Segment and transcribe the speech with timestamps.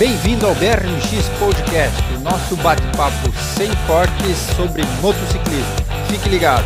[0.00, 5.76] Bem-vindo ao BRMX Podcast, o nosso bate-papo sem cortes sobre motociclismo.
[6.08, 6.64] Fique ligado.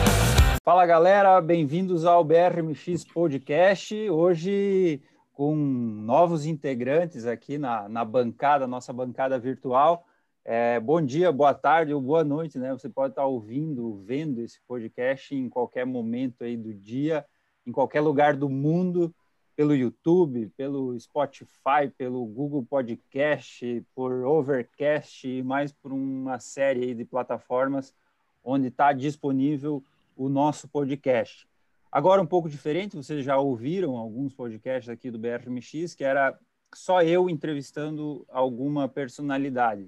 [0.63, 4.09] Fala galera, bem-vindos ao BRMX Podcast.
[4.09, 5.03] Hoje
[5.33, 10.07] com novos integrantes aqui na, na bancada, nossa bancada virtual.
[10.45, 12.71] É, bom dia, boa tarde ou boa noite, né?
[12.71, 17.27] Você pode estar ouvindo, vendo esse podcast em qualquer momento aí do dia,
[17.67, 19.13] em qualquer lugar do mundo,
[19.57, 27.05] pelo YouTube, pelo Spotify, pelo Google Podcast, por Overcast e mais por uma série de
[27.05, 27.95] plataformas
[28.43, 29.83] onde está disponível
[30.17, 31.49] o nosso podcast.
[31.91, 36.37] Agora um pouco diferente, vocês já ouviram alguns podcasts aqui do BRMX, que era
[36.75, 39.85] só eu entrevistando alguma personalidade.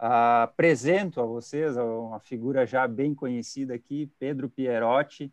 [0.00, 5.32] Uh, apresento a vocês uma figura já bem conhecida aqui, Pedro Pierotti.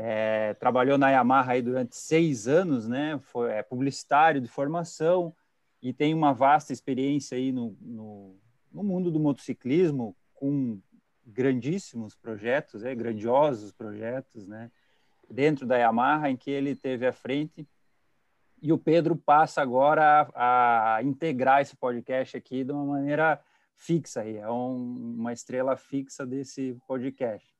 [0.00, 3.18] É, trabalhou na Yamaha aí durante seis anos, né?
[3.20, 5.34] Foi é, publicitário de formação
[5.82, 8.36] e tem uma vasta experiência aí no, no,
[8.70, 10.80] no mundo do motociclismo, com
[11.26, 14.70] grandíssimos projetos, é, grandiosos projetos, né?
[15.28, 17.68] Dentro da Yamaha, em que ele teve à frente.
[18.62, 23.40] E o Pedro passa agora a, a integrar esse podcast aqui de uma maneira
[23.74, 27.57] fixa aí, é um, uma estrela fixa desse podcast.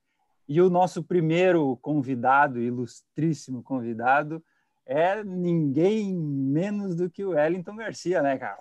[0.49, 4.43] E o nosso primeiro convidado, ilustríssimo convidado,
[4.87, 8.57] é ninguém menos do que o Wellington Garcia, né, cara?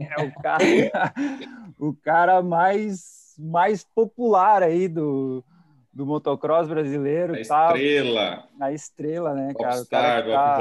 [0.00, 0.64] É o cara,
[1.78, 5.44] o cara mais, mais popular aí do,
[5.92, 7.34] do motocross brasileiro.
[7.34, 8.48] A tá, estrela.
[8.60, 9.76] A estrela, né, cara?
[9.76, 10.58] Popstar do tá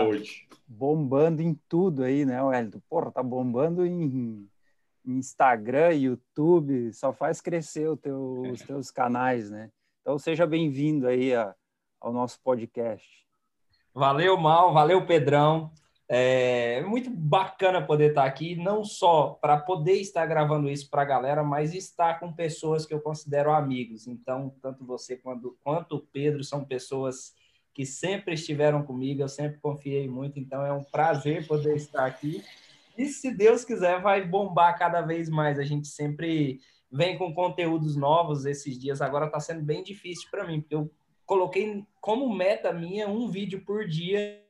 [0.67, 2.81] bombando em tudo aí, né, Wellington?
[2.88, 4.47] Porra, tá bombando em
[5.03, 9.71] Instagram, YouTube, só faz crescer teu, os teus canais, né?
[10.08, 11.53] Então seja bem-vindo aí a,
[12.00, 13.05] ao nosso podcast.
[13.94, 15.69] Valeu, Mal, valeu, Pedrão.
[16.08, 21.05] É muito bacana poder estar aqui, não só para poder estar gravando isso para a
[21.05, 24.08] galera, mas estar com pessoas que eu considero amigos.
[24.08, 27.36] Então, tanto você quanto, quanto o Pedro são pessoas
[27.73, 32.42] que sempre estiveram comigo, eu sempre confiei muito, então é um prazer poder estar aqui
[32.98, 35.59] e se Deus quiser, vai bombar cada vez mais.
[35.59, 36.59] A gente sempre
[36.92, 39.02] vem com conteúdos novos esses dias.
[39.02, 40.92] Agora está sendo bem difícil para mim, porque eu
[41.25, 44.43] coloquei como meta minha um vídeo por dia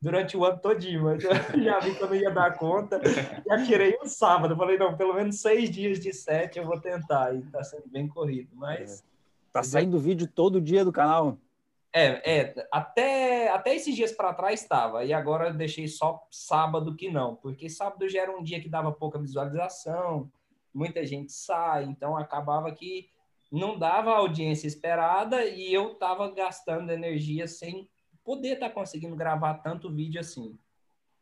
[0.00, 1.30] durante o ano todinho, mas eu
[1.62, 3.00] já vi que eu não ia dar conta.
[3.46, 4.56] Já tirei um sábado.
[4.56, 7.34] Falei, não, pelo menos seis dias de sete eu vou tentar.
[7.34, 9.04] E está sendo bem corrido, mas...
[9.52, 11.38] Tá saindo vídeo todo dia do canal?
[11.92, 17.10] É, é até, até esses dias para trás estava, e agora deixei só sábado que
[17.10, 20.30] não, porque sábado já era um dia que dava pouca visualização,
[20.72, 23.08] muita gente sai, então acabava que
[23.50, 27.88] não dava a audiência esperada e eu estava gastando energia sem
[28.24, 30.58] poder estar tá conseguindo gravar tanto vídeo assim.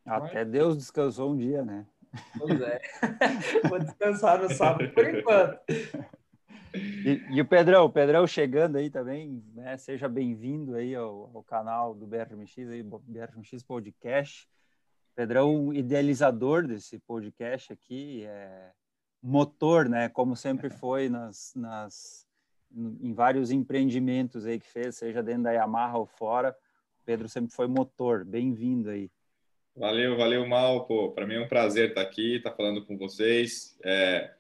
[0.05, 1.87] Até Deus descansou um dia, né?
[2.39, 2.81] Pois é.
[3.69, 5.61] Vou descansar no sábado por enquanto.
[6.75, 9.77] E, e, o Pedrão, o Pedrão chegando aí também, né?
[9.77, 14.49] Seja bem-vindo aí ao, ao, canal do BRMX, aí, BRMX Podcast.
[15.15, 18.73] Pedrão, idealizador desse podcast aqui, é
[19.27, 20.09] motor, né?
[20.09, 22.27] Como sempre foi nas, nas,
[22.73, 26.57] em vários empreendimentos aí que fez, seja dentro da Yamaha ou fora.
[27.05, 28.25] Pedro sempre foi motor.
[28.25, 29.11] Bem-vindo aí.
[29.75, 30.87] Valeu, valeu, Mal.
[30.87, 33.77] Pô, para mim é um prazer estar aqui, estar falando com vocês.
[33.85, 34.31] É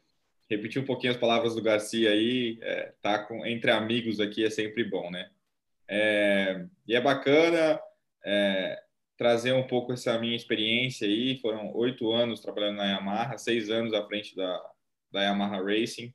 [0.48, 4.50] repetir um pouquinho as palavras do Garcia aí, é, tá com, entre amigos aqui é
[4.50, 5.28] sempre bom, né?
[5.88, 7.80] É, e é bacana
[8.24, 8.80] é,
[9.16, 11.36] trazer um pouco essa minha experiência aí.
[11.38, 14.56] Foram oito anos trabalhando na Yamaha, seis anos à frente da,
[15.10, 16.12] da Yamaha Racing,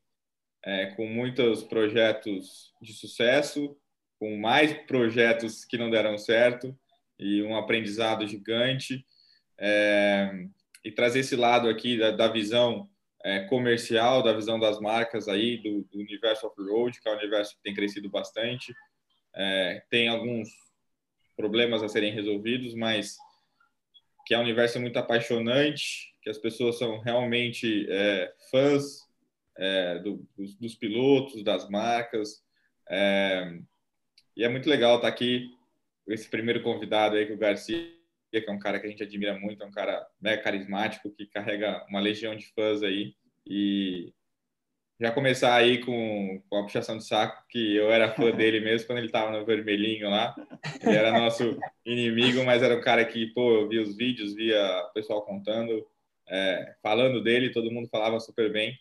[0.64, 3.78] é, com muitos projetos de sucesso,
[4.20, 6.78] com mais projetos que não deram certo
[7.18, 9.06] e um aprendizado gigante.
[9.60, 10.32] É,
[10.84, 12.90] e trazer esse lado aqui da, da visão
[13.24, 17.56] é, comercial, da visão das marcas aí, do, do universo off-road, que é um universo
[17.56, 18.74] que tem crescido bastante.
[19.36, 20.50] É, tem alguns
[21.36, 23.18] problemas a serem resolvidos, mas
[24.26, 29.08] que é um universo muito apaixonante, que as pessoas são realmente é, fãs
[29.58, 32.44] é, do, dos, dos, pilotos, das marcas.
[32.90, 33.60] É,
[34.36, 35.50] e é muito legal estar aqui
[36.06, 37.92] com esse primeiro convidado aí, com o Garcia,
[38.32, 41.26] que é um cara que a gente admira muito, é um cara mega carismático, que
[41.26, 43.14] carrega uma legião de fãs aí.
[43.46, 44.14] E
[45.00, 48.86] já começar aí com, com a puxação de saco, que eu era fã dele mesmo
[48.86, 50.36] quando ele estava no vermelhinho lá.
[50.82, 54.62] Ele era nosso inimigo, mas era um cara que, pô, eu via os vídeos, via
[54.88, 55.86] o pessoal contando,
[56.28, 58.78] é, falando dele, todo mundo falava super bem.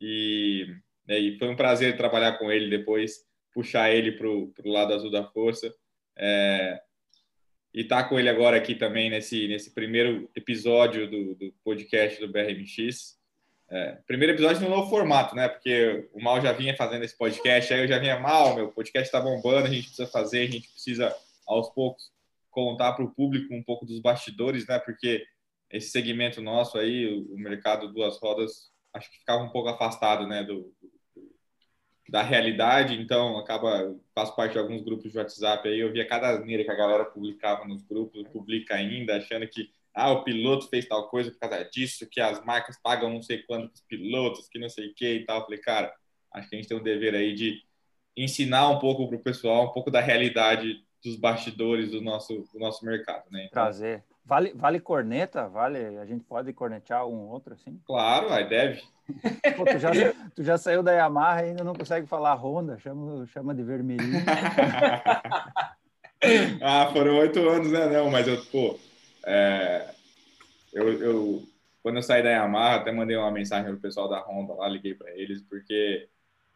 [0.00, 0.66] E,
[1.06, 5.10] né, e foi um prazer trabalhar com ele depois, puxar ele para o lado azul
[5.10, 5.72] da força.
[6.16, 6.80] É,
[7.72, 12.30] e tá com ele agora aqui também nesse, nesse primeiro episódio do, do podcast do
[12.30, 13.18] BRMX.
[13.70, 15.48] É, primeiro episódio no novo formato, né?
[15.48, 19.06] Porque o Mal já vinha fazendo esse podcast, aí eu já vinha mal, meu podcast
[19.06, 21.14] está bombando, a gente precisa fazer, a gente precisa
[21.46, 22.10] aos poucos
[22.50, 24.80] contar para o público um pouco dos bastidores, né?
[24.80, 25.24] Porque
[25.70, 30.42] esse segmento nosso aí, o, mercado duas rodas, acho que ficava um pouco afastado, né?
[30.42, 30.72] Do,
[32.08, 36.30] da realidade, então acaba faço parte de alguns grupos de WhatsApp aí, eu via cada
[36.30, 40.86] asneira que a galera publicava nos grupos, publica ainda, achando que ah, o piloto fez
[40.86, 44.68] tal coisa por causa disso, que as marcas pagam não sei quantos pilotos, que não
[44.68, 45.38] sei o que e tal.
[45.38, 45.94] Eu falei, cara,
[46.32, 47.60] acho que a gente tem um dever aí de
[48.16, 52.58] ensinar um pouco para o pessoal, um pouco da realidade dos bastidores do nosso, do
[52.58, 53.46] nosso mercado, né?
[53.46, 54.04] Então, Prazer.
[54.30, 55.48] Vale, vale corneta?
[55.48, 55.98] Vale?
[55.98, 57.80] A gente pode cornetear um outro assim?
[57.84, 58.80] Claro, vai, deve.
[59.56, 59.90] Pô, tu, já,
[60.36, 64.22] tu já saiu da Yamaha e ainda não consegue falar Honda, chama, chama de vermelhinho.
[66.62, 67.86] ah, foram oito anos, né?
[67.86, 68.78] Não, mas eu, pô,
[69.26, 69.92] é,
[70.72, 71.42] eu, eu,
[71.82, 74.94] quando eu saí da Yamaha, até mandei uma mensagem pro pessoal da Honda lá, liguei
[74.94, 76.08] para eles, porque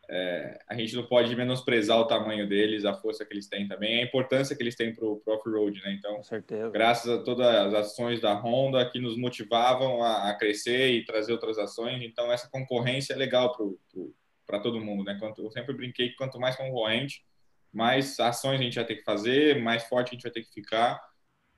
[0.09, 4.01] é, a gente não pode menosprezar o tamanho deles, a força que eles têm também,
[4.01, 5.93] a importância que eles têm para o off-road, né?
[5.93, 6.23] Então,
[6.71, 11.33] graças a todas as ações da Honda que nos motivavam a, a crescer e trazer
[11.33, 13.57] outras ações, então essa concorrência é legal
[14.47, 15.17] para todo mundo, né?
[15.19, 17.25] Quanto, eu sempre brinquei que quanto mais concorrente,
[17.73, 20.53] mais ações a gente vai ter que fazer, mais forte a gente vai ter que
[20.53, 21.01] ficar.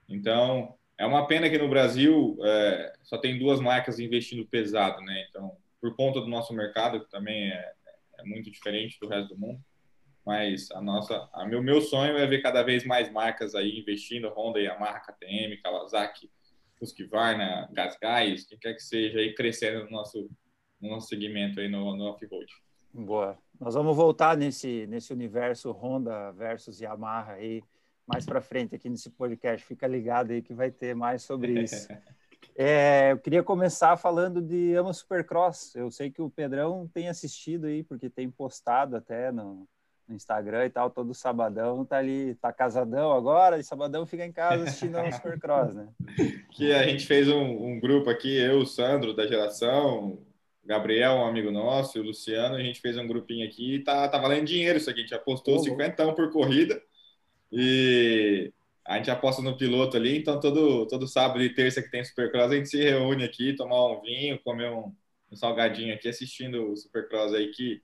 [0.09, 5.25] Então, é uma pena que no Brasil é, só tem duas marcas investindo pesado, né?
[5.29, 7.73] Então, por conta do nosso mercado, que também é
[8.17, 9.61] é muito diferente do resto do mundo.
[10.25, 14.27] Mas a nossa, a meu, meu sonho é ver cada vez mais marcas aí investindo,
[14.29, 16.29] Honda, Yamaha, KTM, Kawasaki,
[16.81, 20.29] Husqvarna, Gasgais, quem quer que seja, aí crescendo no nosso,
[20.81, 22.51] no nosso segmento aí no, no off-road.
[22.93, 23.37] Boa.
[23.59, 27.63] Nós vamos voltar nesse, nesse universo Honda versus Yamaha aí
[28.05, 29.65] mais para frente aqui nesse podcast.
[29.65, 31.87] Fica ligado aí que vai ter mais sobre isso.
[32.59, 35.75] É, eu queria começar falando de Ama Supercross.
[35.75, 39.67] Eu sei que o Pedrão tem assistido aí, porque tem postado até no,
[40.07, 44.31] no Instagram e tal, todo sabadão tá ali, tá casadão agora, e sabadão fica em
[44.31, 45.87] casa assistindo Ama Supercross, né?
[46.51, 50.19] Que a gente fez um, um, grupo aqui, eu, o Sandro, da geração,
[50.65, 54.09] Gabriel, um amigo nosso, e o Luciano, a gente fez um grupinho aqui e tá,
[54.09, 56.81] tá valendo dinheiro isso aqui, a gente apostou 50 por corrida,
[57.51, 58.51] e
[58.87, 62.51] a gente aposta no piloto ali, então todo, todo sábado e terça que tem Supercross,
[62.51, 64.93] a gente se reúne aqui, tomar um vinho, comer um,
[65.29, 67.81] um salgadinho aqui, assistindo o Supercross aí, que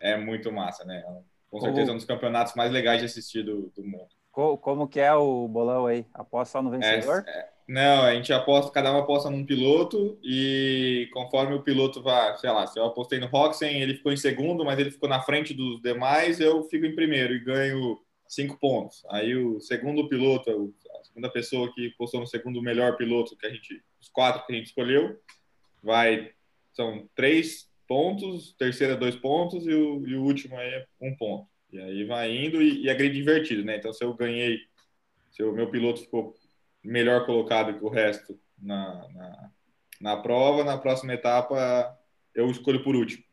[0.00, 1.02] é muito massa, né?
[1.50, 4.08] Com certeza é um dos campeonatos mais legais de assistir do, do mundo.
[4.30, 6.06] Como que é o bolão aí?
[6.14, 7.24] Aposta só no vencedor?
[7.26, 12.02] É, é, não, a gente aposta, cada um aposta num piloto e conforme o piloto
[12.02, 15.08] vai, sei lá, se eu apostei no Roxen, ele ficou em segundo, mas ele ficou
[15.08, 17.98] na frente dos demais, eu fico em primeiro e ganho
[18.28, 19.04] cinco pontos.
[19.10, 23.50] Aí o segundo piloto, a segunda pessoa que postou no segundo melhor piloto que a
[23.50, 25.20] gente, os quatro que a gente escolheu,
[25.82, 26.32] vai
[26.72, 31.48] são três pontos, terceira dois pontos e o, e o último é um ponto.
[31.72, 33.76] E aí vai indo e, e é grid invertido, né?
[33.76, 34.58] Então se eu ganhei,
[35.30, 36.34] se o meu piloto ficou
[36.82, 39.50] melhor colocado que o resto na, na,
[40.00, 41.98] na prova, na próxima etapa
[42.34, 43.24] eu escolho por último.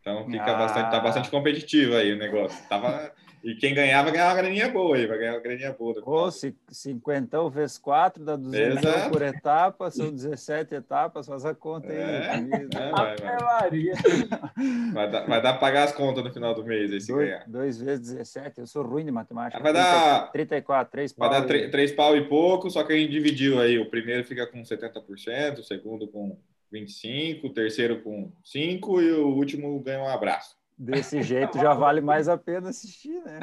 [0.00, 0.54] Então fica ah.
[0.54, 2.68] bastante, tá bastante competitivo aí o negócio.
[2.68, 3.12] Tava
[3.44, 6.00] e quem ganhava, ganhava uma graninha boa aí, vai ganhar uma graninha boa.
[6.02, 9.10] Pô, 50 vezes 4 dá 200 Exato.
[9.10, 11.98] por etapa, são 17 etapas, faz a conta aí.
[11.98, 13.70] É, é, vai, vai.
[14.94, 17.28] vai, dar, vai dar para pagar as contas no final do mês aí, se dois,
[17.28, 17.44] ganhar.
[17.46, 19.62] 2 vezes 17, eu sou ruim de matemática.
[19.62, 21.28] Vai 30, dar 34, 3 pau.
[21.28, 23.78] Vai dar 3, 3 pau e pouco, só que a gente dividiu aí.
[23.78, 26.38] O primeiro fica com 70%, o segundo com
[26.72, 30.56] 25%, o terceiro com 5% e o último ganha um abraço.
[30.76, 33.40] Desse jeito já vale mais a pena assistir, né?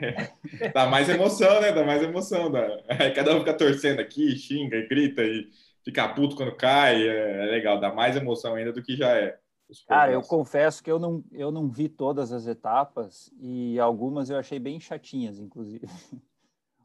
[0.74, 1.72] Dá mais emoção, né?
[1.72, 2.50] Dá mais emoção.
[2.50, 2.66] Dá.
[2.88, 5.48] Aí cada um fica torcendo aqui, xinga e grita e
[5.84, 7.06] fica puto quando cai.
[7.06, 9.38] É, é legal, dá mais emoção ainda do que já é.
[9.86, 14.36] Cara, eu confesso que eu não, eu não vi todas as etapas e algumas eu
[14.36, 15.86] achei bem chatinhas, inclusive.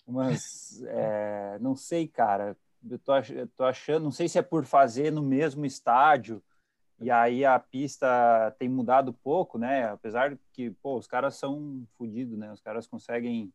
[0.08, 2.56] Mas é, não sei, cara.
[2.90, 6.42] Eu tô, eu tô achando, não sei se é por fazer no mesmo estádio
[7.00, 9.90] e aí a pista tem mudado pouco, né?
[9.90, 12.52] Apesar que, pô, os caras são fodidos, né?
[12.52, 13.54] Os caras conseguem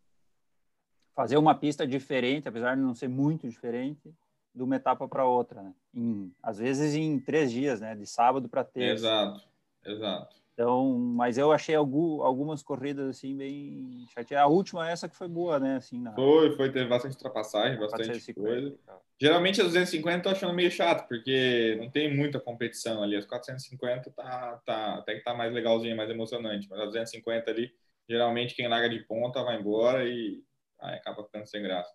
[1.14, 4.14] fazer uma pista diferente, apesar de não ser muito diferente,
[4.54, 5.74] de uma etapa para outra, né?
[5.94, 7.94] Em, às vezes em três dias, né?
[7.96, 9.06] De sábado para terça.
[9.06, 9.48] Exato,
[9.84, 10.41] exato.
[10.54, 14.44] Então, mas eu achei algumas corridas assim bem chateadas.
[14.44, 15.76] A última essa que foi boa, né?
[15.76, 16.12] Assim, na...
[16.12, 18.76] Foi, foi, teve bastante ultrapassagem, bastante coisa.
[19.18, 23.16] Geralmente as 250 eu tô achando meio chato, porque não tem muita competição ali.
[23.16, 26.68] As 450 tá, tá, até que tá mais legalzinho, mais emocionante.
[26.68, 27.72] Mas as 250 ali,
[28.06, 30.42] geralmente quem larga de ponta vai embora e
[30.80, 31.90] aí acaba ficando sem graça.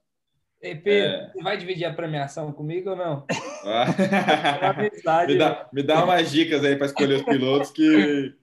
[0.59, 1.31] Ei, Pedro, é...
[1.31, 3.23] você vai dividir a premiação comigo ou não?
[5.27, 8.33] me, dá, me dá umas dicas aí para escolher os pilotos que,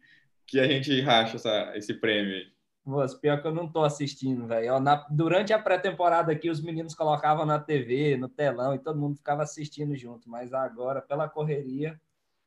[0.47, 2.47] que a gente racha essa, esse prêmio aí.
[2.85, 4.75] Moço, pior que eu não tô assistindo, velho.
[5.11, 9.43] Durante a pré-temporada aqui, os meninos colocavam na TV, no telão, e todo mundo ficava
[9.43, 10.29] assistindo junto.
[10.29, 11.99] Mas agora, pela correria,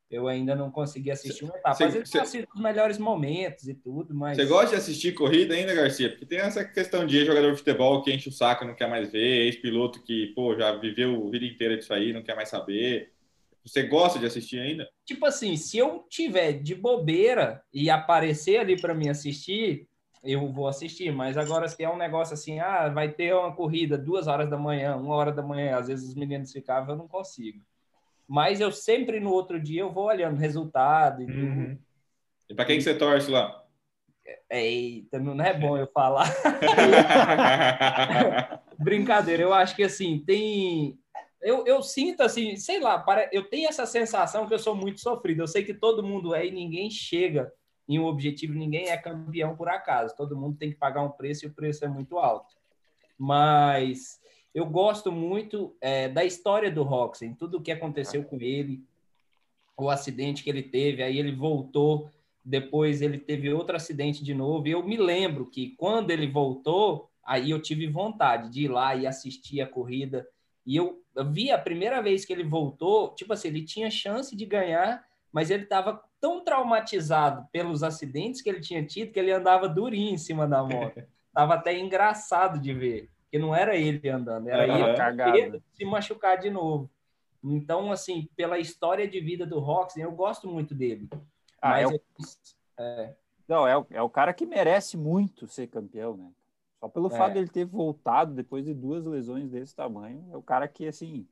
[0.08, 1.74] eu ainda não consegui assistir uma etapa.
[1.74, 4.36] Cê, mas eles cê, os melhores momentos e tudo, mas...
[4.36, 6.08] Você gosta de assistir corrida ainda, Garcia?
[6.08, 9.10] Porque tem essa questão de jogador de futebol que enche o saco, não quer mais
[9.10, 13.12] ver, ex-piloto que, pô, já viveu a vida inteira disso aí, não quer mais saber.
[13.68, 14.88] Você gosta de assistir ainda?
[15.04, 19.86] Tipo assim, se eu tiver de bobeira e aparecer ali para mim assistir,
[20.24, 21.12] eu vou assistir.
[21.12, 24.56] Mas agora, se é um negócio assim, ah, vai ter uma corrida duas horas da
[24.56, 27.60] manhã, uma hora da manhã, às vezes os meninos ficavam, eu não consigo.
[28.26, 31.78] Mas eu sempre no outro dia eu vou olhando resultado e uhum.
[32.48, 33.62] E para quem que você torce lá?
[34.50, 36.28] Eita, não é bom eu falar.
[38.78, 40.98] Brincadeira, eu acho que assim, tem.
[41.40, 43.28] Eu, eu sinto assim, sei lá, para...
[43.32, 45.42] eu tenho essa sensação que eu sou muito sofrido.
[45.42, 47.52] Eu sei que todo mundo é e ninguém chega
[47.88, 50.16] em um objetivo, ninguém é campeão por acaso.
[50.16, 52.54] Todo mundo tem que pagar um preço e o preço é muito alto.
[53.16, 54.20] Mas
[54.54, 58.84] eu gosto muito é, da história do Roxen, tudo o que aconteceu com ele,
[59.76, 62.10] o acidente que ele teve, aí ele voltou,
[62.44, 64.66] depois ele teve outro acidente de novo.
[64.66, 68.96] E eu me lembro que quando ele voltou, aí eu tive vontade de ir lá
[68.96, 70.26] e assistir a corrida.
[70.66, 74.46] E eu vi a primeira vez que ele voltou, tipo assim, ele tinha chance de
[74.46, 79.68] ganhar, mas ele estava tão traumatizado pelos acidentes que ele tinha tido que ele andava
[79.68, 81.02] durinho em cima da moto.
[81.32, 85.34] Tava até engraçado de ver que não era ele andando, era uhum.
[85.34, 86.90] ele se machucar de novo.
[87.44, 91.08] Então, assim, pela história de vida do Roxy, eu gosto muito dele.
[91.60, 92.00] Ah, é, o...
[92.78, 93.14] é,
[93.46, 96.30] Não, é o, é o cara que merece muito ser campeão, né?
[96.80, 97.16] Só pelo é.
[97.16, 100.86] fato de ele ter voltado depois de duas lesões desse tamanho, é o cara que,
[100.86, 101.26] assim,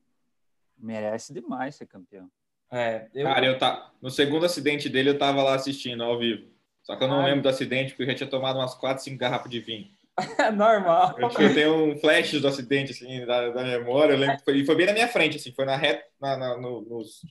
[0.77, 2.29] merece demais ser campeão.
[2.71, 3.23] É, eu...
[3.25, 3.91] Cara, eu tá...
[4.01, 6.47] no segundo acidente dele, eu tava lá assistindo ao vivo.
[6.83, 9.17] Só que eu não lembro do acidente, porque eu já tinha tomado umas quatro, cinco
[9.17, 9.89] garrafas de vinho.
[10.55, 11.15] Normal.
[11.17, 14.13] Eu, eu tenho um flash do acidente, assim, da, da memória.
[14.13, 16.57] Eu lembro que foi, foi bem na minha frente, assim, foi na reta, na, na,
[16.57, 17.21] no, nos,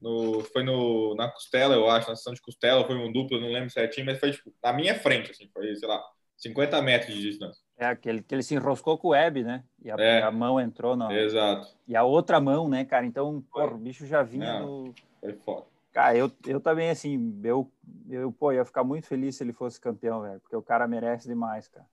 [0.00, 3.52] no, foi no, na costela, eu acho, na sessão de costela, foi um duplo, não
[3.52, 6.02] lembro certinho, mas foi, tipo, na minha frente, assim, foi, sei lá,
[6.40, 7.62] 50 metros de distância.
[7.76, 9.64] É, aquele que ele se enroscou com o web, né?
[9.82, 11.12] E a, é, a mão entrou na.
[11.12, 11.68] Exato.
[11.86, 13.06] E a outra mão, né, cara?
[13.06, 14.92] Então, porra, o bicho já vinha no.
[15.20, 15.66] Foi foda.
[15.92, 17.70] Cara, eu, eu também, assim, eu,
[18.08, 21.26] eu, pô, ia ficar muito feliz se ele fosse campeão, velho, porque o cara merece
[21.26, 21.86] demais, cara.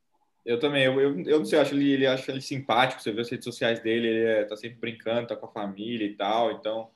[0.45, 3.11] Eu também, eu, eu, eu não sei, eu acho ele, ele acho ele simpático, você
[3.11, 6.15] vê as redes sociais dele, ele é, tá sempre brincando, tá com a família e
[6.15, 6.89] tal, então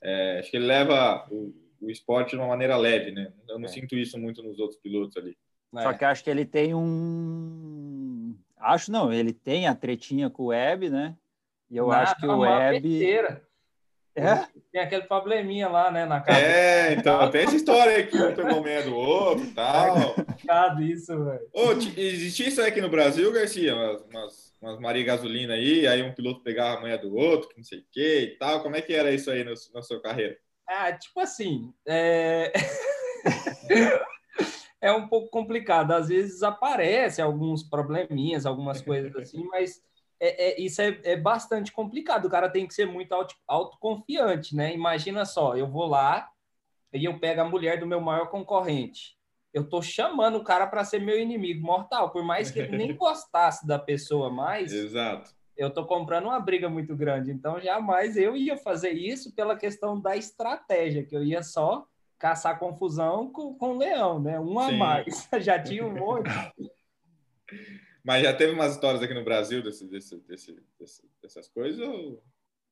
[0.00, 3.32] é, acho que ele leva o, o esporte de uma maneira leve, né?
[3.48, 3.68] Eu não é.
[3.68, 5.36] sinto isso muito nos outros pilotos ali.
[5.74, 8.34] Só que acho que ele tem um.
[8.58, 11.14] Acho não, ele tem a tretinha com o Web, né?
[11.70, 13.04] E eu Nada, acho que o Web.
[14.18, 14.46] É?
[14.72, 16.40] Tem aquele probleminha lá, né, na casa.
[16.40, 20.14] É, então, tem essa história aí que um pegou meia do outro e tal.
[20.16, 21.48] É isso, velho.
[21.52, 23.74] Ô, existia isso aí aqui no Brasil, Garcia?
[23.74, 27.58] Umas, umas, umas Maria Gasolina aí, aí um piloto pegava a manhã do outro, que
[27.58, 28.62] não sei o que e tal.
[28.62, 30.38] Como é que era isso aí no, na sua carreira?
[30.66, 32.54] Ah, tipo assim, é...
[34.86, 35.90] é um pouco complicado.
[35.90, 39.82] Às vezes aparece alguns probleminhas, algumas coisas assim, mas
[40.20, 42.26] é, é, isso é, é, bastante complicado.
[42.26, 44.72] O cara tem que ser muito auto, autoconfiante, né?
[44.72, 46.28] Imagina só, eu vou lá
[46.92, 49.16] e eu pego a mulher do meu maior concorrente.
[49.52, 52.94] Eu tô chamando o cara para ser meu inimigo mortal, por mais que ele nem
[52.96, 54.72] gostasse da pessoa mais.
[54.72, 55.34] Exato.
[55.56, 59.98] Eu tô comprando uma briga muito grande, então jamais eu ia fazer isso pela questão
[59.98, 61.86] da estratégia, que eu ia só
[62.18, 64.38] caçar confusão com, com o leão, né?
[64.38, 65.28] Um a mais.
[65.40, 66.30] Já tinha um monte.
[68.04, 71.80] Mas já teve umas histórias aqui no Brasil desse, desse, desse, desse dessas coisas?
[71.80, 72.22] Ou...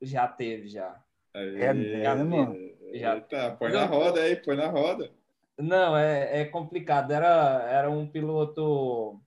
[0.01, 1.03] Já teve, já.
[1.35, 2.55] Aí, é mesmo?
[2.95, 3.17] Já.
[3.17, 5.11] Eita, põe na roda aí, põe na roda.
[5.59, 7.13] Não, é, é complicado.
[7.13, 9.21] Era, era um piloto.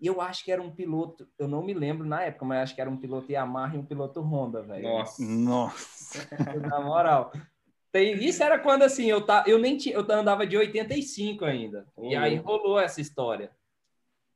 [0.00, 2.80] Eu acho que era um piloto, eu não me lembro na época, mas acho que
[2.80, 4.84] era um piloto Yamaha e um piloto Honda, velho.
[4.84, 5.24] Nossa.
[5.24, 6.28] Nossa.
[6.60, 7.32] na moral.
[7.94, 11.86] Tem, isso era quando assim, eu, tá, eu nem tinha, eu andava de 85 ainda.
[11.96, 12.10] Uhum.
[12.10, 13.50] E aí rolou essa história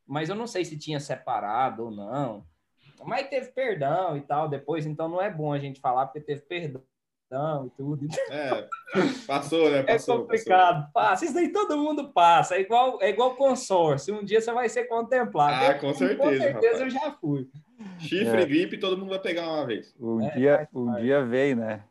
[0.09, 2.45] mas eu não sei se tinha separado ou não.
[3.05, 6.41] Mas teve perdão e tal depois, então não é bom a gente falar porque teve
[6.41, 6.83] perdão
[7.67, 8.09] e tudo.
[8.31, 8.67] É,
[9.27, 9.81] passou, né?
[9.81, 10.91] É passou, é complicado.
[10.91, 10.93] Passou.
[10.95, 12.57] Passa, isso aí todo mundo passa.
[12.57, 14.19] É igual, é igual consórcio.
[14.19, 15.67] Um dia você vai ser contemplado.
[15.67, 16.23] Ah, com certeza.
[16.23, 16.81] Com certeza rapaz.
[16.81, 17.47] eu já fui.
[17.99, 18.47] Chifre, é.
[18.47, 19.95] gripe, todo mundo vai pegar uma vez.
[20.01, 21.85] Um, é, dia, um dia vem, né?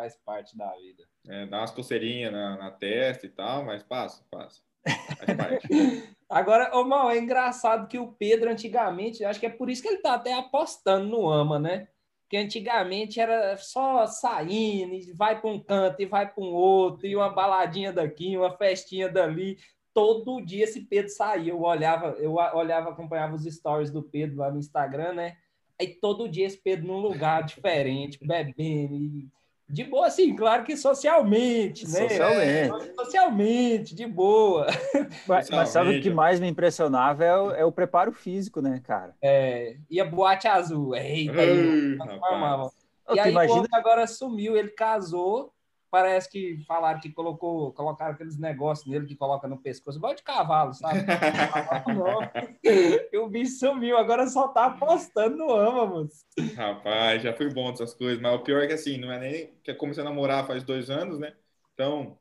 [0.00, 1.04] Faz parte da vida.
[1.28, 4.62] É, dá umas coceirinhas na, na testa e tal, mas passa, passa.
[4.82, 5.68] Faz parte.
[6.26, 9.88] Agora, ô, Mal, é engraçado que o Pedro, antigamente, acho que é por isso que
[9.88, 11.88] ele tá até apostando no AMA, né?
[12.22, 17.06] Porque antigamente era só saindo, e vai para um canto e vai para um outro,
[17.06, 19.58] e uma baladinha daqui, uma festinha dali.
[19.92, 21.52] Todo dia esse Pedro saía.
[21.52, 25.36] Eu olhava, eu olhava, acompanhava os stories do Pedro lá no Instagram, né?
[25.78, 29.28] Aí todo dia esse Pedro num lugar diferente, bebendo,
[29.70, 32.08] de boa, assim, claro que socialmente, né?
[32.08, 32.94] Socialmente.
[32.96, 34.66] Socialmente, de boa.
[35.26, 38.80] Mas, mas sabe o que mais me impressionava é o, é o, preparo físico, né,
[38.82, 39.14] cara?
[39.22, 40.94] É, e a boate azul.
[40.94, 41.96] Eita, aí,
[43.14, 43.62] e aí imagina...
[43.62, 45.52] o agora sumiu, ele casou,
[45.90, 50.22] parece que falaram que colocou, colocaram aqueles negócios nele que coloca no pescoço, igual de
[50.22, 51.00] cavalo, sabe?
[53.18, 56.24] o bicho sumiu, agora só tá apostando no ama, moço.
[56.56, 59.54] Rapaz, já foi bom essas coisas, mas o pior é que assim, não é nem
[59.62, 61.34] que eu comecei a namorar faz dois anos, né?
[61.74, 62.18] Então,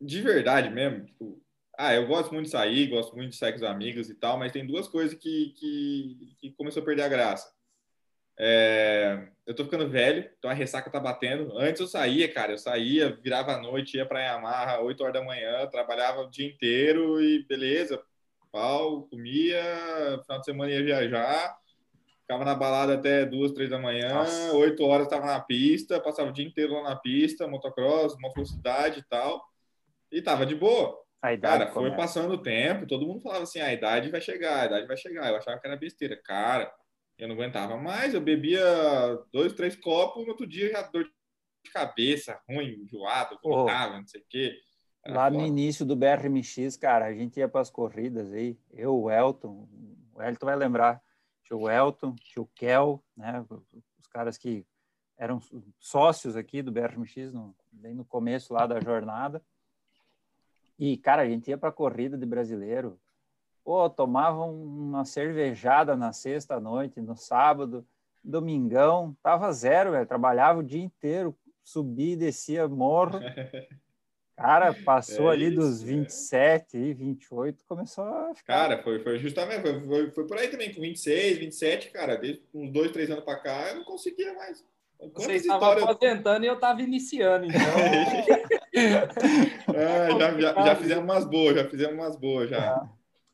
[0.00, 1.40] de verdade mesmo, tipo,
[1.78, 4.38] ah, eu gosto muito de sair, gosto muito de sair com os amigos e tal,
[4.38, 7.50] mas tem duas coisas que, que, que começou a perder a graça.
[8.42, 11.58] É, eu tô ficando velho, então a ressaca tá batendo.
[11.58, 15.22] Antes eu saía, cara, eu saía, virava a noite, ia pra Yamaha, 8 horas da
[15.22, 18.02] manhã, trabalhava o dia inteiro e beleza,
[18.50, 19.62] pau, comia,
[20.22, 21.54] final de semana ia viajar,
[22.22, 24.54] ficava na balada até duas, três da manhã, Nossa.
[24.54, 29.00] 8 horas tava na pista, passava o dia inteiro lá na pista, motocross, uma velocidade
[29.00, 29.44] e tal,
[30.10, 30.98] e tava de boa.
[31.20, 34.22] A idade cara, foi passando o tempo, todo mundo falava assim, ah, a idade vai
[34.22, 35.28] chegar, a idade vai chegar.
[35.28, 36.16] Eu achava que era besteira.
[36.16, 36.72] Cara,
[37.20, 38.62] eu não aguentava mais, eu bebia
[39.32, 44.06] dois, três copos, no outro dia já dor de cabeça, ruim, enjoado, vomitava, oh, não
[44.06, 44.58] sei o quê.
[45.06, 45.38] Lá foda.
[45.38, 49.68] no início do BRMX, cara, a gente ia para as corridas aí, eu, o Elton,
[50.14, 51.02] o Elton vai lembrar,
[51.44, 53.44] tinha o Elton, tinha o Kel, né,
[53.98, 54.66] os caras que
[55.18, 55.38] eram
[55.78, 59.44] sócios aqui do BRMX, no, bem no começo lá da jornada.
[60.78, 62.98] E, cara, a gente ia para a corrida de brasileiro,
[63.70, 67.86] pô, tomavam uma cervejada na sexta noite, no sábado,
[68.20, 73.20] domingão, tava zero, velho, trabalhava o dia inteiro, subia e descia morro.
[74.36, 78.54] Cara, passou é ali isso, dos 27 e 28, começou a ficar.
[78.54, 82.42] Cara, foi, foi justamente, foi, foi, foi, por aí também, com 26, 27, cara, desde
[82.52, 84.64] uns dois, três anos para cá, eu não conseguia mais.
[84.98, 85.84] Quantas Você estava histórias...
[85.84, 87.60] aposentando e eu estava iniciando, então.
[89.74, 92.90] é, já, já, já, fizemos umas boas, já fizemos umas boas já.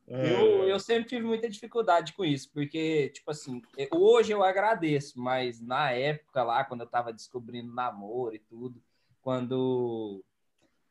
[0.07, 0.73] Eu, é.
[0.73, 3.61] eu sempre tive muita dificuldade com isso, porque, tipo assim,
[3.93, 8.81] hoje eu agradeço, mas na época lá, quando eu tava descobrindo namoro e tudo,
[9.21, 10.25] quando,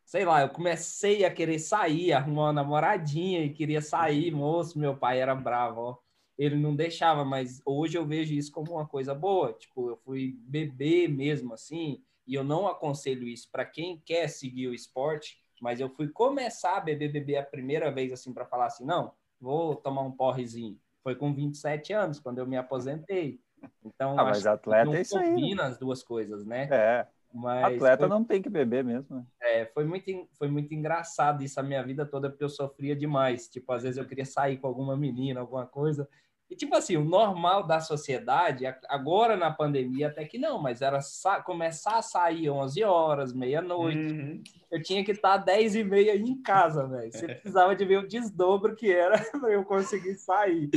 [0.03, 4.97] sei lá, eu comecei a querer sair, arrumar uma namoradinha e queria sair, moço, meu
[4.97, 5.97] pai era bravo, ó.
[6.37, 9.53] Ele não deixava, mas hoje eu vejo isso como uma coisa boa.
[9.53, 14.67] Tipo, eu fui beber mesmo assim, e eu não aconselho isso para quem quer seguir
[14.67, 18.67] o esporte, mas eu fui começar a beber, beber a primeira vez, assim, para falar
[18.67, 20.79] assim, não, vou tomar um porrezinho.
[21.01, 23.39] Foi com 27 anos, quando eu me aposentei.
[23.83, 25.55] Então, ah, mas atleta é isso aí.
[25.55, 25.63] Né?
[25.63, 26.69] as duas coisas, né?
[26.71, 27.07] É.
[27.33, 29.15] Mas atleta foi, não tem que beber mesmo.
[29.15, 29.25] Né?
[29.41, 33.49] É, foi muito, foi muito engraçado isso a minha vida toda, porque eu sofria demais.
[33.49, 36.07] Tipo, às vezes eu queria sair com alguma menina, alguma coisa,
[36.49, 40.99] e, tipo assim, o normal da sociedade, agora na pandemia até que não, mas era
[41.43, 44.13] começar a sair 11 horas, meia-noite.
[44.13, 44.43] Uhum.
[44.69, 47.11] Eu tinha que estar 10 e meia em casa, velho.
[47.11, 50.69] Você precisava de ver o desdobro que era para eu conseguir sair.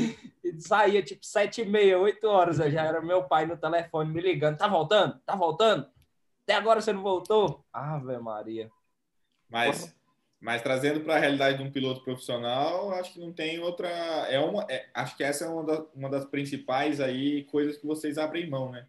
[0.43, 2.59] E saía, tipo, 7 e meia, 8 horas.
[2.59, 4.57] Eu já era meu pai no telefone me ligando.
[4.57, 5.21] Tá voltando?
[5.27, 5.87] Tá voltando?
[6.45, 7.63] Até agora você não voltou?
[7.71, 8.71] Ave Maria.
[9.51, 9.95] Mas...
[10.41, 13.89] Mas trazendo para a realidade de um piloto profissional, acho que não tem outra.
[13.89, 17.87] É uma, é, acho que essa é uma, da, uma das principais aí coisas que
[17.87, 18.87] vocês abrem mão, né?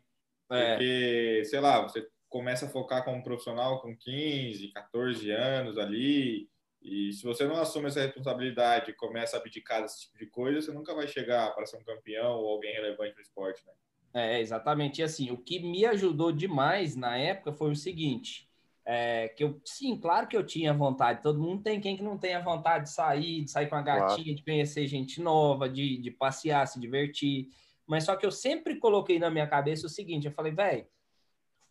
[0.51, 0.71] É.
[0.71, 6.47] Porque, sei lá, você começa a focar como profissional com 15, 14 anos ali,
[6.81, 10.61] e se você não assume essa responsabilidade e começa a abdicar desse tipo de coisa,
[10.61, 13.73] você nunca vai chegar para ser um campeão ou alguém relevante no esporte, né?
[14.13, 15.01] É, exatamente.
[15.01, 18.48] E assim, o que me ajudou demais na época foi o seguinte:
[18.85, 22.17] é, que eu, sim, claro que eu tinha vontade, todo mundo tem quem que não
[22.17, 24.35] tem a vontade de sair, de sair com a gatinha, claro.
[24.35, 27.47] de conhecer gente nova, de, de passear, se divertir.
[27.87, 30.85] Mas só que eu sempre coloquei na minha cabeça o seguinte: eu falei, velho,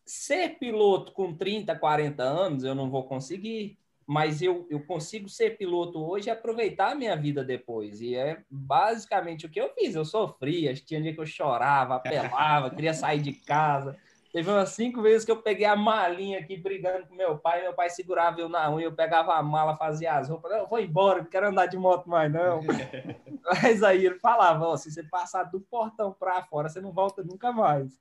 [0.04, 5.58] ser piloto com 30, 40 anos eu não vou conseguir, mas eu, eu consigo ser
[5.58, 8.00] piloto hoje e aproveitar a minha vida depois.
[8.00, 9.94] E é basicamente o que eu fiz.
[9.94, 13.96] Eu sofria, tinha dia que eu chorava, apelava, queria sair de casa
[14.32, 17.72] Teve umas cinco vezes que eu peguei a malinha aqui brigando com meu pai, meu
[17.72, 21.22] pai segurava eu na unha, eu pegava a mala, fazia as roupas, não, vou embora,
[21.22, 22.60] não quero andar de moto mais não.
[23.62, 27.50] Mas aí ele falava, se você passar do portão para fora, você não volta nunca
[27.50, 27.98] mais.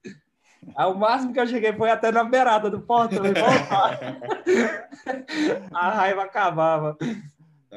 [0.76, 4.00] Aí, o máximo que eu cheguei foi até na beirada do portão e voltar.
[5.72, 6.98] a raiva acabava.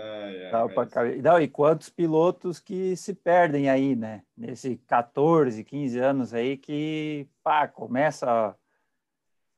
[0.01, 4.23] Ai, ai, Dá mas- pra caber- Não, e quantos pilotos que se perdem aí, né?
[4.37, 8.57] Nesse 14, 15 anos aí que, pá, começa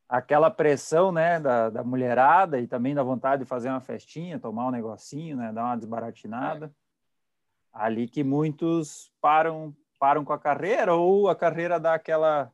[0.08, 4.66] aquela pressão, né, da, da mulherada e também da vontade de fazer uma festinha, tomar
[4.66, 6.70] um negocinho, né, dar uma desbaratinada.
[7.72, 12.52] Ali que muitos param, param com a carreira ou a carreira dá aquela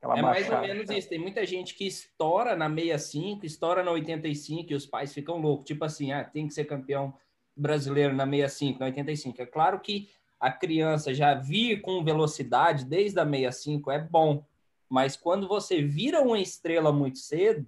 [0.00, 1.08] aquela É mais ou menos isso.
[1.08, 5.66] Tem muita gente que estoura na 65, estoura na 85 e os pais ficam loucos.
[5.66, 7.14] Tipo assim, ah, tem que ser campeão
[7.56, 9.42] brasileiro na 65, na 85.
[9.42, 10.08] É claro que
[10.38, 14.44] a criança já vir com velocidade desde a 65 é bom,
[14.88, 17.66] mas quando você vira uma estrela muito cedo,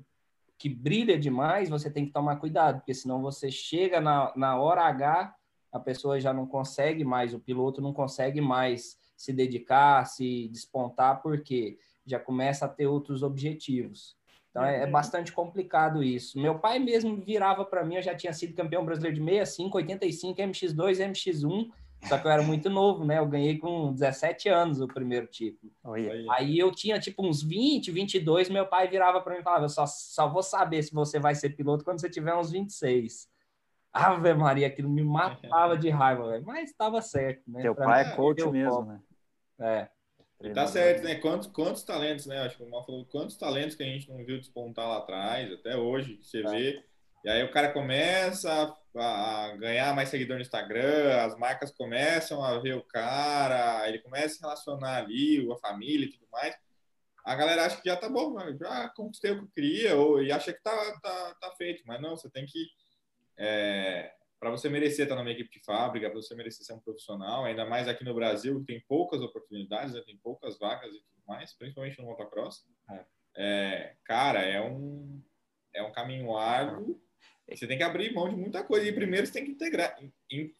[0.57, 4.83] que brilha demais, você tem que tomar cuidado, porque senão você chega na, na hora
[4.83, 5.35] H,
[5.73, 11.23] a pessoa já não consegue mais, o piloto não consegue mais se dedicar, se despontar,
[11.23, 14.17] porque já começa a ter outros objetivos.
[14.51, 16.39] Então é, é bastante complicado isso.
[16.41, 20.43] Meu pai mesmo virava para mim, eu já tinha sido campeão brasileiro de 65, 85,
[20.43, 21.71] MX2, MX1,
[22.09, 23.19] só que eu era muito novo, né?
[23.19, 25.71] Eu ganhei com 17 anos o primeiro título.
[25.85, 29.45] Olha, Aí, Aí eu tinha tipo uns 20, 22, meu pai virava para mim e
[29.45, 32.51] falava: eu só, só vou saber se você vai ser piloto quando você tiver uns
[32.51, 33.29] 26.
[33.93, 36.45] Ave Maria, aquilo me matava de raiva, velho.
[36.47, 37.63] Mas estava certo, né?
[37.63, 38.89] teu Pra pai mim, é coach mesmo, foco.
[38.89, 39.01] né?
[39.61, 39.89] É.
[40.55, 41.17] Tá certo, né?
[41.17, 42.39] Quantos, quantos talentos, né?
[42.41, 45.53] Acho que o Mal falou quantos talentos que a gente não viu despontar lá atrás,
[45.53, 46.83] até hoje, que você vê.
[47.23, 52.43] E aí o cara começa a, a ganhar mais seguidor no Instagram, as marcas começam
[52.43, 56.57] a ver o cara, ele começa a se relacionar ali, a família e tudo mais.
[57.23, 60.33] A galera acha que já tá bom, já conquistei o que eu queria, ou, e
[60.33, 61.83] acha que tá, tá, tá feito.
[61.87, 62.67] Mas não, você tem que.
[63.37, 67.45] É, para você merecer estar numa equipe de fábrica, para você merecer ser um profissional,
[67.45, 70.03] ainda mais aqui no Brasil, que tem poucas oportunidades, né?
[70.05, 72.65] tem poucas vagas e tudo mais, principalmente no motocross.
[72.91, 73.05] É.
[73.37, 75.23] É, cara, é um,
[75.75, 77.01] é um caminho árduo.
[77.49, 78.87] Você tem que abrir mão de muita coisa.
[78.89, 79.97] E primeiro você tem que integrar,
[80.31, 80.55] in-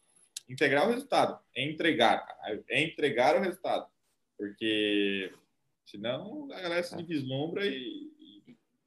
[0.47, 1.41] integrar o resultado.
[1.55, 2.25] É entregar.
[2.25, 2.63] cara.
[2.69, 3.89] É entregar o resultado.
[4.37, 5.33] Porque
[5.85, 8.11] senão a galera se vislumbra e.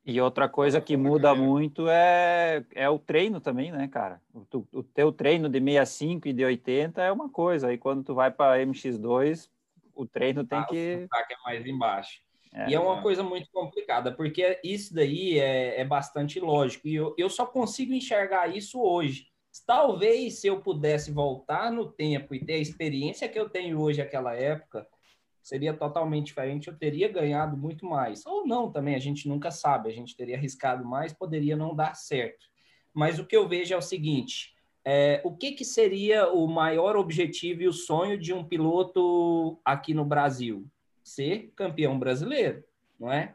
[0.05, 4.21] e- outra coisa que muda muito é, é o treino também, né, cara?
[4.33, 8.15] O, o teu treino de 65 e de 80 é uma coisa, aí quando tu
[8.15, 9.51] vai para MX2,
[9.95, 11.09] o treino tem Ah, que.
[11.11, 12.21] O é mais embaixo.
[12.53, 13.03] É, e é uma exato.
[13.03, 16.87] coisa muito complicada, porque isso daí é, é bastante lógico.
[16.87, 19.27] E eu, eu só consigo enxergar isso hoje.
[19.67, 24.01] Talvez se eu pudesse voltar no tempo e ter a experiência que eu tenho hoje
[24.01, 24.87] naquela época,
[25.45, 26.69] seria totalmente diferente.
[26.69, 28.25] Eu teria ganhado muito mais.
[28.25, 29.91] Ou não também, a gente nunca sabe.
[29.91, 32.47] A gente teria arriscado mais, poderia não dar certo.
[32.95, 36.97] Mas o que eu vejo é o seguinte: é, o que, que seria o maior
[36.97, 40.67] objetivo e o sonho de um piloto aqui no Brasil?
[41.03, 42.65] Ser campeão brasileiro,
[42.99, 43.35] não é?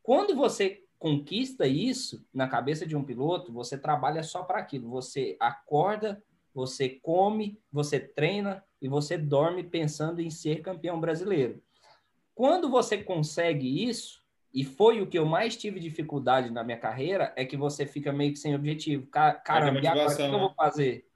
[0.00, 4.88] Quando você conquista isso na cabeça de um piloto, você trabalha só para aquilo.
[4.90, 6.22] Você acorda,
[6.54, 11.62] você come, você treina e você dorme pensando em ser campeão brasileiro.
[12.34, 14.22] Quando você consegue isso,
[14.54, 18.12] e foi o que eu mais tive dificuldade na minha carreira, é que você fica
[18.12, 19.06] meio que sem objetivo.
[19.08, 20.54] Ca- Caramba, agora o que eu vou né?
[20.56, 21.06] fazer?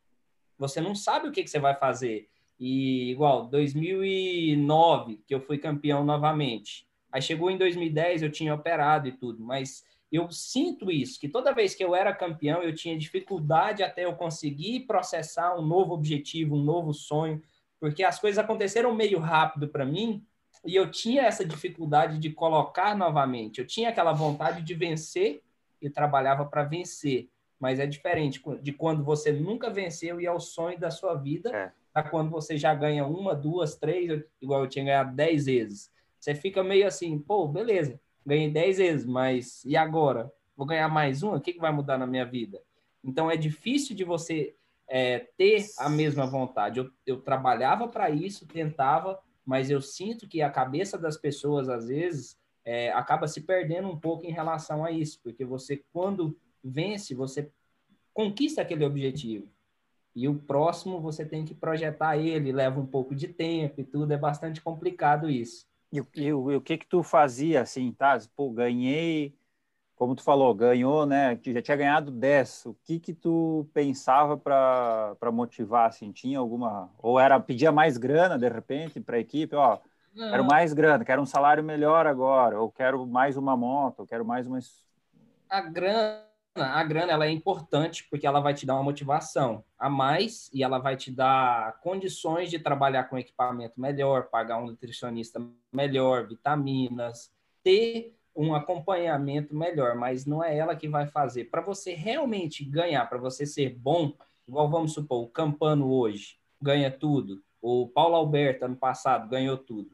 [0.59, 2.29] Você não sabe o que, que você vai fazer.
[2.59, 6.87] E igual, 2009, que eu fui campeão novamente.
[7.11, 11.55] Aí chegou em 2010, eu tinha operado e tudo, mas eu sinto isso, que toda
[11.55, 16.57] vez que eu era campeão, eu tinha dificuldade até eu conseguir processar um novo objetivo,
[16.57, 17.42] um novo sonho,
[17.82, 20.24] porque as coisas aconteceram meio rápido para mim
[20.64, 23.58] e eu tinha essa dificuldade de colocar novamente.
[23.58, 25.42] Eu tinha aquela vontade de vencer
[25.80, 30.38] e trabalhava para vencer, mas é diferente de quando você nunca venceu e é o
[30.38, 31.72] sonho da sua vida, É.
[31.92, 35.90] a quando você já ganha uma, duas, três, igual eu tinha ganhado dez vezes.
[36.20, 40.32] Você fica meio assim, pô, beleza, ganhei dez vezes, mas e agora?
[40.56, 41.38] Vou ganhar mais uma?
[41.38, 42.62] O que, que vai mudar na minha vida?
[43.02, 44.54] Então é difícil de você
[44.94, 46.78] é, ter a mesma vontade.
[46.78, 51.88] Eu, eu trabalhava para isso, tentava, mas eu sinto que a cabeça das pessoas, às
[51.88, 57.14] vezes, é, acaba se perdendo um pouco em relação a isso, porque você, quando vence,
[57.14, 57.50] você
[58.12, 59.48] conquista aquele objetivo.
[60.14, 64.12] E o próximo você tem que projetar ele, leva um pouco de tempo e tudo,
[64.12, 65.66] é bastante complicado isso.
[65.90, 68.18] E, o- e e o que que tu fazia assim, tá?
[68.37, 69.35] Pô, ganhei,
[70.02, 71.38] como tu falou, ganhou, né?
[71.46, 72.66] Já tinha ganhado 10.
[72.66, 76.10] O que que tu pensava para motivar assim?
[76.10, 79.78] Tinha alguma ou era pedia mais grana de repente para a equipe, ó,
[80.12, 84.24] quero mais grana, quero um salário melhor agora, ou quero mais uma moto, ou quero
[84.24, 84.58] mais uma
[85.48, 86.24] a grana,
[86.56, 90.64] a grana ela é importante porque ela vai te dar uma motivação a mais e
[90.64, 95.40] ela vai te dar condições de trabalhar com equipamento melhor, pagar um nutricionista
[95.72, 101.44] melhor, vitaminas, ter um acompanhamento melhor, mas não é ela que vai fazer.
[101.44, 104.12] Para você realmente ganhar, para você ser bom,
[104.48, 109.90] igual vamos supor, o Campano hoje ganha tudo, o Paulo Alberto ano passado ganhou tudo.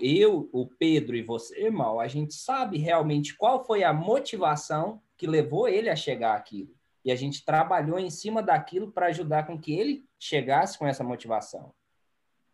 [0.00, 5.26] Eu, o Pedro e você, irmão, a gente sabe realmente qual foi a motivação que
[5.26, 6.70] levou ele a chegar aquilo.
[7.04, 11.02] E a gente trabalhou em cima daquilo para ajudar com que ele chegasse com essa
[11.02, 11.72] motivação.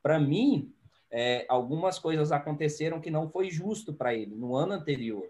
[0.03, 0.73] Para mim,
[1.17, 5.25] é, algumas coisas aconteceram que não foi justo para ele no ano anterior.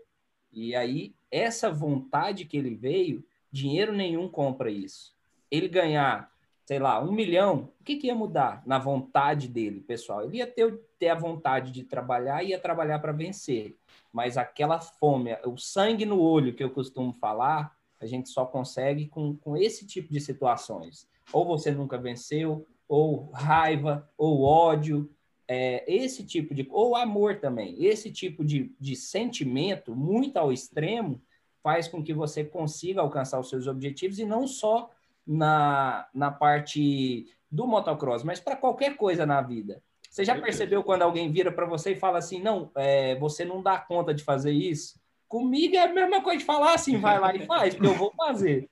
[0.50, 5.14] E aí, essa vontade que ele veio, dinheiro nenhum compra isso.
[5.50, 6.32] Ele ganhar,
[6.64, 10.24] sei lá, um milhão, o que, que ia mudar na vontade dele, pessoal?
[10.24, 13.76] Ele ia ter, ter a vontade de trabalhar e ia trabalhar para vencer.
[14.10, 19.06] Mas aquela fome, o sangue no olho que eu costumo falar, a gente só consegue
[19.06, 21.06] com, com esse tipo de situações.
[21.30, 25.10] Ou você nunca venceu, ou raiva, ou ódio,
[25.46, 26.66] é, esse tipo de.
[26.70, 31.20] ou amor também, esse tipo de, de sentimento, muito ao extremo,
[31.62, 34.90] faz com que você consiga alcançar os seus objetivos e não só
[35.26, 39.82] na, na parte do motocross, mas para qualquer coisa na vida.
[40.10, 43.60] Você já percebeu quando alguém vira para você e fala assim, não, é, você não
[43.60, 45.00] dá conta de fazer isso?
[45.26, 48.12] Comigo é a mesma coisa de falar assim, vai lá e faz, porque eu vou
[48.14, 48.70] fazer.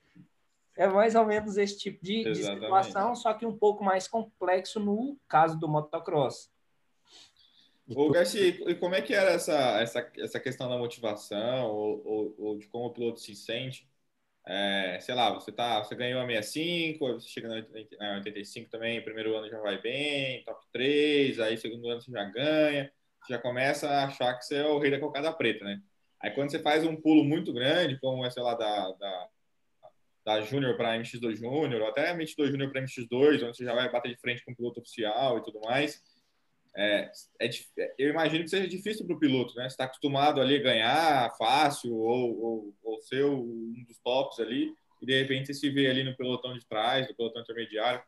[0.77, 4.79] É mais ou menos esse tipo de, de situação, só que um pouco mais complexo
[4.79, 6.52] no caso do motocross.
[7.87, 12.35] Ô, Garcia, e como é que era essa, essa, essa questão da motivação ou, ou,
[12.37, 13.89] ou de como o piloto se sente?
[14.47, 19.35] É, sei lá, você, tá, você ganhou a 65, você chega na 85 também, primeiro
[19.37, 22.91] ano já vai bem, top 3, aí segundo ano você já ganha,
[23.21, 25.81] você já começa a achar que você é o rei da cocada preta, né?
[26.21, 29.29] Aí quando você faz um pulo muito grande, como é, sei lá, da, da,
[30.25, 33.91] da Júnior para MX2 Júnior, ou até MX2 Júnior para MX2, onde você já vai
[33.91, 36.01] bater de frente com o piloto oficial e tudo mais,
[36.75, 37.49] é, é,
[37.99, 39.67] eu imagino que seja difícil para o piloto, né?
[39.67, 45.05] Está acostumado ali a ganhar fácil ou, ou, ou, ser um dos tops ali e
[45.05, 48.01] de repente você se vê ali no pelotão de trás, no pelotão intermediário.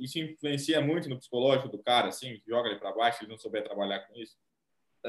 [0.00, 3.64] Isso influencia muito no psicológico do cara, assim, joga ele para baixo, ele não souber
[3.64, 4.36] trabalhar com isso.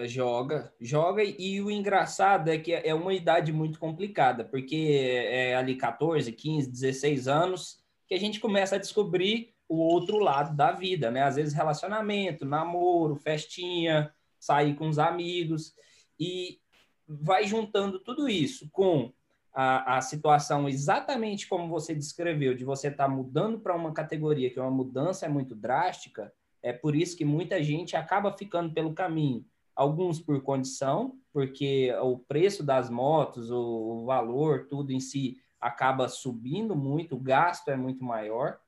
[0.06, 5.76] Joga, joga, e o engraçado é que é uma idade muito complicada, porque é ali
[5.76, 11.12] 14, 15, 16 anos que a gente começa a descobrir o outro lado da vida,
[11.12, 11.22] né?
[11.22, 15.76] Às vezes relacionamento, namoro, festinha, sair com os amigos
[16.20, 16.60] e
[17.08, 19.14] vai juntando tudo isso com
[19.54, 24.50] a, a situação exatamente como você descreveu, de você estar tá mudando para uma categoria
[24.50, 28.74] que é uma mudança é muito drástica, é por isso que muita gente acaba ficando
[28.74, 29.46] pelo caminho.
[29.76, 36.08] Alguns por condição, porque o preço das motos, o, o valor, tudo em si acaba
[36.08, 38.60] subindo muito, o gasto é muito maior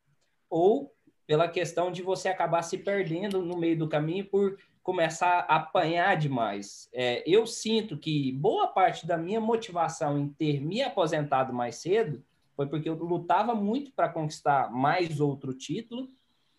[0.51, 0.93] ou
[1.25, 6.17] pela questão de você acabar se perdendo no meio do caminho por começar a apanhar
[6.17, 6.89] demais.
[6.91, 12.21] É, eu sinto que boa parte da minha motivação em ter me aposentado mais cedo
[12.55, 16.09] foi porque eu lutava muito para conquistar mais outro título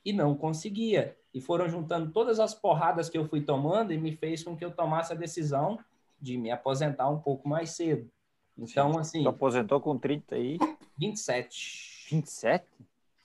[0.04, 1.16] e não conseguia.
[1.34, 4.64] E foram juntando todas as porradas que eu fui tomando e me fez com que
[4.64, 5.78] eu tomasse a decisão
[6.20, 8.10] de me aposentar um pouco mais cedo.
[8.56, 9.22] Então, assim.
[9.22, 10.58] Tu aposentou com 30 aí?
[10.98, 12.06] 27.
[12.10, 12.66] 27?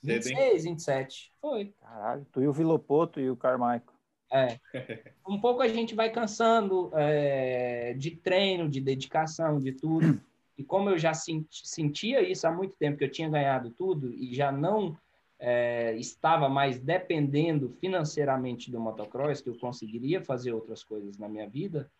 [0.02, 1.32] 26, 27.
[1.40, 1.72] Foi.
[1.80, 3.82] Caralho, tu e o Vilopoto e o Carmichael.
[4.30, 4.58] É.
[5.28, 10.18] Um pouco a gente vai cansando é, de treino, de dedicação, de tudo.
[10.56, 14.10] E como eu já senti, sentia isso há muito tempo, que eu tinha ganhado tudo
[14.10, 14.96] e já não
[15.38, 21.48] é, estava mais dependendo financeiramente do motocross, que eu conseguiria fazer outras coisas na minha
[21.48, 21.90] vida,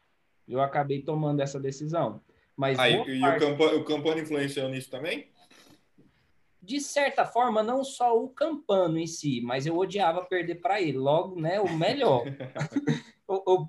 [0.49, 2.21] eu acabei tomando essa decisão.
[2.57, 3.45] Mas ah, e, parte...
[3.45, 5.29] o, Campano, o Campano influenciou nisso também?
[6.69, 10.99] De certa forma, não só o Campano em si, mas eu odiava perder para ele,
[10.99, 12.25] logo, né, o melhor.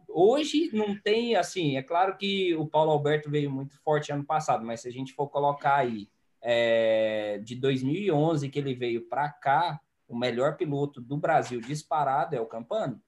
[0.09, 4.65] Hoje não tem, assim, é claro que o Paulo Alberto veio muito forte ano passado,
[4.65, 6.09] mas se a gente for colocar aí
[6.41, 12.41] é, de 2011 que ele veio para cá, o melhor piloto do Brasil disparado é
[12.41, 13.01] o Campano.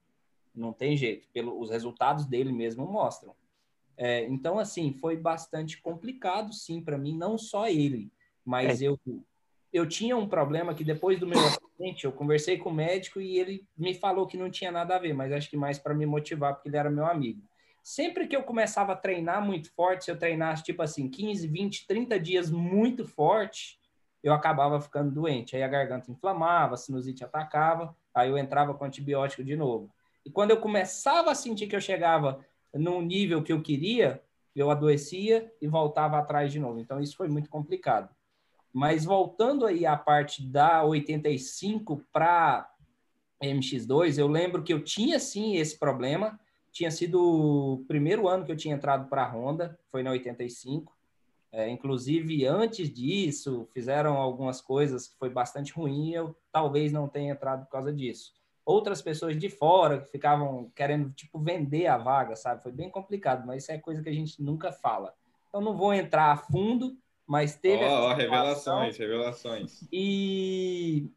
[0.56, 3.36] Não tem jeito, pelo, os resultados dele mesmo mostram.
[3.98, 8.10] É, então, assim, foi bastante complicado, sim, para mim, não só ele,
[8.46, 8.86] mas é.
[8.86, 8.98] eu
[9.72, 13.40] eu tinha um problema que depois do meu acidente, eu conversei com o médico e
[13.40, 16.06] ele me falou que não tinha nada a ver, mas acho que mais para me
[16.06, 17.42] motivar, porque ele era meu amigo.
[17.82, 21.88] Sempre que eu começava a treinar muito forte, se eu treinasse tipo assim, 15, 20,
[21.88, 23.80] 30 dias muito forte,
[24.24, 25.56] eu acabava ficando doente.
[25.56, 29.90] Aí a garganta inflamava, a sinusite atacava, aí eu entrava com antibiótico de novo.
[30.24, 34.22] E quando eu começava a sentir que eu chegava num nível que eu queria,
[34.56, 36.80] eu adoecia e voltava atrás de novo.
[36.80, 38.14] Então isso foi muito complicado.
[38.74, 42.70] Mas voltando aí à parte da 85 para
[43.44, 46.40] MX2, eu lembro que eu tinha sim esse problema.
[46.72, 50.96] Tinha sido o primeiro ano que eu tinha entrado para a Honda, foi na 85.
[51.52, 57.34] É, inclusive, antes disso, fizeram algumas coisas que foi bastante ruim eu talvez não tenha
[57.34, 58.34] entrado por causa disso.
[58.66, 62.64] Outras pessoas de fora que ficavam querendo, tipo, vender a vaga, sabe?
[62.64, 65.14] Foi bem complicado, mas isso é coisa que a gente nunca fala.
[65.50, 66.96] Então, não vou entrar a fundo,
[67.32, 67.82] mas teve...
[67.86, 69.88] Ó, oh, revelações, revelações.
[69.90, 71.10] E...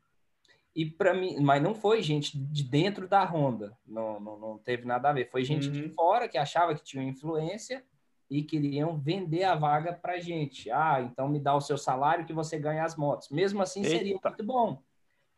[0.77, 4.85] E para mim, mas não foi gente de dentro da Honda, não, não, não teve
[4.85, 5.31] nada a ver.
[5.31, 5.72] Foi gente uhum.
[5.72, 7.85] de fora que achava que tinha influência
[8.29, 10.70] e queriam vender a vaga para gente.
[10.70, 13.29] Ah, então me dá o seu salário que você ganha as motos.
[13.31, 13.96] Mesmo assim, Eita.
[13.96, 14.83] seria muito bom.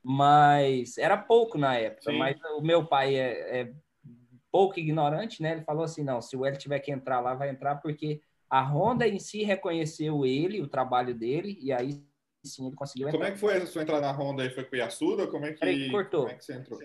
[0.03, 2.11] Mas era pouco na época.
[2.13, 2.19] Sim.
[2.19, 3.73] Mas o meu pai é, é,
[4.51, 5.53] pouco ignorante, né?
[5.53, 8.63] Ele falou assim: não, se o Hélio tiver que entrar lá, vai entrar, porque a
[8.63, 12.03] Honda em si reconheceu ele, o trabalho dele, e aí
[12.45, 13.19] sim ele conseguiu entrar.
[13.19, 14.51] Como é que foi a sua entrada na Honda aí?
[14.51, 15.27] Foi com o Yasuda?
[15.27, 16.23] Como é que, Peraí, cortou.
[16.23, 16.81] Como é que você entrou?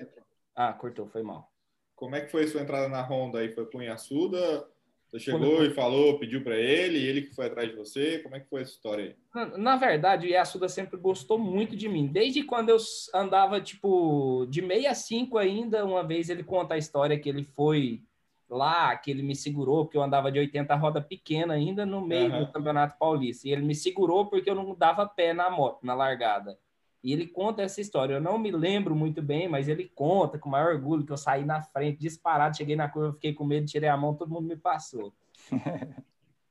[0.55, 1.51] Ah, cortou, foi mal.
[1.95, 3.53] Como é que foi a sua entrada na Honda aí?
[3.53, 4.67] Foi com o Yasuda?
[5.11, 8.19] Você chegou e falou, pediu para ele, ele que foi atrás de você?
[8.19, 9.15] Como é que foi essa história aí?
[9.35, 12.07] Na, na verdade, o Yasuda sempre gostou muito de mim.
[12.07, 12.77] Desde quando eu
[13.13, 18.01] andava, tipo, de 65 ainda, uma vez ele conta a história que ele foi
[18.51, 22.31] lá, que ele me segurou, porque eu andava de 80 roda pequena ainda no meio
[22.31, 22.39] uhum.
[22.45, 23.47] do Campeonato Paulista.
[23.47, 26.59] E ele me segurou porque eu não dava pé na moto, na largada.
[27.03, 28.15] E ele conta essa história.
[28.15, 31.45] Eu não me lembro muito bem, mas ele conta com maior orgulho que eu saí
[31.45, 34.57] na frente, disparado, cheguei na curva, fiquei com medo, tirei a mão, todo mundo me
[34.57, 35.13] passou.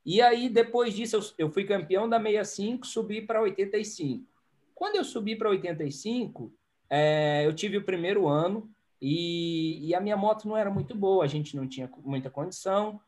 [0.05, 4.25] e aí, depois disso, eu, eu fui campeão da 65, subi para 85.
[4.73, 6.51] Quando eu subi para 85,
[6.89, 8.69] é, eu tive o primeiro ano
[9.01, 13.01] e, e a minha moto não era muito boa, a gente não tinha muita condição.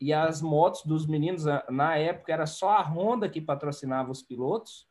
[0.00, 4.86] E as motos dos meninos, na época, era só a Honda que patrocinava os pilotos.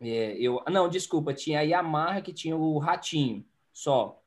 [0.00, 4.22] É, eu, não, desculpa, tinha a Yamaha que tinha o Ratinho só.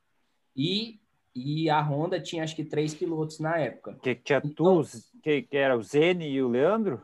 [0.55, 0.99] E,
[1.33, 3.97] e a Honda tinha acho que três pilotos na época.
[4.01, 4.87] Que tinha então, tu,
[5.21, 7.01] que, que era o Zene e o Leandro?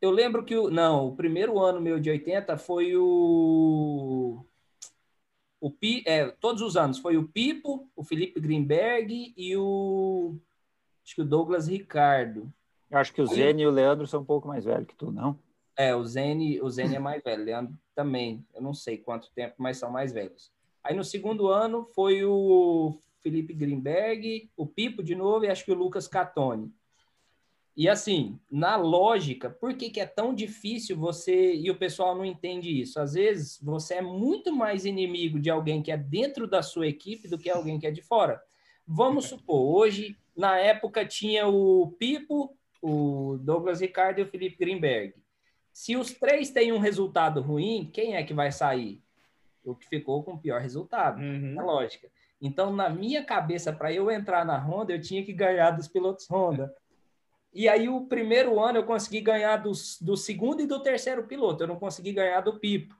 [0.00, 4.44] Eu lembro que o, não, o primeiro ano meu de 80 foi o
[5.64, 10.36] o Pi, é, todos os anos foi o Pipo, o Felipe Greenberg e o
[11.02, 12.52] acho que o Douglas Ricardo.
[12.90, 15.10] Eu acho que o Zene e o Leandro são um pouco mais velhos que tu,
[15.10, 15.38] não?
[15.74, 19.54] É, o Zene, o Zene é mais velho, Leandro também, eu não sei quanto tempo,
[19.56, 20.52] mas são mais velhos.
[20.82, 25.72] Aí no segundo ano foi o Felipe Greenberg, o Pipo de novo e acho que
[25.72, 26.70] o Lucas Catone.
[27.76, 31.54] E assim, na lógica, por que, que é tão difícil você.
[31.54, 33.00] E o pessoal não entende isso?
[33.00, 37.26] Às vezes você é muito mais inimigo de alguém que é dentro da sua equipe
[37.26, 38.40] do que alguém que é de fora.
[38.86, 45.14] Vamos supor, hoje, na época, tinha o Pipo, o Douglas Ricardo e o Felipe Greenberg.
[45.72, 49.02] Se os três têm um resultado ruim, quem é que vai sair?
[49.64, 51.20] O que ficou com o pior resultado.
[51.20, 51.58] Uhum.
[51.58, 52.08] É lógica.
[52.40, 56.28] Então, na minha cabeça, para eu entrar na Honda, eu tinha que ganhar dos pilotos
[56.30, 56.72] Honda.
[57.54, 61.62] E aí, o primeiro ano, eu consegui ganhar dos, do segundo e do terceiro piloto.
[61.62, 62.96] Eu não consegui ganhar do Pipo.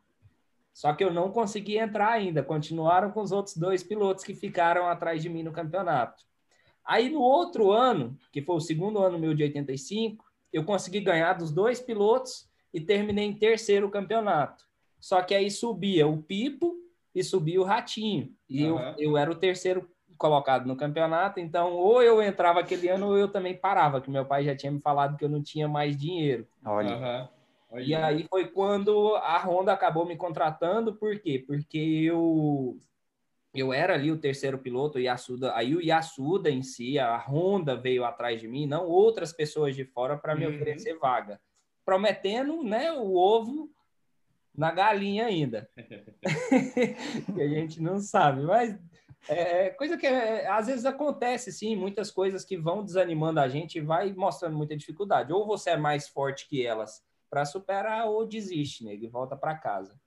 [0.73, 2.43] Só que eu não consegui entrar ainda.
[2.43, 6.25] Continuaram com os outros dois pilotos que ficaram atrás de mim no campeonato.
[6.85, 11.33] Aí, no outro ano, que foi o segundo ano meu de 85, eu consegui ganhar
[11.33, 14.65] dos dois pilotos e terminei em terceiro campeonato.
[15.01, 16.77] Só que aí subia o Pipo
[17.15, 18.33] e subia o Ratinho.
[18.49, 18.79] E uhum.
[18.79, 19.89] eu, eu era o terceiro
[20.19, 24.25] colocado no campeonato, então ou eu entrava aquele ano ou eu também parava, que meu
[24.25, 26.47] pai já tinha me falado que eu não tinha mais dinheiro.
[26.65, 27.29] Olha.
[27.73, 27.81] Uhum.
[27.81, 31.43] E aí foi quando a Honda acabou me contratando, por quê?
[31.45, 32.79] Porque eu
[33.53, 37.77] eu era ali o terceiro piloto, o Yasuda, aí o Yasuda em si, a Honda
[37.77, 40.55] veio atrás de mim, não outras pessoas de fora para me uhum.
[40.55, 41.41] oferecer vaga
[41.85, 43.71] prometendo né, o ovo
[44.57, 45.69] na galinha ainda.
[47.35, 48.79] que a gente não sabe, mas
[49.29, 53.49] é, é coisa que é, às vezes acontece, sim, muitas coisas que vão desanimando a
[53.49, 55.33] gente e vai mostrando muita dificuldade.
[55.33, 58.95] Ou você é mais forte que elas para superar, ou desiste, né?
[58.95, 59.99] E volta para casa.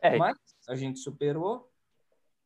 [0.00, 0.16] É.
[0.16, 0.36] Mas
[0.68, 1.68] a gente superou,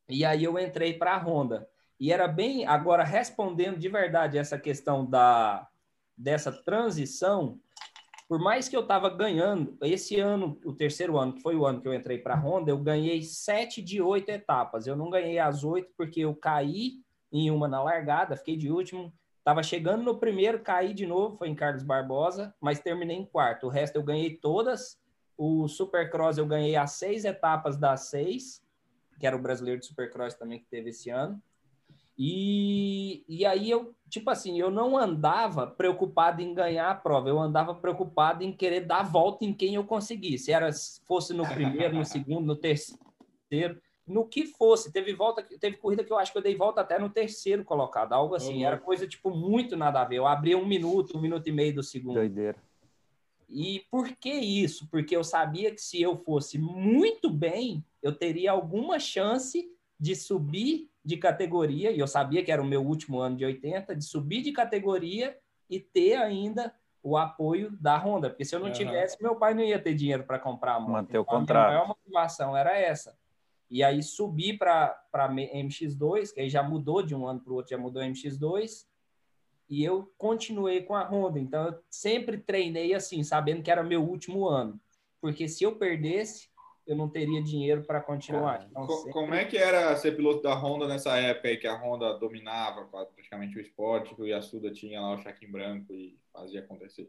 [0.09, 1.69] e aí eu entrei para a Honda.
[1.99, 5.69] E era bem, agora respondendo de verdade essa questão da
[6.17, 7.59] dessa transição,
[8.31, 11.81] por mais que eu estava ganhando, esse ano, o terceiro ano, que foi o ano
[11.81, 14.87] que eu entrei para a Honda, eu ganhei sete de oito etapas.
[14.87, 17.01] Eu não ganhei as oito porque eu caí
[17.33, 19.13] em uma na largada, fiquei de último.
[19.39, 23.67] Estava chegando no primeiro, caí de novo, foi em Carlos Barbosa, mas terminei em quarto.
[23.67, 24.97] O resto eu ganhei todas.
[25.37, 28.63] O Supercross eu ganhei as seis etapas das seis,
[29.19, 31.43] que era o brasileiro de Supercross também que teve esse ano.
[32.23, 37.41] E, e aí eu, tipo assim, eu não andava preocupado em ganhar a prova, eu
[37.41, 40.53] andava preocupado em querer dar a volta em quem eu conseguisse.
[40.53, 40.69] Era
[41.07, 44.93] fosse no primeiro, no segundo, no terceiro, no que fosse.
[44.93, 48.13] Teve volta, teve corrida que eu acho que eu dei volta até no terceiro colocado,
[48.13, 48.67] algo assim.
[48.67, 50.17] Era coisa tipo muito nada a ver.
[50.17, 52.17] Eu abria um minuto, um minuto e meio do segundo.
[52.17, 52.59] Doideira.
[53.49, 54.87] E por que isso?
[54.91, 60.90] Porque eu sabia que se eu fosse muito bem, eu teria alguma chance de subir
[61.05, 64.43] de categoria, e eu sabia que era o meu último ano de 80, de subir
[64.43, 65.37] de categoria
[65.69, 68.73] e ter ainda o apoio da Honda, porque se eu não uhum.
[68.73, 70.91] tivesse, meu pai não ia ter dinheiro para comprar a moto.
[70.91, 71.67] Manter o então, contrato.
[71.67, 73.17] A maior motivação era essa.
[73.71, 77.71] E aí subi para MX2, que aí já mudou de um ano para o outro,
[77.71, 78.85] já mudou MX2,
[79.69, 81.39] e eu continuei com a Honda.
[81.39, 84.79] Então eu sempre treinei assim, sabendo que era meu último ano,
[85.21, 86.50] porque se eu perdesse,
[86.91, 88.67] eu não teria dinheiro para continuar.
[88.69, 89.13] Então, sempre...
[89.13, 92.85] Como é que era ser piloto da Honda nessa época aí que a Honda dominava
[92.85, 97.09] praticamente o esporte, que o Yasuda tinha lá o cheque branco e fazia acontecer?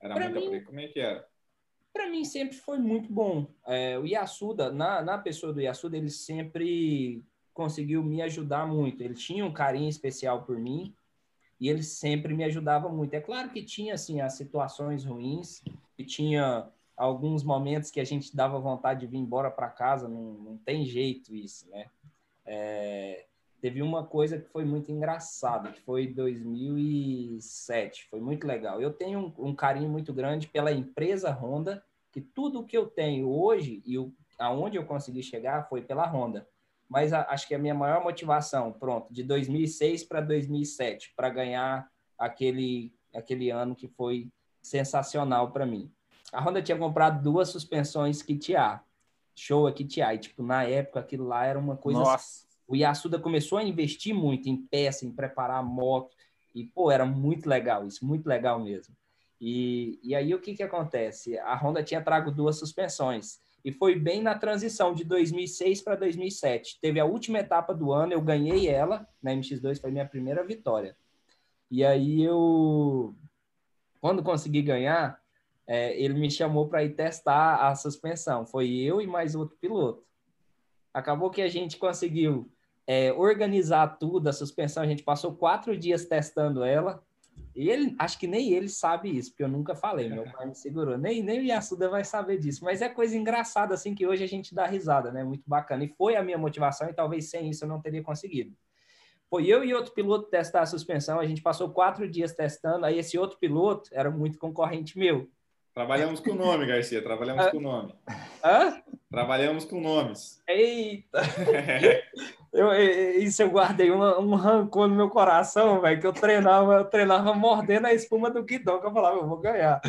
[0.00, 1.26] Era pra muita mim, Como é que era?
[1.92, 3.48] Para mim sempre foi muito bom.
[3.66, 9.02] É, o Yasuda, na, na pessoa do Yasuda, ele sempre conseguiu me ajudar muito.
[9.02, 10.94] Ele tinha um carinho especial por mim
[11.58, 13.14] e ele sempre me ajudava muito.
[13.14, 15.64] É claro que tinha assim as situações ruins
[15.98, 20.32] e tinha alguns momentos que a gente dava vontade de vir embora para casa, não,
[20.32, 21.86] não, tem jeito isso, né?
[22.44, 23.26] É,
[23.60, 28.82] teve uma coisa que foi muito engraçada, que foi 2007, foi muito legal.
[28.82, 33.30] Eu tenho um, um, carinho muito grande pela empresa Honda, que tudo que eu tenho
[33.30, 36.48] hoje e o, aonde eu consegui chegar foi pela Honda.
[36.88, 41.88] Mas a, acho que a minha maior motivação, pronto, de 2006 para 2007, para ganhar
[42.18, 44.30] aquele aquele ano que foi
[44.60, 45.90] sensacional para mim
[46.32, 48.82] a Honda tinha comprado duas suspensões Kit A.
[49.34, 50.14] Show a Kit A.
[50.14, 52.00] E, tipo, na época, aquilo lá era uma coisa...
[52.00, 52.46] Nossa!
[52.66, 56.14] O Yasuda começou a investir muito em peça, em preparar a moto.
[56.54, 58.94] E, pô, era muito legal isso, muito legal mesmo.
[59.40, 61.38] E, e aí, o que que acontece?
[61.38, 63.40] A Honda tinha trago duas suspensões.
[63.64, 66.78] E foi bem na transição de 2006 para 2007.
[66.80, 70.96] Teve a última etapa do ano, eu ganhei ela na MX2, foi minha primeira vitória.
[71.70, 73.14] E aí eu,
[74.00, 75.20] quando consegui ganhar,
[75.68, 78.46] é, ele me chamou para ir testar a suspensão.
[78.46, 80.02] Foi eu e mais outro piloto.
[80.94, 82.50] Acabou que a gente conseguiu
[82.86, 84.82] é, organizar tudo, a suspensão.
[84.82, 87.04] A gente passou quatro dias testando ela.
[87.54, 90.08] E ele, acho que nem ele sabe isso, porque eu nunca falei.
[90.08, 90.96] Meu pai me segurou.
[90.96, 92.64] Nem, nem o Yasuda vai saber disso.
[92.64, 95.22] Mas é coisa engraçada, assim, que hoje a gente dá risada, né?
[95.22, 95.84] Muito bacana.
[95.84, 98.56] E foi a minha motivação, e talvez sem isso eu não teria conseguido.
[99.28, 101.20] Foi eu e outro piloto testar a suspensão.
[101.20, 102.86] A gente passou quatro dias testando.
[102.86, 105.28] Aí esse outro piloto era muito concorrente meu.
[105.78, 107.00] Trabalhamos com o nome, Garcia.
[107.00, 107.50] Trabalhamos ah.
[107.52, 107.94] com o nome.
[108.44, 108.82] Hã?
[109.08, 110.42] Trabalhamos com nomes.
[110.48, 111.22] Eita!
[112.52, 112.72] eu,
[113.20, 117.32] isso eu guardei um, um rancor no meu coração, velho, que eu treinava, eu treinava
[117.32, 119.80] mordendo a espuma do guidão, que eu falava, eu vou ganhar.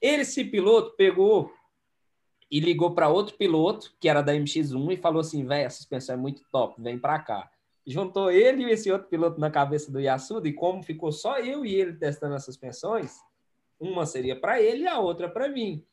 [0.00, 1.52] Ele, esse piloto, pegou
[2.50, 6.14] e ligou para outro piloto, que era da MX1, e falou assim, velho, a suspensão
[6.14, 7.50] é muito top, vem para cá.
[7.86, 11.62] Juntou ele e esse outro piloto na cabeça do Yasuda, e como ficou só eu
[11.62, 13.20] e ele testando as suspensões,
[13.82, 15.84] uma seria para ele e a outra para mim.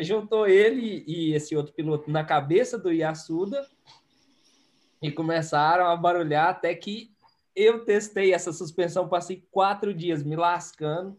[0.00, 3.66] Juntou ele e esse outro piloto na cabeça do Yasuda
[5.02, 7.14] e começaram a barulhar até que
[7.54, 11.18] eu testei essa suspensão, passei quatro dias me lascando.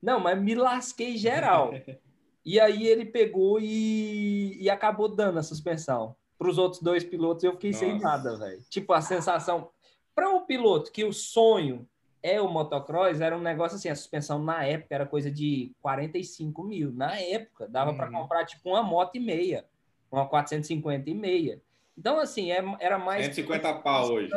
[0.00, 1.72] Não, mas me lasquei geral.
[2.44, 6.16] E aí ele pegou e, e acabou dando a suspensão.
[6.38, 7.84] Para os outros dois pilotos eu fiquei Nossa.
[7.84, 8.62] sem nada, velho.
[8.70, 9.68] Tipo, a sensação.
[10.14, 11.86] Para um piloto que o sonho
[12.22, 16.62] é o motocross, era um negócio assim, a suspensão na época era coisa de 45
[16.64, 16.92] mil.
[16.92, 17.96] Na época, dava uhum.
[17.96, 19.64] para comprar tipo uma moto e meia,
[20.10, 21.62] uma 450 e meia.
[21.96, 23.26] Então, assim, é, era mais.
[23.26, 24.30] 150 pau hoje.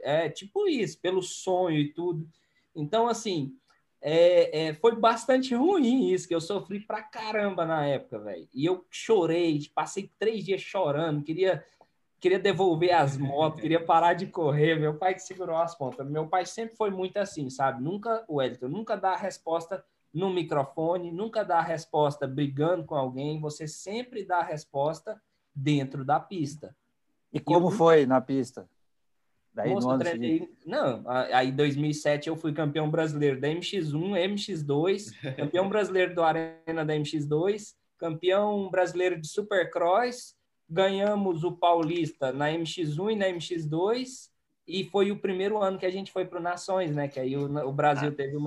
[0.00, 2.28] É, tipo isso, pelo sonho e tudo.
[2.74, 3.56] Então, assim,
[4.02, 8.48] é, é, foi bastante ruim isso, que eu sofri pra caramba na época, velho.
[8.52, 11.64] E eu chorei, passei três dias chorando, queria
[12.24, 14.80] queria devolver as motos, queria parar de correr.
[14.80, 16.08] Meu pai que segurou as pontas.
[16.08, 17.82] Meu pai sempre foi muito assim, sabe?
[17.82, 22.94] Nunca, o Elton, nunca dá a resposta no microfone, nunca dá a resposta brigando com
[22.94, 25.20] alguém, você sempre dá a resposta
[25.54, 26.74] dentro da pista.
[27.32, 28.66] E como foi na pista?
[29.52, 29.88] Daí Moço.
[30.64, 36.84] Não, aí em 2007 eu fui campeão brasileiro da MX1, MX2, campeão brasileiro do Arena
[36.84, 40.36] da MX2, campeão brasileiro de Supercross,
[40.74, 44.28] ganhamos o Paulista na MX1 e na MX2,
[44.66, 47.06] e foi o primeiro ano que a gente foi para o Nações, né?
[47.06, 48.42] Que aí o, o Brasil ah, teve o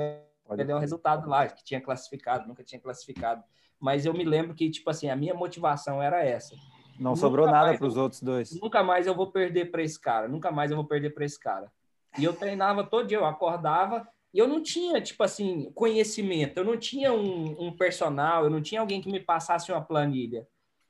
[0.55, 3.43] melhor resultado lá, que tinha classificado, nunca tinha classificado.
[3.79, 6.55] Mas eu me lembro que, tipo assim, a minha motivação era essa.
[6.99, 8.59] Não nunca sobrou nada para os outros dois.
[8.59, 11.39] Nunca mais eu vou perder para esse cara, nunca mais eu vou perder para esse
[11.39, 11.71] cara.
[12.17, 16.65] E eu treinava todo dia, eu acordava e eu não tinha, tipo assim, conhecimento, eu
[16.65, 20.45] não tinha um, um personal, eu não tinha alguém que me passasse uma planilha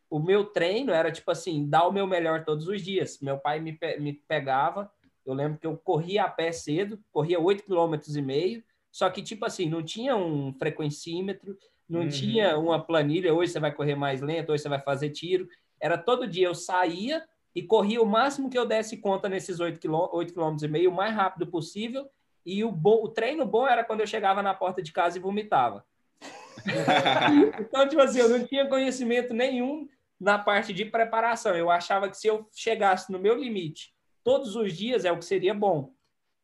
[0.09, 3.19] o meu treino era tipo assim, dar o meu melhor todos os dias.
[3.21, 4.91] Meu pai me, me pegava,
[5.25, 9.21] eu lembro que eu corria a pé cedo, corria 8 km e meio, só que
[9.21, 12.09] tipo assim, não tinha um frequencímetro, não uhum.
[12.09, 15.47] tinha uma planilha, hoje você vai correr mais lento, hoje você vai fazer tiro.
[15.79, 19.79] Era todo dia eu saía e corria o máximo que eu desse conta nesses 8
[19.79, 22.07] km, e meio, o mais rápido possível.
[22.45, 25.21] E o, bom, o treino bom era quando eu chegava na porta de casa e
[25.21, 25.85] vomitava.
[27.59, 29.87] então, tipo assim, eu não tinha conhecimento nenhum
[30.19, 31.55] na parte de preparação.
[31.55, 33.95] Eu achava que se eu chegasse no meu limite
[34.27, 35.93] todos os dias é o que seria bom.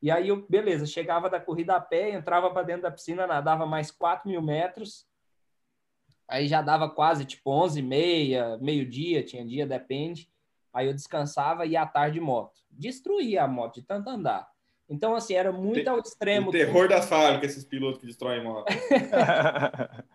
[0.01, 3.65] E aí eu, beleza, chegava da corrida a pé, entrava para dentro da piscina, nadava
[3.65, 5.05] mais 4 mil metros,
[6.25, 10.29] aí já dava quase tipo 11 e meia, meio-dia, tinha dia, depende.
[10.73, 12.57] Aí eu descansava e ia à tarde de moto.
[12.71, 14.49] Destruía a moto de tanto andar.
[14.87, 16.49] Então, assim, era muito ao extremo.
[16.49, 18.65] O terror das fábricas, esses pilotos que destroem moto.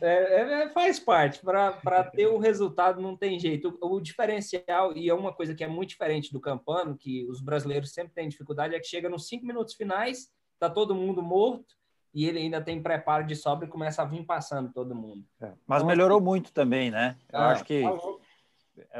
[0.00, 1.40] É, é, é, faz parte.
[1.40, 3.78] Para ter o resultado, não tem jeito.
[3.80, 7.40] O, o, diferencial, e é uma coisa que é muito diferente do Campano, que os
[7.40, 11.74] brasileiros sempre têm dificuldade, é que chega nos cinco minutos finais, tá todo mundo morto,
[12.12, 15.24] e ele ainda tem preparo de sobra e começa a vir passando todo mundo.
[15.40, 17.16] É, mas então, melhorou assim, muito também, né?
[17.32, 17.82] Eu ah, acho que.
[17.82, 18.19] Falou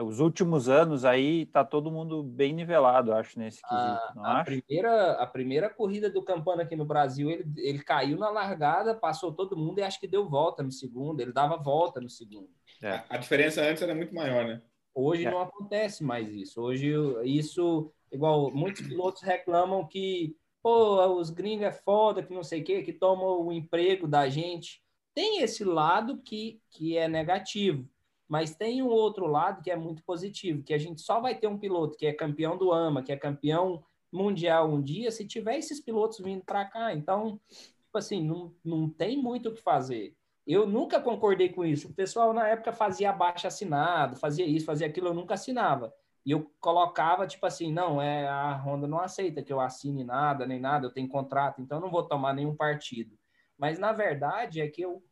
[0.03, 5.13] os últimos anos aí tá todo mundo bem nivelado, acho, nesse quesito, não a, Primeira,
[5.13, 9.57] a primeira corrida do Campana aqui no Brasil, ele, ele caiu na largada, passou todo
[9.57, 12.51] mundo e acho que deu volta no segundo, ele dava volta no segundo.
[12.83, 13.03] É.
[13.09, 14.63] A diferença antes era muito maior, né?
[14.95, 15.31] Hoje é.
[15.31, 16.61] não acontece mais isso.
[16.61, 22.61] Hoje isso, igual muitos pilotos reclamam que, pô, os gringos é foda, que não sei
[22.61, 24.83] o quê, que tomam o emprego da gente.
[25.15, 27.89] Tem esse lado que, que é negativo
[28.31, 31.49] mas tem um outro lado que é muito positivo, que a gente só vai ter
[31.49, 35.59] um piloto que é campeão do AMA, que é campeão mundial um dia, se tiver
[35.59, 36.95] esses pilotos vindo para cá.
[36.95, 40.15] Então, tipo assim, não, não tem muito o que fazer.
[40.47, 41.89] Eu nunca concordei com isso.
[41.89, 45.93] O pessoal na época fazia abaixo assinado, fazia isso, fazia aquilo, eu nunca assinava.
[46.25, 50.47] E eu colocava, tipo assim, não, é a Honda não aceita que eu assine nada,
[50.47, 53.19] nem nada, eu tenho contrato, então não vou tomar nenhum partido.
[53.59, 55.03] Mas na verdade é que eu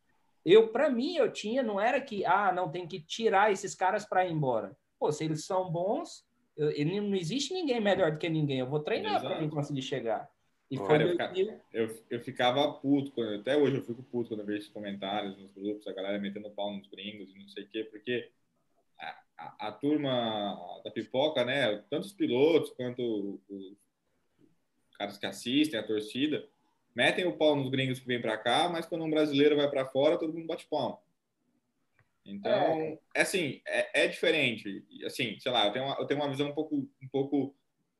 [0.45, 4.05] eu, para mim, eu tinha, não era que, ah, não, tem que tirar esses caras
[4.05, 4.75] para ir embora.
[4.97, 6.25] Pô, se eles são bons,
[6.55, 8.59] eu, ele, não existe ninguém melhor do que ninguém.
[8.59, 10.29] Eu vou treinar para mim conseguir chegar.
[10.69, 11.39] E Pô, foi eu, ficava,
[11.73, 15.35] eu, eu, ficava puto, quando, até hoje eu fico puto quando eu vejo esses comentários
[15.37, 18.29] nos grupos, a galera metendo pau nos gringos e não sei o quê, porque
[18.99, 23.75] a, a, a, turma da pipoca, né, tanto os pilotos quanto os
[24.95, 26.47] caras que assistem, a torcida,
[26.95, 29.85] metem o pau nos gringos que vêm para cá, mas quando um brasileiro vai para
[29.85, 30.99] fora, todo mundo bate palma.
[32.25, 32.99] Então, é.
[33.15, 34.85] é, assim, é, é, diferente.
[35.05, 37.55] Assim, sei lá, eu tenho, uma, eu tenho uma visão um pouco, um pouco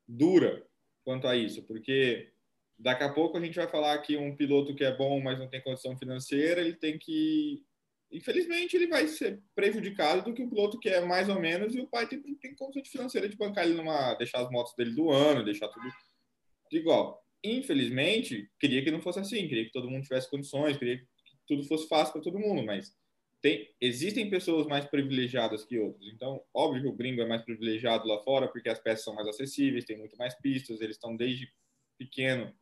[0.08, 0.66] dura
[1.04, 2.32] quanto a isso, porque
[2.78, 5.48] daqui a pouco a gente vai falar que um piloto que é bom, mas não
[5.48, 7.64] tem condição financeira, ele tem que.
[8.12, 11.80] Infelizmente, ele vai ser prejudicado do que um piloto que é mais ou menos e
[11.80, 14.16] o pai tem, tem condição financeira de bancar ele numa.
[14.16, 15.88] deixar as motos dele do ano, deixar tudo
[16.72, 21.06] igual infelizmente, queria que não fosse assim, queria que todo mundo tivesse condições, queria que
[21.48, 22.96] tudo fosse fácil para todo mundo, mas
[23.42, 26.08] tem, existem pessoas mais privilegiadas que outras.
[26.14, 29.28] Então, óbvio que o gringo é mais privilegiado lá fora porque as peças são mais
[29.28, 31.52] acessíveis, tem muito mais pistas, eles estão desde
[31.98, 32.54] pequeno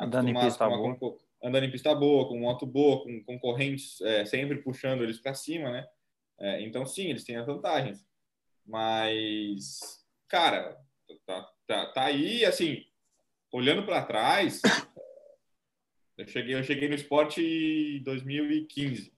[0.00, 0.96] andando em pista boa.
[0.96, 5.34] Com, andando em pista boa, com moto boa, com concorrentes é, sempre puxando eles para
[5.34, 5.86] cima, né?
[6.38, 8.06] É, então, sim, eles têm as vantagens.
[8.64, 10.78] Mas, cara,
[11.26, 12.84] tá, tá, tá aí, assim,
[13.52, 14.60] olhando para trás,
[16.16, 19.12] eu cheguei, eu cheguei no esporte em 2015.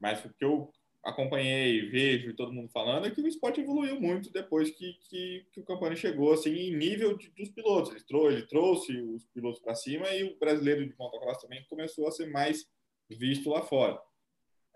[0.00, 0.72] Mas o que eu
[1.04, 5.60] acompanhei, vejo todo mundo falando é que o esporte evoluiu muito depois que, que, que
[5.60, 7.92] o Campani chegou assim em nível de, dos pilotos.
[7.92, 12.06] Ele, trou ele trouxe os pilotos para cima e o brasileiro de motocross também começou
[12.06, 12.66] a ser mais
[13.08, 14.00] visto lá fora.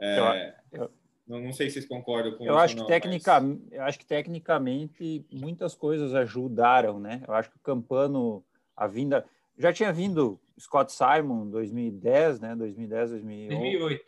[0.01, 0.91] É, eu, eu,
[1.27, 2.59] não, não, sei se vocês concordam com eu isso.
[2.59, 3.59] Acho não, que tecnica, mas...
[3.71, 7.23] Eu acho que tecnicamente muitas coisas ajudaram, né?
[7.27, 8.45] Eu acho que o Campano
[8.77, 9.25] a vinda.
[9.59, 12.57] Já tinha vindo Scott Simon em 2010, né?
[12.57, 14.05] 2010, 2008.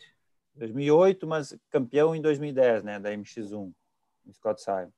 [0.56, 2.98] 2008, mas campeão em 2010, né?
[2.98, 3.72] Da MX1,
[4.32, 4.92] Scott Simon.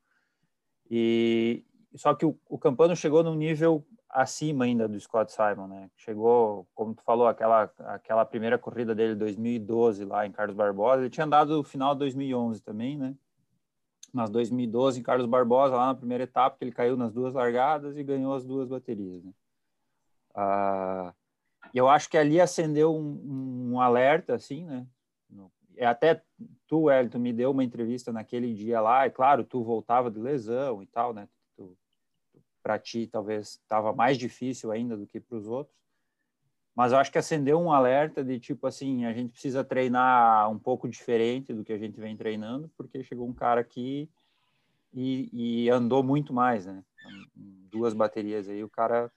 [0.90, 1.64] E
[1.94, 5.90] só que o, o Campano chegou num nível acima ainda do Scott Simon, né?
[5.96, 11.02] Chegou, como tu falou, aquela aquela primeira corrida dele 2012 lá em Carlos Barbosa.
[11.02, 13.14] Ele tinha dado o final de 2011 também, né?
[14.12, 17.96] Mas 2012 em Carlos Barbosa lá na primeira etapa que ele caiu nas duas largadas
[17.96, 19.32] e ganhou as duas baterias, né?
[20.37, 21.14] Ah,
[21.74, 24.87] eu acho que ali acendeu um, um alerta, assim, né?
[25.78, 26.22] É até
[26.66, 30.82] tu, Elton, me deu uma entrevista naquele dia lá, e claro, tu voltava de lesão
[30.82, 31.28] e tal, né?
[32.62, 35.76] Para ti, talvez estava mais difícil ainda do que para os outros,
[36.74, 40.59] mas eu acho que acendeu um alerta de tipo assim: a gente precisa treinar um
[40.59, 44.11] pouco diferente do que a gente vem treinando, porque chegou um cara aqui
[44.93, 45.30] e,
[45.64, 46.82] e andou muito mais, né?
[47.34, 49.11] Duas baterias aí, o cara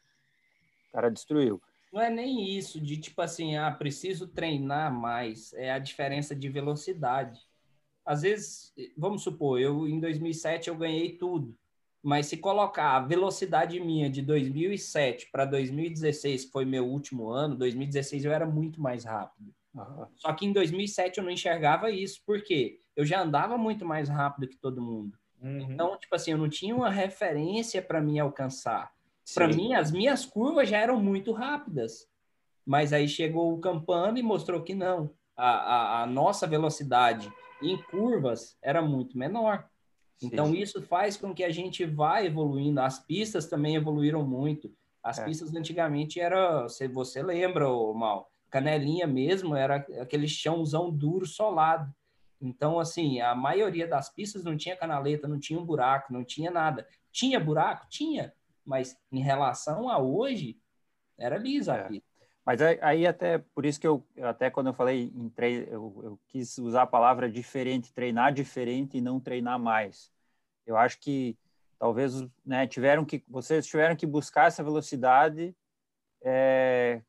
[0.89, 1.61] o cara destruiu.
[1.91, 5.53] Não é nem isso de tipo assim, ah, preciso treinar mais.
[5.53, 7.39] É a diferença de velocidade.
[8.05, 11.55] Às vezes, vamos supor, eu em 2007 eu ganhei tudo.
[12.01, 17.57] Mas se colocar a velocidade minha de 2007 para 2016, que foi meu último ano,
[17.57, 19.53] 2016 eu era muito mais rápido.
[19.73, 20.07] Uhum.
[20.15, 24.47] Só que em 2007 eu não enxergava isso, porque eu já andava muito mais rápido
[24.47, 25.17] que todo mundo.
[25.41, 25.71] Uhum.
[25.71, 28.91] Então, tipo assim, eu não tinha uma referência para me alcançar.
[29.33, 32.07] Para mim, as minhas curvas já eram muito rápidas.
[32.65, 35.11] Mas aí chegou o Campano e mostrou que não.
[35.35, 39.67] A, a, a nossa velocidade em curvas era muito menor.
[40.21, 42.81] Então, isso faz com que a gente vá evoluindo.
[42.81, 44.71] As pistas também evoluíram muito.
[45.01, 45.25] As é.
[45.25, 51.93] pistas antigamente era, se você lembra, Mal, canelinha mesmo, era aquele chãozão duro, solado.
[52.41, 56.51] Então, assim, a maioria das pistas não tinha canaleta, não tinha um buraco, não tinha
[56.51, 56.87] nada.
[57.11, 57.87] Tinha buraco?
[57.89, 58.33] Tinha.
[58.69, 60.55] Mas em relação a hoje,
[61.17, 61.81] era lisa é.
[61.81, 62.07] a pista.
[62.45, 66.19] Mas aí até, por isso que eu, até quando eu falei em treino, eu, eu,
[66.27, 70.11] quis usar a palavra diferente, treinar diferente e não treinar mais.
[70.67, 71.35] Eu acho que
[71.79, 75.55] talvez, né, tiveram que, vocês tiveram que buscar essa velocidade
[76.23, 77.01] é,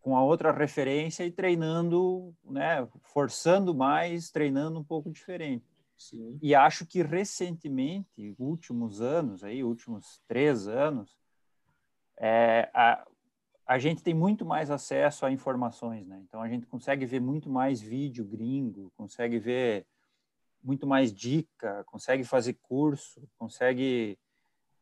[0.00, 5.69] com a outra referência e treinando, né, forçando mais, treinando um pouco diferente.
[6.00, 6.38] Sim.
[6.40, 11.14] E acho que recentemente, últimos anos, aí, últimos três anos,
[12.18, 13.06] é, a,
[13.66, 16.18] a gente tem muito mais acesso a informações, né?
[16.26, 19.86] Então a gente consegue ver muito mais vídeo gringo, consegue ver
[20.62, 24.18] muito mais dica, consegue fazer curso, consegue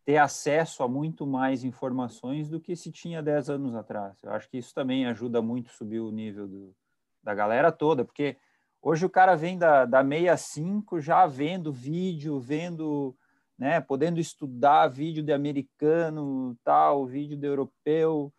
[0.04, 4.22] ter acesso a muito mais informações do que se tinha 10 anos atrás.
[4.22, 6.76] Eu acho que isso também ajuda muito a subir o nível do,
[7.24, 8.36] da galera toda, porque
[8.82, 13.16] hoje o cara vem da, da 65 já vendo vídeo, vendo,
[13.58, 18.32] né, podendo estudar vídeo de americano, tal, vídeo de europeu,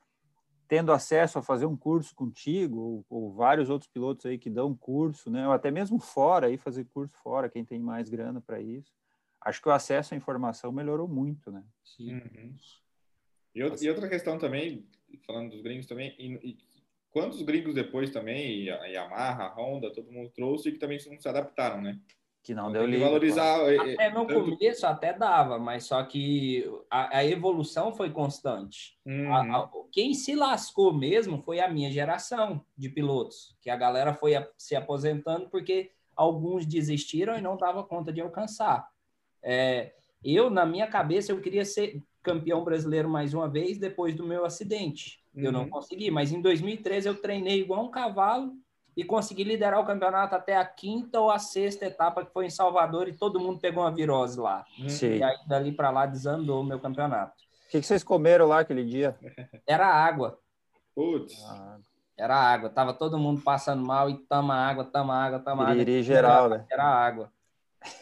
[0.67, 4.75] tendo acesso a fazer um curso contigo, ou, ou, vários outros pilotos aí que dão
[4.75, 8.61] curso, né, ou até mesmo fora, aí fazer curso fora, quem tem mais grana para
[8.61, 8.93] isso
[9.41, 11.63] acho que o acesso à informação melhorou muito, né?
[11.83, 12.13] Sim.
[12.13, 12.55] Uhum.
[13.55, 14.87] E, outra, e, outra questão também,
[15.25, 16.57] falando dos gringos também, e, e
[17.11, 21.19] quantos gringos depois também, a Yamaha, a Honda, todo mundo trouxe e que também não
[21.19, 21.99] se adaptaram, né?
[22.41, 23.05] Que não deu liga.
[23.05, 23.59] Valorizar.
[23.79, 24.51] Até no tanto...
[24.51, 28.97] começo até dava, mas só que a, a evolução foi constante.
[29.05, 29.33] Uhum.
[29.33, 34.13] A, a, quem se lascou mesmo foi a minha geração de pilotos, que a galera
[34.13, 38.89] foi se aposentando porque alguns desistiram e não dava conta de alcançar.
[39.43, 39.93] É,
[40.23, 44.45] eu, na minha cabeça, eu queria ser campeão brasileiro mais uma vez depois do meu
[44.45, 45.18] acidente.
[45.35, 45.43] Uhum.
[45.43, 45.69] Eu não uhum.
[45.69, 48.53] consegui, mas em 2013 eu treinei igual um cavalo
[48.95, 52.49] e consegui liderar o campeonato até a quinta ou a sexta etapa, que foi em
[52.49, 54.65] Salvador, e todo mundo pegou uma virose lá.
[54.77, 54.89] Uhum.
[54.89, 55.17] Sim.
[55.17, 57.33] E aí, dali para lá, desandou o meu campeonato.
[57.67, 59.15] O que, que, vocês comeram lá aquele dia?
[59.65, 60.39] Era água.
[60.95, 61.41] Putz.
[61.45, 61.77] Ah.
[62.17, 62.69] Era água.
[62.69, 66.01] Tava todo mundo passando mal e tama água, tama água, tama água.
[66.01, 66.65] geral, né?
[66.69, 67.31] Era água.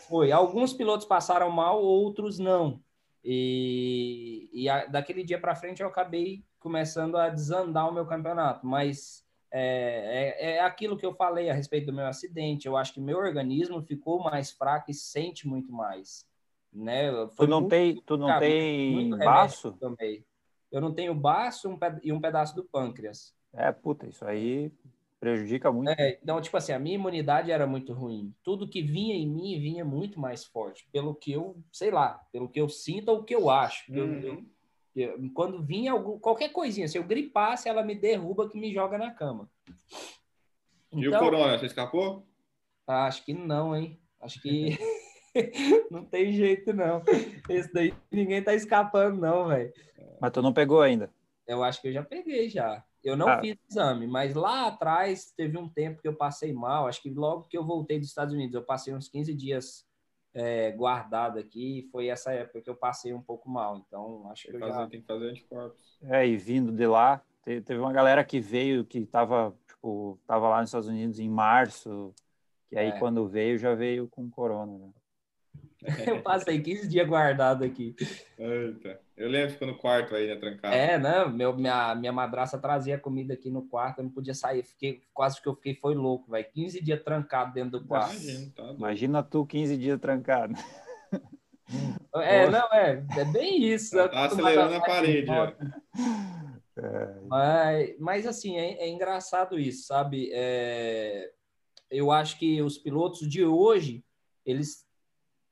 [0.07, 0.31] Foi.
[0.31, 2.81] Alguns pilotos passaram mal, outros não.
[3.23, 8.67] E, e a, daquele dia para frente eu acabei começando a desandar o meu campeonato.
[8.67, 12.67] Mas é, é, é, aquilo que eu falei a respeito do meu acidente.
[12.67, 16.25] Eu acho que meu organismo ficou mais fraco e sente muito mais.
[16.71, 17.09] Né?
[17.35, 19.71] Foi tu não muito, tem, tu não tem baço?
[19.79, 20.25] Também.
[20.69, 23.33] Eu não tenho baço um e um pedaço do pâncreas.
[23.53, 24.69] É, puta, isso aí
[25.19, 25.89] Prejudica muito.
[25.89, 28.35] É, então, tipo assim, a minha imunidade era muito ruim.
[28.43, 32.47] Tudo que vinha em mim vinha muito mais forte, pelo que eu, sei lá, pelo
[32.47, 33.91] que eu sinto ou o que eu acho.
[33.91, 33.97] Uhum.
[33.97, 34.45] Eu, eu,
[35.01, 38.97] eu, quando vinha algum, qualquer coisinha, se eu gripasse, ela me derruba que me joga
[38.97, 39.49] na cama.
[40.87, 42.25] Então, e o então corona, você escapou?
[42.87, 43.99] Acho que não, hein?
[44.19, 44.77] Acho que
[45.91, 47.03] não tem jeito, não.
[47.49, 49.71] Esse daí ninguém tá escapando, não, velho.
[50.19, 51.11] Mas tu não pegou ainda?
[51.45, 52.83] Eu acho que eu já peguei já.
[53.03, 53.39] Eu não ah.
[53.39, 56.87] fiz exame, mas lá atrás teve um tempo que eu passei mal.
[56.87, 59.86] Acho que logo que eu voltei dos Estados Unidos, eu passei uns 15 dias
[60.33, 61.87] é, guardado aqui.
[61.91, 63.83] Foi essa época que eu passei um pouco mal.
[63.87, 64.87] Então, acho que fazer, já...
[64.87, 65.97] Tem que fazer anticorpos.
[66.03, 70.59] É, e vindo de lá, teve uma galera que veio, que estava tipo, tava lá
[70.59, 72.13] nos Estados Unidos em março,
[72.69, 72.99] que aí é.
[72.99, 74.89] quando veio, já veio com corona, né?
[76.07, 77.95] Eu passei 15 dias guardado aqui.
[78.37, 78.99] Eita.
[79.17, 80.75] Eu lembro ficando no quarto aí, né, trancado.
[80.75, 81.25] É, né?
[81.25, 84.61] Meu, minha, minha madraça trazia comida aqui no quarto, eu não podia sair.
[84.61, 86.45] Fiquei, quase que eu fiquei, foi louco, velho.
[86.53, 88.13] 15 dias trancado dentro do quarto.
[88.13, 90.53] Imagina, tá Imagina tu 15 dias trancado.
[92.15, 93.95] É, não, é, é bem isso.
[93.95, 95.29] Tá, tá acelerando a parede.
[95.29, 95.55] É.
[97.27, 100.29] Mas, mas, assim, é, é engraçado isso, sabe?
[100.31, 101.31] É,
[101.89, 104.05] eu acho que os pilotos de hoje,
[104.45, 104.86] eles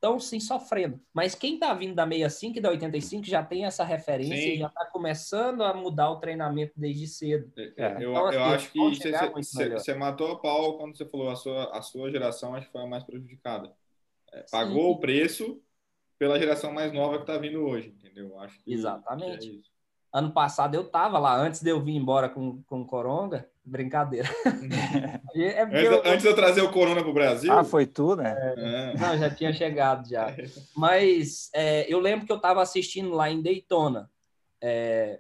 [0.05, 0.99] estão sim sofrendo.
[1.13, 4.53] Mas quem está vindo da 65 e da 85 já tem essa referência sim.
[4.53, 7.51] e já está começando a mudar o treinamento desde cedo.
[7.57, 8.79] É, é eu, então, assim, eu acho que
[9.79, 12.81] você, matou a pau quando você falou a sua, a sua geração acho que foi
[12.81, 13.73] a mais prejudicada.
[14.31, 14.91] É, pagou sim.
[14.91, 15.61] o preço
[16.19, 18.39] pela geração mais nova que está vindo hoje, entendeu?
[18.39, 19.49] Acho que, Exatamente.
[19.71, 19.74] É
[20.15, 24.29] ano passado eu tava lá, antes de eu vir embora com, com Coronga, brincadeira.
[25.35, 26.01] é antes, eu...
[26.05, 27.51] antes, de eu trazer o Corona para o Brasil?
[27.51, 28.33] Ah, foi tu, né?
[28.33, 28.97] É, é.
[28.97, 30.33] Não, já tinha chegado já.
[30.73, 34.09] Mas é, eu lembro que eu estava assistindo lá em Daytona.
[34.61, 35.19] É,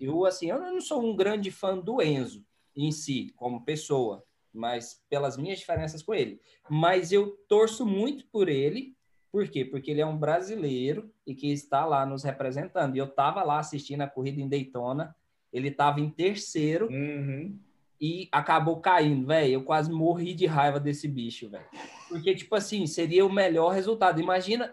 [0.00, 2.42] eu, assim, eu não sou um grande fã do Enzo
[2.74, 6.40] em si, como pessoa, mas pelas minhas diferenças com ele.
[6.70, 8.96] Mas eu torço muito por ele
[9.32, 9.64] por quê?
[9.64, 12.94] Porque ele é um brasileiro e que está lá nos representando.
[12.94, 15.16] E eu estava lá assistindo a corrida em Daytona,
[15.50, 17.58] ele estava em terceiro uhum.
[17.98, 19.54] e acabou caindo, velho.
[19.54, 21.64] Eu quase morri de raiva desse bicho, velho.
[22.10, 24.20] Porque, tipo assim, seria o melhor resultado.
[24.20, 24.72] Imagina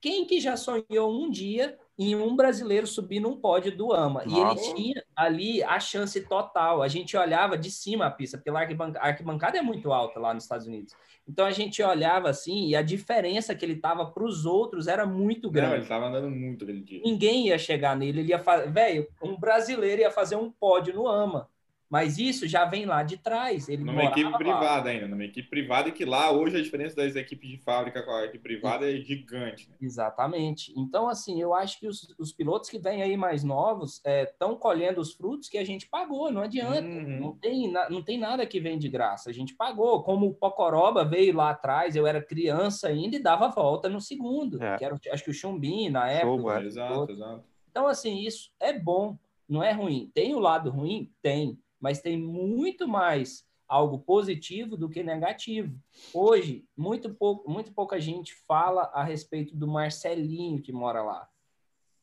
[0.00, 4.24] quem que já sonhou um dia em um brasileiro subir num pódio do AMA.
[4.24, 4.28] Nossa.
[4.28, 6.82] E ele tinha ali a chance total.
[6.82, 10.44] A gente olhava de cima a pista, porque a arquibancada é muito alta lá nos
[10.44, 10.94] Estados Unidos.
[11.28, 15.06] Então a gente olhava assim e a diferença que ele tava para os outros era
[15.06, 15.70] muito grande.
[15.70, 17.00] Não, ele tava andando muito aquele dia.
[17.04, 21.06] Ninguém ia chegar nele, ele ia fazer, velho, um brasileiro ia fazer um pódio no
[21.06, 21.48] AMA.
[21.92, 23.68] Mas isso já vem lá de trás.
[23.68, 27.16] Ele numa equipe privada ainda, numa equipe privada, e que lá hoje a diferença das
[27.16, 29.68] equipes de fábrica com a equipe privada é gigante.
[29.68, 29.76] Né?
[29.78, 30.72] Exatamente.
[30.74, 34.56] Então, assim, eu acho que os, os pilotos que vêm aí mais novos estão é,
[34.56, 36.80] colhendo os frutos que a gente pagou, não adianta.
[36.80, 37.20] Uhum.
[37.20, 39.28] Não, tem, não tem nada que vem de graça.
[39.28, 40.02] A gente pagou.
[40.02, 44.62] Como o Pocoroba veio lá atrás, eu era criança ainda e dava volta no segundo.
[44.62, 44.78] É.
[44.78, 46.58] Que era, acho que o Chumbim na época.
[46.58, 46.64] É.
[46.64, 47.44] Exato, exato.
[47.70, 50.10] Então, assim, isso é bom, não é ruim.
[50.14, 51.12] Tem o lado ruim?
[51.20, 55.76] Tem mas tem muito mais algo positivo do que negativo.
[56.14, 61.28] Hoje, muito, pouco, muito pouca gente fala a respeito do Marcelinho que mora lá.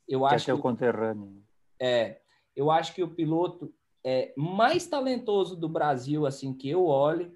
[0.06, 1.42] Eu que acho que é o conterrâneo.
[1.80, 2.20] É,
[2.56, 3.74] eu acho que o piloto
[4.04, 7.34] é mais talentoso do Brasil, assim que eu olho,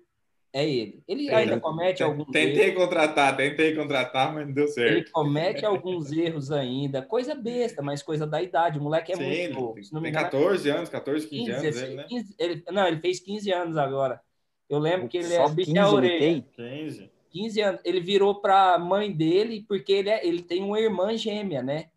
[0.53, 1.03] é ele.
[1.07, 2.83] Ele ainda comete alguns Tentei erros.
[2.83, 4.91] contratar, tentei contratar, mas não deu certo.
[4.91, 8.77] Ele comete alguns erros ainda, coisa besta, mas coisa da idade.
[8.77, 9.73] O moleque é Sim, muito novo.
[9.73, 11.81] Tem, tem 14 anos, 14, 15, 15 anos.
[11.81, 12.05] Ele, né?
[12.07, 14.21] 15, ele, não, ele fez 15 anos agora.
[14.69, 16.45] Eu lembro que ele Só é bicho a orelha.
[16.55, 17.11] 15.
[17.31, 17.81] 15 anos.
[17.83, 21.87] Ele virou para a mãe dele, porque ele, é, ele tem uma irmã gêmea, né?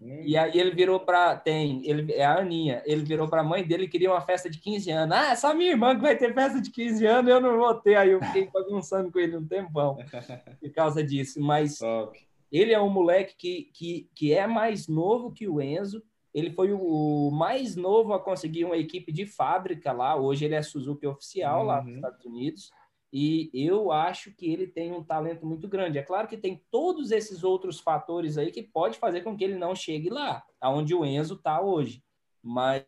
[0.00, 0.22] Hum.
[0.24, 3.62] E aí ele virou para tem, ele é a Aninha, ele virou para a mãe
[3.62, 5.16] dele e queria uma festa de 15 anos.
[5.16, 7.96] Ah, só minha irmã que vai ter festa de 15 anos, eu não vou ter.
[7.96, 9.98] Aí eu fiquei bagunçando com ele um tempão
[10.60, 12.18] por causa disso, mas Top.
[12.50, 16.02] ele é um moleque que, que, que é mais novo que o Enzo.
[16.32, 20.14] Ele foi o mais novo a conseguir uma equipe de fábrica lá.
[20.14, 21.66] Hoje ele é Suzuki oficial uhum.
[21.66, 22.70] lá nos Estados Unidos.
[23.12, 25.98] E eu acho que ele tem um talento muito grande.
[25.98, 29.56] É claro que tem todos esses outros fatores aí que pode fazer com que ele
[29.56, 32.04] não chegue lá, aonde o Enzo está hoje.
[32.40, 32.84] Mas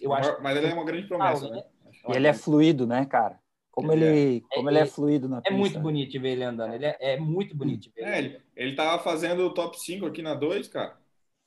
[0.00, 0.40] eu acho.
[0.40, 1.64] Mas ele é uma grande promessa, ah, né?
[2.08, 3.40] E ele é fluido, né, cara?
[3.72, 5.54] Como ele, ele é, como ele é, é fluido na é pista.
[5.54, 6.74] É muito bonito de ver ele andando.
[6.74, 8.40] Ele é, é muito bonito ver é, ele.
[8.54, 10.98] Ele tava fazendo o top 5 aqui na 2, cara.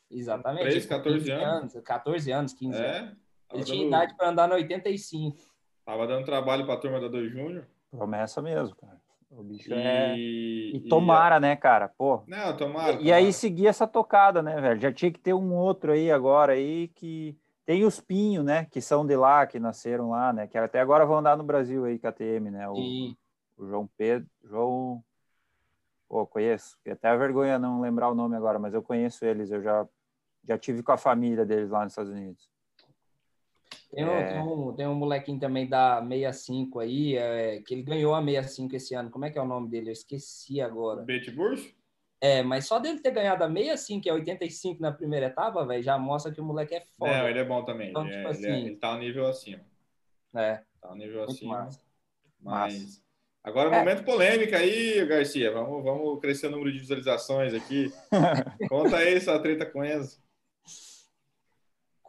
[0.09, 0.63] Exatamente.
[0.63, 1.75] 3, 14 anos.
[1.75, 1.85] anos.
[1.85, 3.17] 14 anos, 15 é, anos.
[3.53, 3.87] Ele tinha dando...
[3.87, 5.37] idade para andar no 85.
[5.85, 7.67] Tava dando trabalho para a turma da 2 Júnior.
[7.95, 8.99] Promessa mesmo, cara.
[9.29, 9.73] O bicho e...
[9.73, 10.17] é.
[10.17, 11.39] E tomara, e...
[11.39, 11.89] né, cara?
[11.89, 12.23] Pô.
[12.27, 12.93] Não, tomara.
[12.93, 13.01] E, tomara.
[13.01, 14.79] e aí seguir essa tocada, né, velho?
[14.79, 17.37] Já tinha que ter um outro aí agora aí que.
[17.65, 18.65] Tem os Pinho, né?
[18.65, 20.45] Que são de lá, que nasceram lá, né?
[20.45, 22.69] Que até agora vão andar no Brasil aí, KTM, né?
[22.69, 22.75] O,
[23.57, 24.29] o João Pedro.
[24.43, 25.03] João.
[26.07, 26.77] Pô, conheço.
[26.85, 29.49] E até a vergonha não lembrar o nome agora, mas eu conheço eles.
[29.49, 29.87] Eu já,
[30.47, 32.47] já tive com a família deles lá nos Estados Unidos.
[33.95, 34.27] Tem um, é...
[34.27, 38.75] tem, um, tem um molequinho também da 65 aí, é, que ele ganhou a 65
[38.75, 39.09] esse ano.
[39.09, 39.87] Como é que é o nome dele?
[39.87, 41.01] Eu esqueci agora.
[41.01, 41.73] Betbush?
[42.19, 45.81] É, mas só dele ter ganhado a 65, que é 85 na primeira etapa, velho,
[45.81, 47.19] já mostra que o moleque é foda.
[47.19, 47.89] Não, ele é bom também.
[47.91, 49.61] Então, ele, tipo é, assim, ele, é, ele tá um nível acima.
[50.35, 50.61] É.
[50.81, 51.57] Tá um nível acima.
[51.59, 51.81] Massa.
[52.41, 52.73] Mas.
[52.73, 53.05] Massa.
[53.45, 53.79] Agora, é.
[53.79, 55.51] momento polêmica aí, Garcia.
[55.51, 57.93] Vamos, vamos crescer o número de visualizações aqui.
[58.67, 60.19] Conta aí sua treta com Enzo.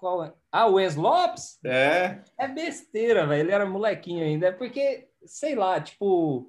[0.07, 0.33] Qual é?
[0.53, 1.59] Ah, o Enzo Lopes?
[1.65, 2.23] É.
[2.39, 3.41] É besteira, velho.
[3.41, 4.47] Ele era molequinho ainda.
[4.47, 6.49] É porque, sei lá, tipo.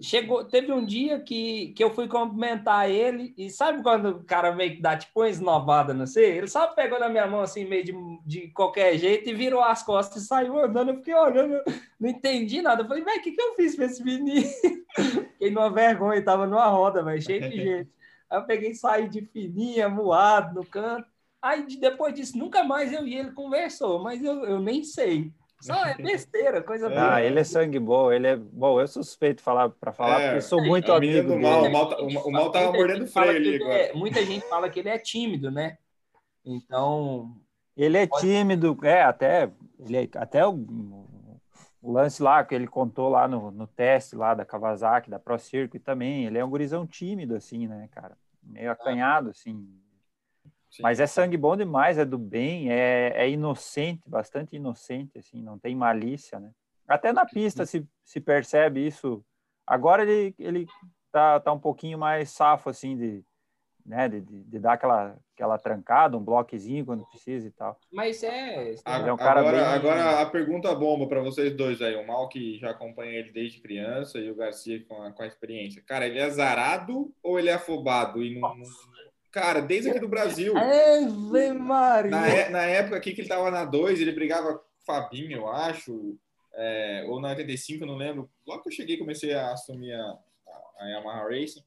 [0.00, 4.52] Chegou, teve um dia que, que eu fui cumprimentar ele, e sabe quando o cara
[4.52, 6.38] meio que dá tipo uma esnobada, não sei?
[6.38, 7.92] Ele só pegou na minha mão assim, meio de,
[8.26, 10.88] de qualquer jeito, e virou as costas e saiu andando.
[10.88, 11.62] Eu fiquei olhando,
[12.00, 12.82] não entendi nada.
[12.82, 14.42] Eu falei, velho, o que, que eu fiz pra esse menino?
[15.34, 17.90] Fiquei numa vergonha, tava numa roda, velho, cheio de gente.
[18.28, 21.11] Aí eu peguei e saí de fininha, voado no canto.
[21.42, 25.32] Aí depois disso, nunca mais eu e ele conversou, mas eu, eu nem sei.
[25.60, 26.96] Só é besteira, coisa é.
[26.96, 28.80] Ah, ele é sangue bom, ele é bom.
[28.80, 31.64] Eu suspeito falar para falar é, porque sou muito é, amigo do mal.
[31.64, 33.74] O mal, tá, o mal tava mordendo freio ali agora.
[33.74, 35.78] É, muita gente fala que ele é tímido, né?
[36.44, 37.36] Então
[37.76, 40.52] ele é tímido, é até ele é, até o,
[41.80, 45.38] o, lance lá que ele contou lá no, no teste lá da Kawasaki, da Pro
[45.38, 46.24] Circuit também.
[46.24, 48.16] Ele é um gurizão tímido assim, né, cara?
[48.42, 49.81] Meio acanhado assim
[50.72, 50.82] Sim.
[50.82, 55.58] Mas é sangue bom demais, é do bem, é, é, inocente, bastante inocente, assim, não
[55.58, 56.50] tem malícia, né?
[56.88, 59.22] Até na pista se, se percebe isso.
[59.66, 60.66] Agora ele, ele
[61.12, 63.22] tá, tá um pouquinho mais safo, assim, de,
[63.84, 67.78] né, de, de, de dar aquela, aquela trancada, um bloquezinho quando precisa e tal.
[67.92, 68.72] Mas é...
[68.72, 69.60] é um agora, bem...
[69.60, 73.60] agora a pergunta bomba para vocês dois aí, o Mal que já acompanha ele desde
[73.60, 75.82] criança e o Garcia com a, com a experiência.
[75.86, 78.91] Cara, ele é azarado ou ele é afobado e não, não
[79.32, 80.54] Cara, desde aqui do Brasil.
[80.56, 82.10] Ave Maria!
[82.10, 85.38] Na, é, na, época aqui que ele tava na 2, ele brigava com o Fabinho,
[85.38, 86.18] eu acho,
[86.54, 88.30] é, ou na 85, não lembro.
[88.46, 90.18] Logo que eu cheguei, comecei a assumir a,
[90.80, 91.64] a Yamaha Racing.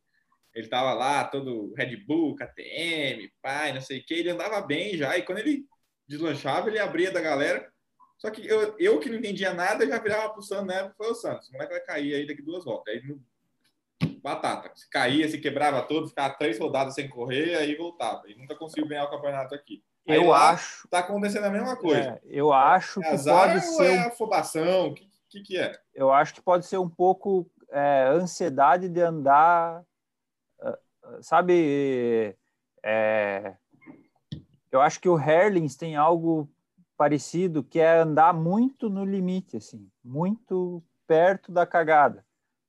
[0.53, 4.13] Ele tava lá, todo Red Bull, KTM, pai, não sei o que.
[4.13, 5.65] Ele andava bem já, e quando ele
[6.07, 7.67] deslanchava, ele abria da galera.
[8.19, 10.93] Só que eu, eu que não entendia nada, já virava pro Santos, né?
[10.95, 12.93] Foi o Santos, o moleque vai cair aí daqui duas voltas.
[12.93, 13.01] Aí
[14.25, 14.71] batata.
[14.75, 18.23] Se caía, se quebrava todo, ficava três rodadas sem correr, aí voltava.
[18.27, 19.83] E nunca conseguiu ganhar o campeonato aqui.
[20.07, 20.87] Aí eu acho.
[20.87, 22.09] Tá acontecendo a mesma coisa.
[22.09, 23.91] É, eu acho é que pode ser.
[23.91, 24.87] É afobação?
[24.87, 25.79] O que, que, que, é?
[25.93, 29.83] Eu acho que pode ser um pouco é, ansiedade de andar.
[30.59, 30.77] Ah,
[31.21, 32.35] sabe.
[32.83, 33.55] É,
[34.71, 36.49] eu acho que o Herlings tem algo
[36.97, 42.24] parecido, que é andar muito no limite, assim, muito perto da cagada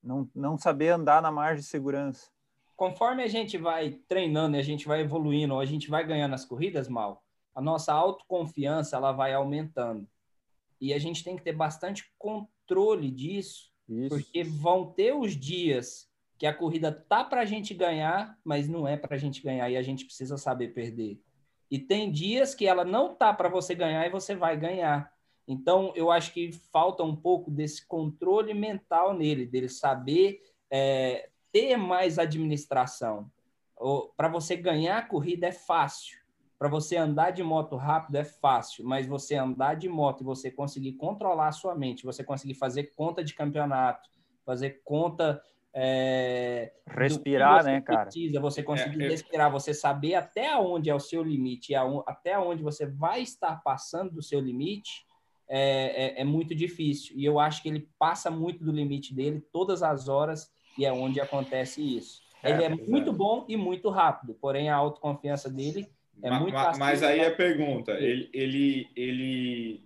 [0.07, 2.31] não, não saber andar na margem de segurança.
[2.77, 6.35] Conforme a gente vai treinando e a gente vai evoluindo, ou a gente vai ganhando
[6.35, 10.07] as corridas, mal, a nossa autoconfiança ela vai aumentando.
[10.81, 14.11] E a gente tem que ter bastante controle disso, Isso.
[14.11, 18.87] porque vão ter os dias que a corrida tá para a gente ganhar, mas não
[18.87, 21.19] é para a gente ganhar e a gente precisa saber perder.
[21.71, 25.11] E tem dias que ela não tá para você ganhar e você vai ganhar.
[25.47, 31.77] Então, eu acho que falta um pouco desse controle mental nele, dele saber é, ter
[31.77, 33.31] mais administração.
[34.17, 36.19] Para você ganhar a corrida é fácil.
[36.59, 40.51] Para você andar de moto rápido é fácil, mas você andar de moto e você
[40.51, 44.09] conseguir controlar a sua mente, você conseguir fazer conta de campeonato,
[44.45, 45.43] fazer conta
[45.79, 48.05] é, respirar, né, cara?
[48.05, 52.39] Precisa, você conseguir é, respirar, você saber até onde é o seu limite e até
[52.39, 55.06] onde você vai estar passando do seu limite,
[55.49, 57.17] é, é, é, muito difícil.
[57.17, 60.93] E eu acho que ele passa muito do limite dele todas as horas e é
[60.93, 62.21] onde acontece isso.
[62.43, 65.89] É, ele é, muito bom e muito rápido, porém a autoconfiança dele
[66.23, 69.85] é mas, muito Mas, mas aí a pergunta, ele, ele, ele,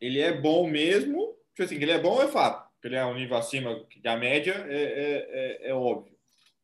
[0.00, 1.34] ele é bom mesmo?
[1.50, 4.82] Tipo assim, ele é bom é fato, ele é um nível acima da média, é,
[4.82, 6.12] é, é, é óbvio.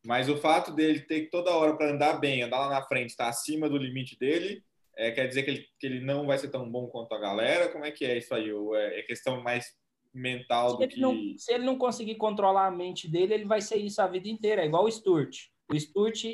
[0.05, 3.09] Mas o fato dele ter que toda hora para andar bem, andar lá na frente,
[3.09, 4.63] estar tá acima do limite dele,
[4.99, 7.69] é, quer dizer que ele, que ele não vai ser tão bom quanto a galera?
[7.69, 8.51] Como é que é isso aí?
[8.51, 9.65] Ou é, é questão mais
[10.13, 10.99] mental do que...
[10.99, 14.27] Não, se ele não conseguir controlar a mente dele, ele vai ser isso a vida
[14.27, 14.61] inteira.
[14.61, 15.47] É igual o Sturt.
[15.71, 16.25] O Sturt...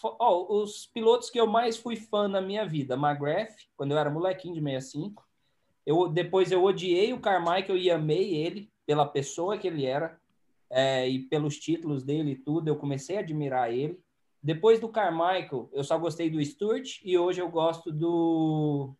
[0.00, 4.08] Oh, os pilotos que eu mais fui fã na minha vida, McGrath, quando eu era
[4.08, 5.26] molequinho de 65.
[5.84, 10.16] Eu, depois eu odiei o Carmichael e amei ele pela pessoa que ele era
[10.70, 12.68] é, e pelos títulos dele e tudo.
[12.68, 13.98] Eu comecei a admirar ele.
[14.42, 18.94] Depois do Carmichael, eu só gostei do Sturt e hoje eu gosto do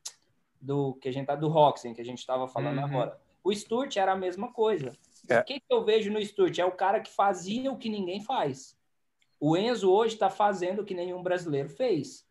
[0.60, 2.84] do que a gente tá do Roxen, que a gente estava falando uhum.
[2.84, 3.20] agora.
[3.44, 4.92] O Sturt era a mesma coisa.
[5.28, 5.38] É.
[5.38, 6.58] O que, que eu vejo no Sturt?
[6.58, 8.76] É o cara que fazia o que ninguém faz.
[9.38, 12.26] O Enzo hoje está fazendo o que nenhum brasileiro fez.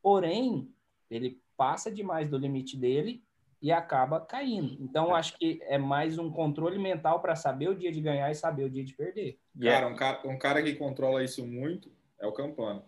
[0.00, 0.72] Porém,
[1.10, 3.24] ele passa demais do limite dele
[3.60, 4.76] e acaba caindo.
[4.80, 5.18] Então, é.
[5.18, 8.64] acho que é mais um controle mental para saber o dia de ganhar e saber
[8.64, 9.40] o dia de perder.
[9.60, 11.90] Cara, um cara, um cara que controla isso muito
[12.22, 12.84] é o Campano.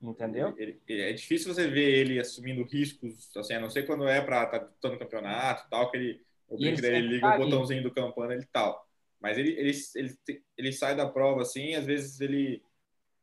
[0.00, 0.54] Entendeu?
[0.58, 4.20] Ele, ele, é difícil você ver ele assumindo riscos, assim, a não ser quando é
[4.20, 7.82] para estar tá disputando campeonato tal, que ele, o ele, ele liga tá o botãozinho
[7.82, 8.86] do Campano ele tal.
[9.18, 12.62] Mas ele, ele, ele, ele sai da prova assim, às vezes ele,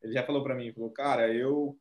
[0.02, 1.78] ele já falou para mim, falou, cara, eu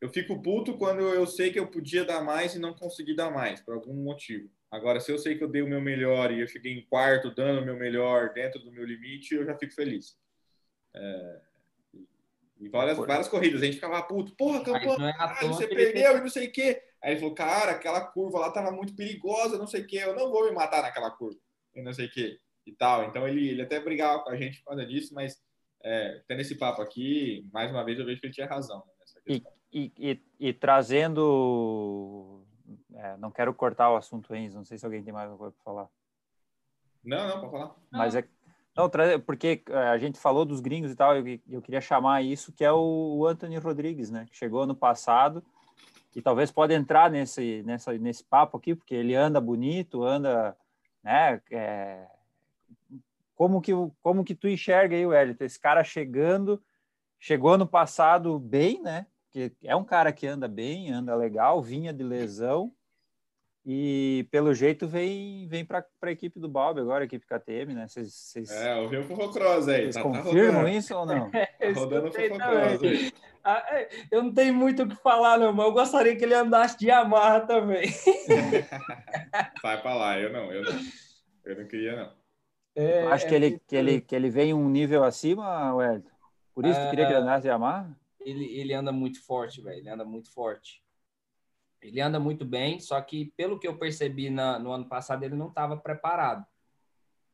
[0.00, 3.30] eu fico puto quando eu sei que eu podia dar mais e não consegui dar
[3.30, 4.50] mais, por algum motivo.
[4.70, 7.34] Agora, se eu sei que eu dei o meu melhor e eu cheguei em quarto
[7.34, 10.18] dando o meu melhor dentro do meu limite, eu já fico feliz.
[10.92, 11.40] É,
[12.60, 16.28] em várias, várias corridas, a gente ficava puto, porra, campeão, é você perdeu e não
[16.28, 16.82] sei o quê.
[17.02, 20.14] Aí ele falou, cara, aquela curva lá tava muito perigosa, não sei o quê, eu
[20.14, 21.38] não vou me matar naquela curva,
[21.74, 23.04] e não sei o quê, e tal.
[23.04, 25.42] Então ele, ele até brigava com a gente por causa disso, mas
[25.82, 28.78] é, tendo esse papo aqui, mais uma vez eu vejo que ele tinha razão.
[28.78, 28.84] Né,
[29.26, 29.42] e,
[29.72, 32.44] e, e, e, trazendo
[32.94, 34.58] é, não quero cortar o assunto, Enzo.
[34.58, 35.88] Não sei se alguém tem mais alguma coisa para falar.
[37.04, 37.76] Não, não, pode falar.
[37.90, 38.26] Mas é
[38.76, 38.90] não,
[39.24, 42.64] porque é, a gente falou dos gringos e tal, eu, eu queria chamar isso, que
[42.64, 44.26] é o Anthony Rodrigues, né?
[44.28, 45.44] Que chegou no passado
[46.14, 50.56] e talvez pode entrar nesse, nessa, nesse papo aqui, porque ele anda bonito, anda,
[51.02, 51.40] né?
[51.50, 52.06] É,
[53.36, 53.72] como, que,
[54.02, 55.44] como que tu enxerga aí, Wellington?
[55.44, 56.62] Esse cara chegando,
[57.18, 59.06] chegou no passado bem, né?
[59.30, 62.72] Que é um cara que anda bem, anda legal, vinha de lesão,
[63.66, 67.86] e pelo jeito vem, vem para a equipe do Bob agora, a equipe KTM, né?
[67.88, 69.84] Vocês, É, ouviu o Fofocross aí.
[69.84, 71.30] Vocês tá, tá confirmam tá isso ou não?
[71.32, 73.12] tá rodando o Fofocross aí.
[73.42, 76.34] Ah, é, eu não tenho muito o que falar, não, mas eu gostaria que ele
[76.34, 77.88] andasse de Yamaha também.
[79.62, 80.80] Vai para lá, eu não, eu não.
[81.44, 82.12] Eu não queria, não.
[82.76, 86.10] É, acho que, ele, que, ele, que ele vem um nível acima, Wellington.
[86.54, 87.96] Por isso tu queria que ele andasse de Yamaha?
[88.20, 89.78] Ele, ele anda muito forte, velho.
[89.78, 90.83] Ele anda muito forte.
[91.84, 95.34] Ele anda muito bem, só que pelo que eu percebi na, no ano passado, ele
[95.34, 96.44] não estava preparado.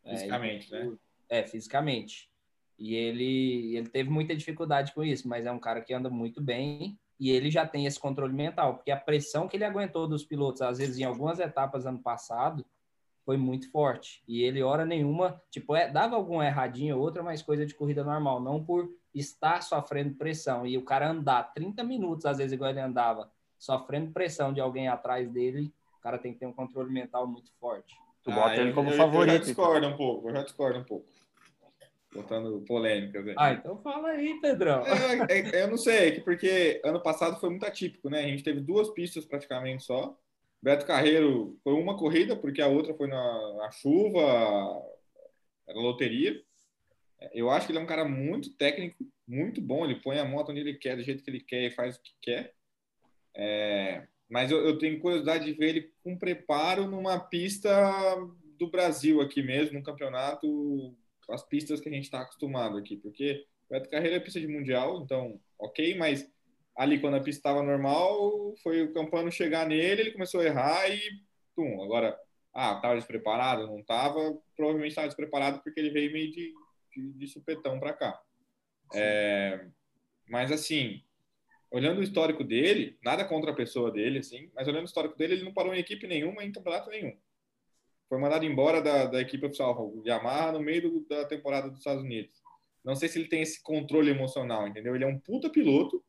[0.04, 0.96] É, fisicamente, é, né?
[1.28, 2.30] É, fisicamente.
[2.78, 6.42] E ele, ele teve muita dificuldade com isso, mas é um cara que anda muito
[6.42, 10.24] bem e ele já tem esse controle mental, porque a pressão que ele aguentou dos
[10.24, 12.64] pilotos, às vezes em algumas etapas ano passado,
[13.24, 14.22] foi muito forte.
[14.26, 18.02] E ele, hora nenhuma, tipo, é, dava alguma erradinha ou outra, mas coisa de corrida
[18.02, 20.66] normal, não por estar sofrendo pressão.
[20.66, 23.30] E o cara andar 30 minutos, às vezes, igual ele andava,
[23.60, 27.52] sofrendo pressão de alguém atrás dele, o cara tem que ter um controle mental muito
[27.60, 27.94] forte.
[28.24, 29.32] Tu bota ah, ele como eu, favorito.
[29.32, 29.92] Eu já discordo então.
[29.92, 31.06] um pouco, eu já discordo um pouco.
[32.12, 33.34] Botando polêmicas aí.
[33.38, 34.82] Ah, então fala aí, Pedrão.
[34.84, 38.20] É, é, é, eu não sei, é porque ano passado foi muito atípico, né?
[38.24, 40.18] A gente teve duas pistas praticamente só.
[40.62, 44.20] Beto Carreiro foi uma corrida, porque a outra foi na, na chuva,
[45.68, 46.42] era loteria.
[47.32, 49.84] Eu acho que ele é um cara muito técnico, muito bom.
[49.84, 52.02] Ele põe a moto onde ele quer, do jeito que ele quer e faz o
[52.02, 52.54] que quer.
[53.34, 57.70] É, mas eu, eu, tenho curiosidade de ver ele com preparo numa pista
[58.58, 60.94] do Brasil aqui mesmo, num campeonato,
[61.30, 64.46] as pistas que a gente está acostumado aqui, porque o Beto Carreira é pista de
[64.48, 66.30] mundial, então ok, mas
[66.76, 70.88] ali quando a pista estava normal, foi o Campano chegar nele, ele começou a errar
[70.88, 71.00] e
[71.54, 72.18] pum, agora
[72.54, 76.52] ah, estava despreparado, não estava, provavelmente estava despreparado porque ele veio meio de,
[76.94, 78.20] de, de supetão para cá.
[78.94, 79.66] É,
[80.28, 81.02] mas assim,
[81.70, 85.34] olhando o histórico dele, nada contra a pessoa dele, assim, mas olhando o histórico dele,
[85.34, 87.16] ele não parou em equipe nenhuma, em campeonato nenhum.
[88.08, 92.02] Foi mandado embora da, da equipe oficial Yamaha no meio do, da temporada dos Estados
[92.02, 92.42] Unidos.
[92.84, 94.94] Não sei se ele tem esse controle emocional, entendeu?
[94.94, 96.02] Ele é um puta piloto,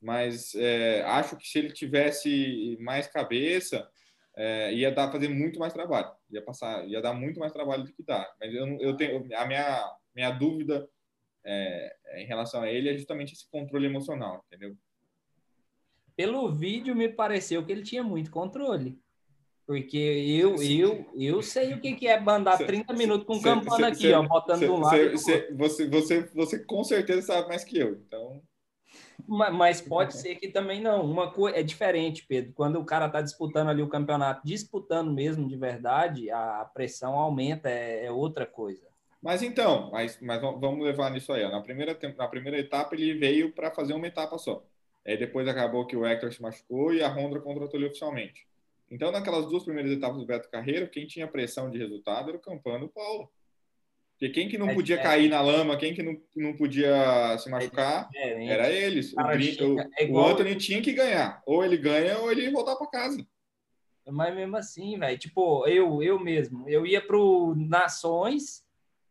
[0.00, 3.88] mas é, acho que se ele tivesse mais cabeça,
[4.36, 7.92] é, ia dar fazer muito mais trabalho, ia passar, ia dar muito mais trabalho do
[7.92, 8.28] que dá.
[8.40, 10.88] Mas eu, eu tenho a minha minha dúvida
[11.46, 14.76] é, em relação a ele é justamente esse controle emocional, entendeu?
[16.16, 18.98] Pelo vídeo me pareceu que ele tinha muito controle.
[19.66, 24.12] Porque eu, eu, eu sei o que, é mandar 30 minutos com campana aqui, cê,
[24.12, 25.18] ó, botando cê, do lado.
[25.18, 28.40] Cê, você, você, você com certeza sabe mais que eu, então.
[29.26, 31.04] Mas pode ser que também não.
[31.04, 32.52] Uma coisa é diferente, Pedro.
[32.54, 37.68] Quando o cara está disputando ali o campeonato, disputando mesmo de verdade, a pressão aumenta,
[37.68, 38.86] é, é outra coisa.
[39.26, 41.42] Mas então, mas, mas vamos levar nisso aí.
[41.42, 41.50] Ó.
[41.50, 44.64] Na, primeira, na primeira etapa, ele veio para fazer uma etapa só.
[45.04, 48.46] Aí depois acabou que o Hector se machucou e a Honda contratou ele oficialmente.
[48.88, 52.40] Então, naquelas duas primeiras etapas do Beto Carreiro, quem tinha pressão de resultado era o
[52.40, 53.28] Campano o Paulo.
[54.12, 57.50] Porque quem que não é podia cair na lama, quem que não, não podia se
[57.50, 59.12] machucar, é era eles.
[59.12, 60.24] O, o, é igual...
[60.24, 61.42] o Anthony tinha que ganhar.
[61.44, 63.26] Ou ele ganha ou ele voltar para casa.
[64.08, 68.64] Mas mesmo assim, velho, tipo, eu, eu mesmo, eu ia pro Nações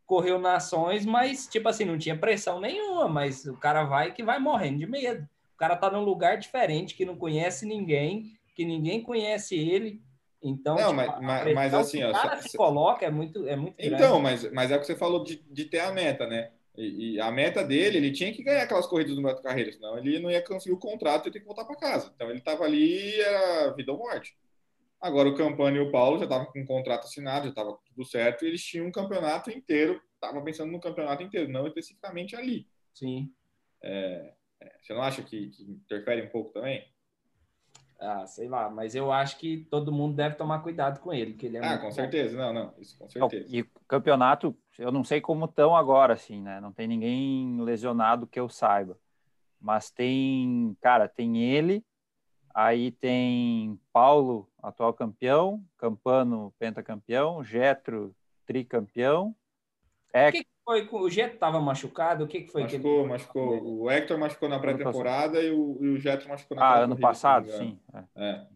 [0.06, 4.38] correu nações, mas, tipo assim, não tinha pressão nenhuma, mas o cara vai que vai
[4.38, 5.28] morrendo de medo.
[5.54, 10.00] O cara tá num lugar diferente, que não conhece ninguém, que ninguém conhece ele.
[10.42, 13.74] Então, não, tipo, mas, mas, mas assim, o cara se coloca é muito, é muito
[13.78, 16.50] Então, mas, mas é o que você falou de, de ter a meta, né?
[16.76, 19.96] E, e, a meta dele, ele tinha que ganhar aquelas corridas do Beto Carreira, senão
[19.96, 22.12] ele não ia conseguir o contrato e ter que voltar para casa.
[22.14, 24.36] Então ele estava ali, era vida ou morte.
[25.00, 28.04] Agora o Campani e o Paulo já estavam com um contrato assinado, já estava tudo
[28.04, 32.66] certo, e eles tinham um campeonato inteiro, estavam pensando no campeonato inteiro, não especificamente ali.
[32.94, 33.32] Sim.
[33.82, 36.86] É, é, você não acha que, que, interfere um pouco também?
[38.00, 41.46] Ah, sei lá, mas eu acho que todo mundo deve tomar cuidado com ele, que
[41.46, 41.92] ele é Ah, com bom.
[41.92, 43.48] certeza, não, não, isso com certeza.
[43.48, 46.60] Não, e campeonato, eu não sei como estão agora, assim, né?
[46.60, 48.98] Não tem ninguém lesionado que eu saiba.
[49.58, 51.82] Mas tem, cara, tem ele,
[52.56, 58.14] Aí tem Paulo, atual campeão, Campano, pentacampeão, Getro,
[58.44, 59.34] tricampeão.
[60.12, 60.28] É...
[60.28, 60.88] O que foi?
[60.90, 62.24] O Getro estava machucado?
[62.24, 62.62] O que, que foi?
[62.62, 63.82] Machucou, que machucou.
[63.82, 67.48] O Hector machucou na pré-temporada e o, e o Getro machucou na Ah, ano passado,
[67.52, 67.78] sim.
[67.94, 68.04] É.
[68.16, 68.46] é.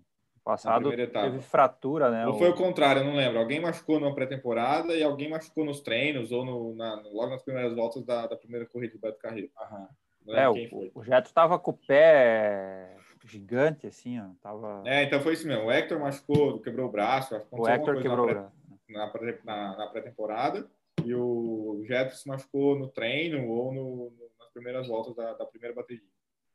[0.42, 2.26] Passado teve fratura, né?
[2.26, 3.38] Ou foi o contrário, eu não lembro.
[3.38, 7.74] Alguém machucou na pré-temporada e alguém machucou nos treinos ou no, na, logo nas primeiras
[7.74, 9.50] voltas da, da primeira corrida do Beto Carreiro.
[9.70, 10.34] Uhum.
[10.34, 14.26] É, o, o Jeto tava com o pé gigante, assim, ó.
[14.40, 14.82] Tava...
[14.86, 15.64] É, então foi isso mesmo.
[15.64, 17.40] O Hector machucou, quebrou o braço.
[17.50, 18.52] O Hector quebrou o braço.
[18.88, 20.68] Na, na pré-temporada.
[21.04, 25.46] E o Jeto se machucou no treino ou no, no, nas primeiras voltas da, da
[25.46, 26.02] primeira bateria.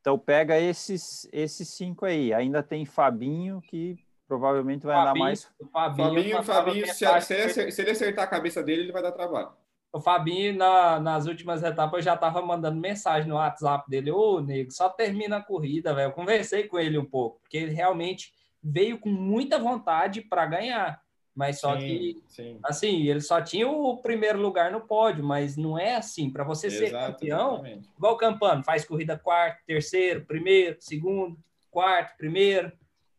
[0.01, 2.33] Então pega esses, esses cinco aí.
[2.33, 3.97] Ainda tem Fabinho, que
[4.27, 5.51] provavelmente vai Fabinho, andar mais.
[5.59, 9.11] O Fabinho, Fabinho, Fabinho se, se, se, ele acertar a cabeça dele, ele vai dar
[9.11, 9.49] trabalho.
[9.95, 14.69] O Fabinho, na, nas últimas etapas, já estava mandando mensagem no WhatsApp dele: Ô, nego,
[14.69, 16.09] só termina a corrida, velho.
[16.09, 21.01] Eu conversei com ele um pouco, porque ele realmente veio com muita vontade para ganhar.
[21.33, 22.59] Mas só sim, que, sim.
[22.61, 26.29] assim, ele só tinha o primeiro lugar no pódio, mas não é assim.
[26.29, 27.89] Para você Exato, ser campeão, exatamente.
[27.97, 31.37] igual o Campano, faz corrida quarto, terceiro, primeiro, segundo,
[31.71, 32.69] quarto, primeiro,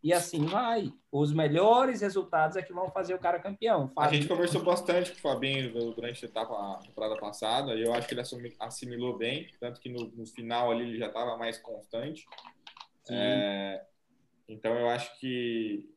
[0.07, 0.93] e assim vai.
[1.11, 3.91] Os melhores resultados é que vão fazer o cara campeão.
[3.99, 8.07] A gente conversou bastante com o Fabinho durante a etapa, temporada passada, e eu acho
[8.07, 8.23] que ele
[8.61, 12.25] assimilou bem, tanto que no, no final ali ele já estava mais constante.
[13.11, 13.85] É,
[14.49, 15.93] então eu acho que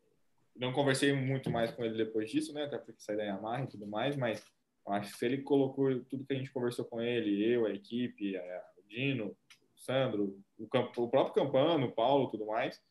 [0.56, 2.64] não conversei muito mais com ele depois disso, né?
[2.64, 4.44] Até porque saí da Yamaha e tudo mais, mas
[4.88, 8.36] acho que se ele colocou tudo que a gente conversou com ele, eu, a equipe,
[8.36, 12.82] a, o Dino, o Sandro, o, campo, o próprio Campano, o Paulo tudo mais,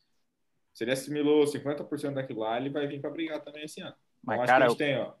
[0.79, 3.93] se ele assimilou 50% daquilo lá, ele vai vir para brigar também esse ano.
[4.23, 5.11] Mas, então, cara, a gente tem, ó,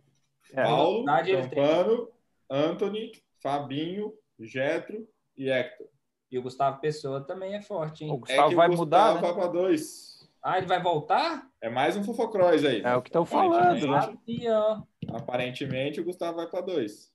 [0.53, 2.09] é, Paulo, Campano,
[2.49, 3.11] Anthony,
[3.43, 5.05] Fabinho, Getro
[5.37, 5.85] e Hector.
[6.31, 8.11] E o Gustavo Pessoa também é forte, hein?
[8.11, 9.11] O Gustavo é vai o mudar.
[9.11, 9.21] Gustavo né?
[9.21, 10.29] vai para dois.
[10.41, 11.45] Ah, ele vai voltar?
[11.59, 12.81] É mais um Fofocross aí.
[12.81, 14.17] É o que estão falando, né?
[15.09, 17.11] Aparentemente o Gustavo vai para dois.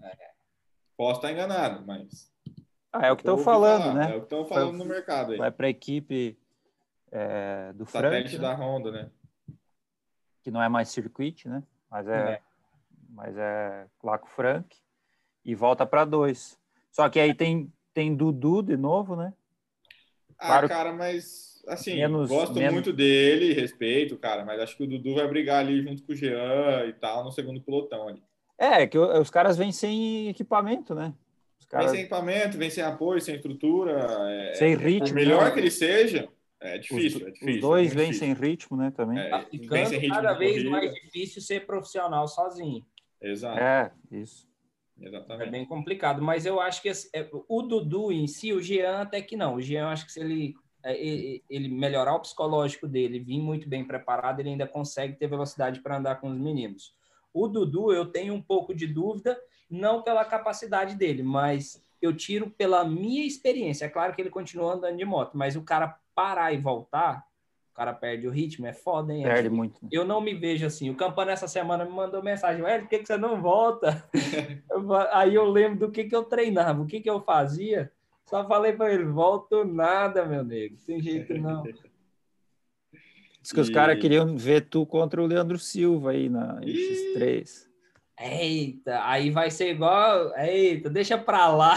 [0.00, 0.30] É.
[0.96, 2.30] Posso estar enganado, mas.
[2.92, 4.12] Ah, é o que estão falando, né?
[4.12, 5.38] É o que estão falando vai, no mercado aí.
[5.38, 6.38] Vai para a equipe
[7.12, 8.64] é, do Satélite Frank, da né?
[8.64, 9.10] Honda, né?
[10.42, 11.62] Que não é mais circuit, né?
[11.90, 12.40] Mas é, é.
[13.10, 14.76] mas é lá com o Frank
[15.44, 16.58] e volta para dois.
[16.90, 19.34] Só que aí tem tem Dudu de novo, né?
[20.38, 22.72] Ah, claro, cara, mas assim, menos, gosto menos...
[22.72, 26.16] muito dele, respeito, cara, mas acho que o Dudu vai brigar ali junto com o
[26.16, 28.22] Jean e tal, no segundo pelotão ali.
[28.58, 31.12] É, que os caras vêm sem equipamento, né?
[31.60, 31.86] Os caras...
[31.86, 33.92] Vem sem equipamento, vem sem apoio, sem estrutura.
[34.30, 34.54] É...
[34.54, 35.14] Sem ritmo.
[35.14, 35.50] melhor né?
[35.50, 36.28] que ele seja,
[36.62, 37.54] é difícil, os, é difícil.
[37.54, 39.18] Os dois é vêm sem ritmo, né, também.
[39.18, 42.84] É, tá ficando cada vez mais difícil ser profissional sozinho.
[43.20, 43.58] Exato.
[43.58, 44.48] É, isso.
[45.00, 45.48] Exatamente.
[45.48, 49.20] É bem complicado, mas eu acho que é, o Dudu em si, o Jean até
[49.20, 49.56] que não.
[49.56, 50.54] O Jean, acho que se ele
[50.84, 55.80] é, ele melhorar o psicológico dele, vir muito bem preparado, ele ainda consegue ter velocidade
[55.80, 56.94] para andar com os meninos.
[57.32, 59.38] O Dudu, eu tenho um pouco de dúvida,
[59.70, 63.84] não pela capacidade dele, mas eu tiro pela minha experiência.
[63.86, 67.24] É claro que ele continua andando de moto, mas o cara parar e voltar,
[67.72, 69.22] o cara perde o ritmo, é foda, hein?
[69.22, 69.82] Perde muito.
[69.82, 69.88] Né?
[69.92, 70.90] Eu não me vejo assim.
[70.90, 74.04] O Campana essa semana me mandou mensagem, por que, que você não volta?
[75.12, 77.90] Aí eu lembro do que, que eu treinava, o que, que eu fazia.
[78.26, 80.76] Só falei para ele, volto nada, meu nego.
[80.86, 81.62] Tem jeito não.
[83.40, 83.62] Diz que e...
[83.62, 87.71] os caras queriam ver tu contra o Leandro Silva aí na X3.
[88.24, 90.32] Eita, aí vai ser igual.
[90.38, 91.74] Eita, deixa pra lá.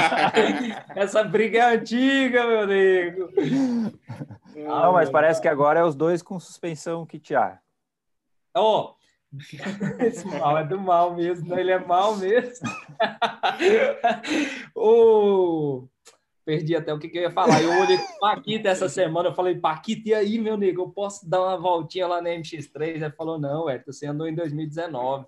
[0.94, 3.32] Essa briga é antiga, meu nego.
[4.54, 7.62] Não, mas parece que agora é os dois com suspensão kitear.
[8.54, 8.98] Ó, oh,
[10.04, 11.60] esse mal é do mal mesmo, né?
[11.60, 12.68] ele é mal mesmo.
[14.76, 15.88] o...
[16.44, 17.62] Perdi até o que, que eu ia falar.
[17.62, 21.28] Eu olhei o Paquita essa semana, eu falei, Paquita, e aí, meu nego, eu posso
[21.28, 22.82] dar uma voltinha lá na MX3?
[22.82, 25.26] Ele falou, não, é, você andou em 2019.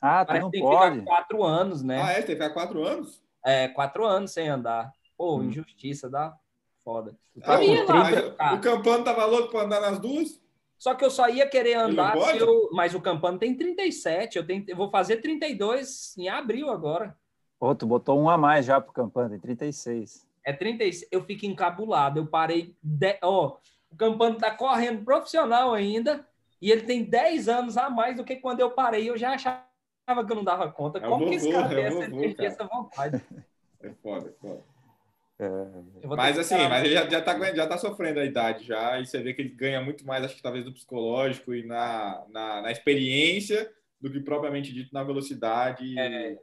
[0.00, 0.94] Ah, tu não tem pode.
[0.94, 2.00] que ficar quatro anos, né?
[2.02, 2.14] Ah, é?
[2.14, 3.22] Tem que ficar quatro anos?
[3.44, 4.92] É, quatro anos sem andar.
[5.16, 5.44] Pô, hum.
[5.44, 6.34] injustiça, dá
[6.82, 7.16] foda.
[7.42, 10.40] Ah, o, o Campano tava louco para andar nas duas?
[10.78, 12.70] Só que eu só ia querer andar se eu.
[12.72, 14.64] Mas o Campano tem 37, eu, tenho...
[14.66, 17.14] eu vou fazer 32 em abril agora.
[17.58, 20.26] Pô, tu botou um a mais já pro Campano, tem 36.
[20.42, 21.06] É 36.
[21.12, 22.20] Eu fico encabulado.
[22.20, 22.74] Eu parei.
[22.82, 23.18] De...
[23.22, 23.58] Ó,
[23.90, 26.26] o Campano tá correndo profissional ainda
[26.62, 29.08] e ele tem 10 anos a mais do que quando eu parei.
[29.10, 29.69] Eu já achava
[30.24, 30.98] que eu não dava conta.
[30.98, 33.24] É Como vovô, que esse cara é essa, essa vontade?
[33.82, 34.62] É foda, é foda.
[35.38, 36.06] É...
[36.06, 39.22] Mas assim, mas ele já, já, tá, já tá sofrendo a idade já, e você
[39.22, 42.70] vê que ele ganha muito mais, acho que talvez do psicológico e na, na, na
[42.70, 45.98] experiência do que propriamente dito na velocidade.
[45.98, 46.36] É,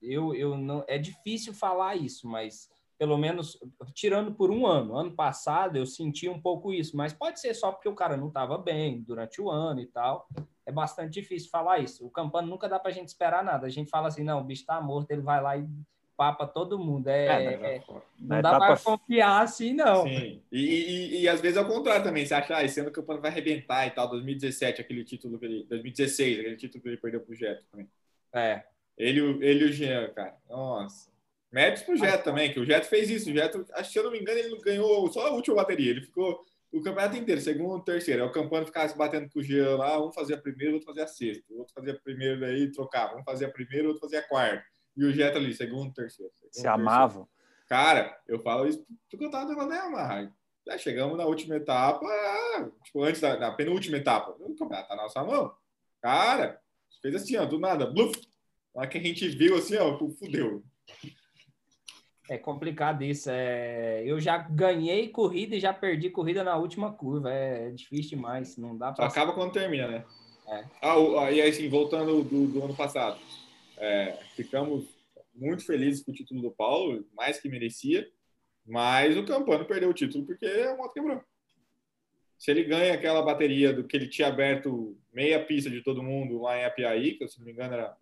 [0.00, 2.70] eu, eu não, é difícil falar isso, mas
[3.00, 3.58] pelo menos
[3.94, 4.94] tirando por um ano.
[4.94, 8.28] Ano passado eu senti um pouco isso, mas pode ser só porque o cara não
[8.28, 10.28] estava bem durante o ano e tal.
[10.66, 12.06] É bastante difícil falar isso.
[12.06, 13.66] O Campano nunca dá para a gente esperar nada.
[13.66, 15.66] A gente fala assim, não, o bicho está morto, ele vai lá e
[16.14, 17.08] pá para todo mundo.
[17.08, 17.82] É, é, é
[18.18, 20.02] não é dá para confiar assim, não.
[20.02, 20.42] Sim.
[20.52, 22.26] E, e, e, às vezes é o contrário também.
[22.26, 24.10] Você acha, ah, esse ano o campeonato vai arrebentar e tal.
[24.10, 25.64] 2017, aquele título que ele.
[25.64, 27.88] 2016, aquele título que ele perdeu pro Jeto também.
[28.34, 28.62] É.
[28.98, 30.36] Ele, ele e o Jean, cara.
[30.46, 31.09] Nossa.
[31.52, 33.28] Méritos pro Jeto também, que o Jeto fez isso.
[33.28, 35.90] O Jeto, acho que se eu não me engano, ele ganhou só a última bateria.
[35.90, 38.22] Ele ficou o campeonato inteiro, segundo, terceiro.
[38.22, 40.86] É o Campano ficava se batendo com o Jean lá, um fazia a primeira, outro
[40.86, 41.44] fazia a sexta.
[41.52, 43.16] O outro fazia a primeira, daí trocava.
[43.16, 44.64] Um fazia a primeira, outro fazia a quarta.
[44.96, 46.32] E o Jeto ali, segundo, terceiro.
[46.34, 47.28] Segundo, se amavam.
[47.68, 50.32] Cara, eu falo isso porque eu tava tentando amarrar.
[50.66, 52.06] Já chegamos na última etapa,
[52.84, 54.36] tipo, antes da, da penúltima etapa.
[54.38, 55.52] O campeonato tá na nossa mão.
[56.00, 56.60] Cara,
[57.02, 58.14] fez assim, ó, do nada, bluf.
[58.74, 60.62] Na que a gente viu assim, ó, fudeu.
[62.30, 63.28] É complicado isso.
[63.28, 64.04] É...
[64.06, 67.28] Eu já ganhei corrida e já perdi corrida na última curva.
[67.28, 68.56] É difícil demais.
[68.56, 69.04] Não dá para.
[69.04, 70.04] Acaba quando termina, né?
[70.46, 70.64] É.
[70.80, 73.20] Ah, e aí, assim, voltando do, do ano passado,
[73.76, 74.84] é, ficamos
[75.34, 78.08] muito felizes com o título do Paulo, mais que merecia,
[78.64, 81.20] mas o Campano perdeu o título porque a moto quebrou.
[82.38, 86.40] Se ele ganha aquela bateria do que ele tinha aberto meia pista de todo mundo
[86.42, 87.96] lá em Apiaí, que se não me engano era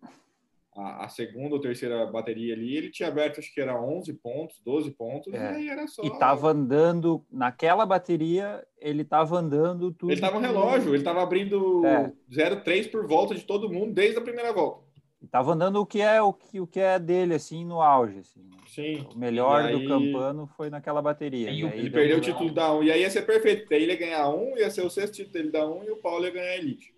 [0.75, 4.61] a, a, segunda ou terceira bateria ali, ele tinha aberto, acho que era 11 pontos,
[4.63, 5.37] 12 pontos, é.
[5.37, 6.03] e aí era só...
[6.03, 10.11] E tava andando, naquela bateria, ele tava andando tudo...
[10.11, 12.11] Ele tava no relógio, ele tava abrindo é.
[12.31, 14.89] 0,3 por volta de todo mundo desde a primeira volta.
[15.29, 18.19] Tava andando o que é o que, o que é dele, assim, no auge.
[18.19, 18.39] Assim.
[18.39, 18.57] Né?
[18.67, 19.07] Sim.
[19.13, 19.77] O melhor aí...
[19.77, 21.51] do Campano foi naquela bateria.
[21.51, 22.83] E, ele perdeu o título da 1.
[22.83, 25.33] E aí ia ser perfeito, aí ele ia ganhar um, ia ser o sexto título
[25.33, 26.93] dele da 1 e o Paulo ia ganhar a Elite.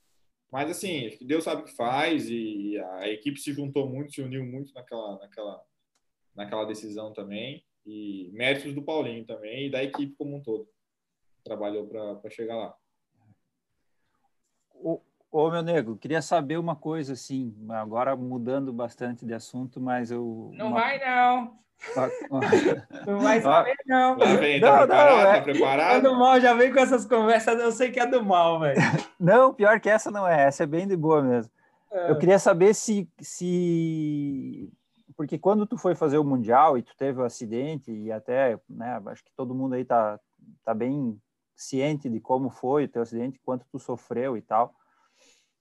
[0.51, 4.45] Mas assim, Deus sabe o que faz e a equipe se juntou muito, se uniu
[4.45, 5.63] muito naquela, naquela,
[6.35, 7.63] naquela decisão também.
[7.85, 10.67] E méritos do Paulinho também e da equipe como um todo.
[11.43, 12.75] Trabalhou para chegar lá.
[14.73, 15.01] Ô,
[15.31, 20.51] ô, meu nego, queria saber uma coisa assim, agora mudando bastante de assunto, mas eu.
[20.53, 20.81] Não uma...
[20.81, 21.59] vai, não.
[23.07, 24.17] Não vai saber, não.
[24.17, 25.09] Lá vem, tá não, preparado?
[25.09, 25.35] Não, é...
[25.35, 25.95] Tá preparado?
[25.95, 28.79] É do mal, já vem com essas conversas, eu sei que é do mal, velho.
[29.19, 31.51] Não, pior que essa não é, essa é bem de boa mesmo.
[31.91, 32.11] É.
[32.11, 34.71] Eu queria saber se, se.
[35.15, 38.57] Porque quando tu foi fazer o Mundial e tu teve o um acidente, e até,
[38.67, 40.19] né, acho que todo mundo aí tá,
[40.63, 41.19] tá bem
[41.55, 44.73] ciente de como foi o teu acidente, quanto tu sofreu e tal.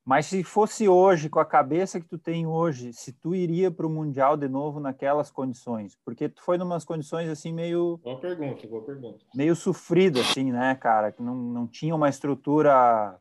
[0.05, 3.87] Mas se fosse hoje, com a cabeça que tu tem hoje, se tu iria para
[3.87, 5.97] o Mundial de novo naquelas condições?
[6.05, 7.99] Porque tu foi numas condições assim meio...
[7.99, 9.25] Boa pergunta, boa pergunta.
[9.35, 11.13] Meio sofrido, assim, né, cara?
[11.13, 13.19] Que não, não tinha uma estrutura...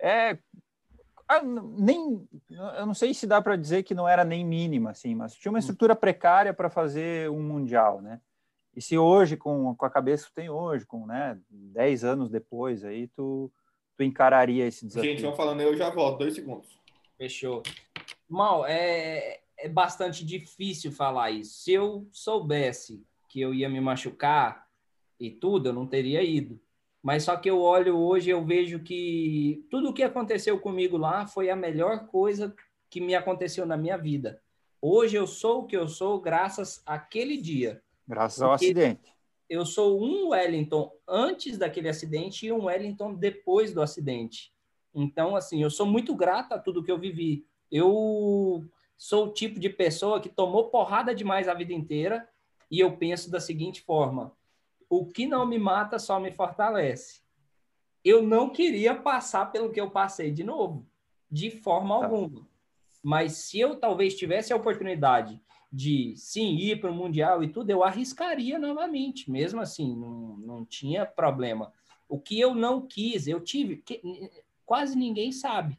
[0.00, 0.38] É...
[1.28, 2.26] Ah, nem...
[2.50, 5.52] Eu não sei se dá para dizer que não era nem mínima, assim, mas tinha
[5.52, 5.60] uma hum.
[5.60, 8.20] estrutura precária para fazer um Mundial, né?
[8.74, 12.28] E se hoje, com, com a cabeça que tu tem hoje, com, né, 10 anos
[12.28, 13.52] depois, aí tu
[13.96, 15.10] tu encararia esse desafio?
[15.10, 16.78] Gente, vão falando, eu já volto, dois segundos.
[17.16, 17.62] Fechou.
[18.28, 21.62] Mal, é, é bastante difícil falar isso.
[21.62, 24.66] Se eu soubesse que eu ia me machucar
[25.18, 26.60] e tudo, eu não teria ido.
[27.02, 31.26] Mas só que eu olho hoje, eu vejo que tudo o que aconteceu comigo lá
[31.26, 32.54] foi a melhor coisa
[32.88, 34.40] que me aconteceu na minha vida.
[34.80, 37.82] Hoje eu sou o que eu sou graças àquele dia.
[38.06, 39.13] Graças ao acidente
[39.48, 44.52] eu sou um Wellington antes daquele acidente e um Wellington depois do acidente.
[44.94, 47.46] Então, assim, eu sou muito grata a tudo que eu vivi.
[47.70, 48.64] Eu
[48.96, 52.28] sou o tipo de pessoa que tomou porrada demais a vida inteira
[52.70, 54.32] e eu penso da seguinte forma:
[54.88, 57.22] o que não me mata só me fortalece.
[58.04, 60.86] Eu não queria passar pelo que eu passei de novo,
[61.30, 62.04] de forma tá.
[62.04, 62.46] alguma.
[63.02, 65.40] Mas se eu talvez tivesse a oportunidade
[65.74, 70.64] de sim ir para o Mundial e tudo, eu arriscaria novamente, mesmo assim, não, não
[70.64, 71.72] tinha problema.
[72.08, 74.00] O que eu não quis, eu tive, que,
[74.64, 75.76] quase ninguém sabe,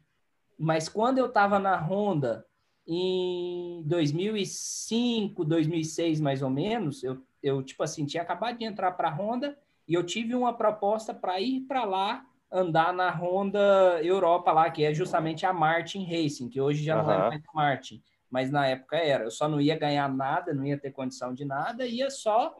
[0.58, 2.44] mas quando eu estava na Honda
[2.86, 9.08] em 2005, 2006 mais ou menos, eu, eu tipo assim, tinha acabado de entrar para
[9.08, 9.58] a Honda
[9.88, 14.84] e eu tive uma proposta para ir para lá andar na Honda Europa lá, que
[14.84, 17.06] é justamente a Martin Racing, que hoje já uhum.
[17.06, 19.24] não é mais Martin mas na época era.
[19.24, 22.54] Eu só não ia ganhar nada, não ia ter condição de nada, ia só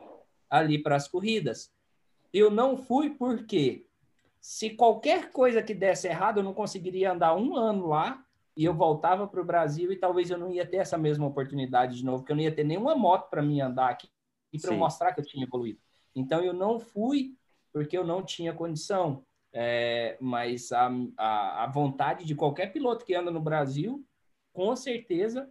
[0.49, 1.73] ali para as corridas.
[2.33, 3.87] Eu não fui porque
[4.41, 8.25] se qualquer coisa que desse errado, eu não conseguiria andar um ano lá
[8.57, 11.97] e eu voltava para o Brasil e talvez eu não ia ter essa mesma oportunidade
[11.97, 14.09] de novo, porque eu não ia ter nenhuma moto para mim andar aqui
[14.53, 15.81] e para mostrar que eu tinha evoluído.
[16.15, 17.37] Então eu não fui
[17.73, 19.25] porque eu não tinha condição.
[19.53, 24.05] É, mas a, a, a vontade de qualquer piloto que anda no Brasil,
[24.53, 25.51] com certeza,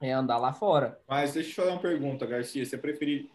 [0.00, 1.00] é andar lá fora.
[1.08, 2.64] Mas deixa eu te fazer uma pergunta, Garcia.
[2.64, 3.30] Você preferir.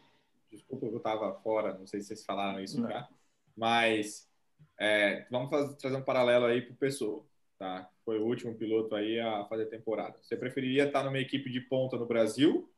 [0.51, 3.07] Desculpa que eu estava fora, não sei se vocês falaram isso já.
[3.55, 4.29] Mas
[4.77, 7.25] é, vamos fazer, trazer um paralelo aí para o Pessoa,
[7.57, 7.89] tá?
[8.03, 10.17] Foi o último piloto aí a fazer temporada.
[10.21, 12.69] Você preferiria estar numa equipe de ponta no Brasil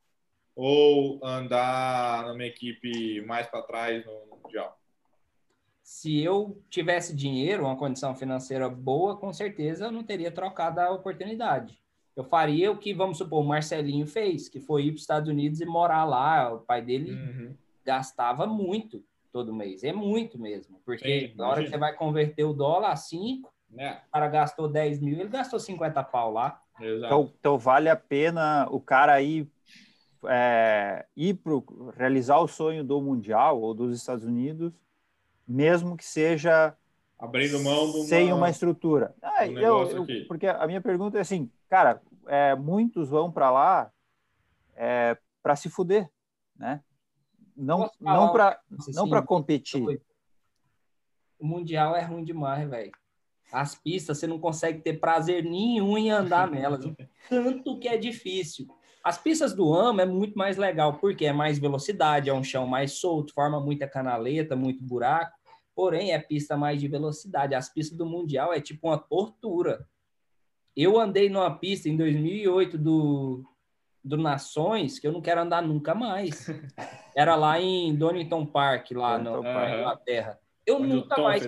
[0.56, 4.80] ou andar numa equipe mais para trás no Mundial?
[5.82, 10.92] Se eu tivesse dinheiro, uma condição financeira boa, com certeza eu não teria trocado a
[10.92, 11.83] oportunidade.
[12.16, 15.30] Eu faria o que, vamos supor, o Marcelinho fez, que foi ir para os Estados
[15.30, 16.54] Unidos e morar lá.
[16.54, 17.56] O pai dele uhum.
[17.84, 19.84] gastava muito todo mês.
[19.84, 20.80] É muito mesmo.
[20.86, 23.94] Porque Sim, na hora que você vai converter o dólar a 5, é.
[23.94, 26.62] o cara gastou 10 mil, ele gastou 50 pau lá.
[26.80, 29.48] Então, então, vale a pena o cara ir,
[30.28, 34.74] é, ir pro, realizar o sonho do Mundial ou dos Estados Unidos,
[35.48, 36.76] mesmo que seja
[37.24, 39.16] abrindo mão de uma, sem uma estrutura.
[39.22, 43.50] Ah, um eu, eu, porque a minha pergunta é assim, cara, é, muitos vão para
[43.50, 43.90] lá
[44.76, 46.10] é, para se fuder,
[46.58, 46.82] né?
[47.56, 48.60] Não, não para
[48.94, 50.02] não para competir.
[51.40, 52.92] O mundial é ruim demais, velho.
[53.54, 56.84] As pistas você não consegue ter prazer nenhum em andar nelas,
[57.30, 58.68] tanto que é difícil.
[59.02, 62.66] As pistas do AMA é muito mais legal, porque é mais velocidade, é um chão
[62.66, 65.38] mais solto, forma muita canaleta, muito buraco,
[65.76, 67.56] porém é pista mais de velocidade.
[67.56, 69.88] As pistas do Mundial é tipo uma tortura.
[70.76, 73.44] Eu andei numa pista em 2008 do,
[74.04, 76.48] do Nações que eu não quero andar nunca mais.
[77.16, 80.40] Era lá em Donington Park, lá no, na Inglaterra.
[80.66, 81.44] Eu Onde nunca mais.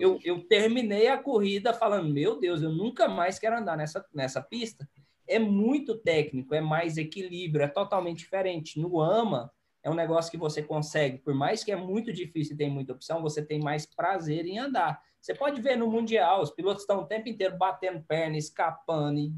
[0.00, 4.40] Eu, eu terminei a corrida falando: Meu Deus, eu nunca mais quero andar nessa, nessa
[4.40, 4.88] pista.
[5.26, 8.78] É muito técnico, é mais equilíbrio, é totalmente diferente.
[8.80, 9.50] No AMA,
[9.84, 12.94] é um negócio que você consegue, por mais que é muito difícil e tem muita
[12.94, 14.98] opção, você tem mais prazer em andar.
[15.20, 19.30] Você pode ver no Mundial, os pilotos estão o tempo inteiro batendo perna, escapando,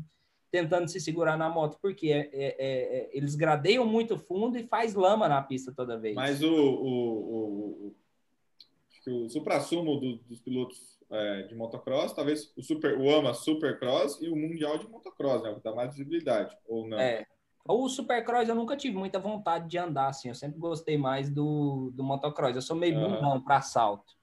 [0.48, 4.94] tentando se segurar na moto, porque é, é, é, eles gradeiam muito fundo e faz
[4.94, 6.14] lama na pista toda vez.
[6.14, 7.94] Mas o, o,
[9.06, 14.20] o, o supra-sumo do, dos pilotos é, de motocross, talvez o, super, o AMA Supercross
[14.22, 15.50] e o Mundial de motocross, né?
[15.50, 17.00] O que dá mais visibilidade, ou não?
[17.00, 17.26] É.
[17.68, 20.28] O Supercross eu nunca tive muita vontade de andar, assim.
[20.28, 22.54] Eu sempre gostei mais do, do motocross.
[22.54, 23.14] Eu sou meio uhum.
[23.14, 24.14] bundão para salto.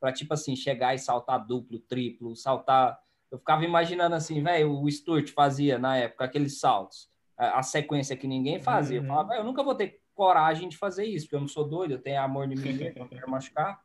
[0.00, 3.00] Para, tipo assim, chegar e saltar duplo, triplo, saltar...
[3.30, 7.08] Eu ficava imaginando assim, velho, o Stuart fazia na época aqueles saltos.
[7.36, 8.98] A, a sequência que ninguém fazia.
[9.00, 9.06] Uhum.
[9.06, 11.92] Eu falava, eu nunca vou ter coragem de fazer isso, porque eu não sou doido,
[11.92, 13.80] eu tenho amor em mim, eu não quero machucar.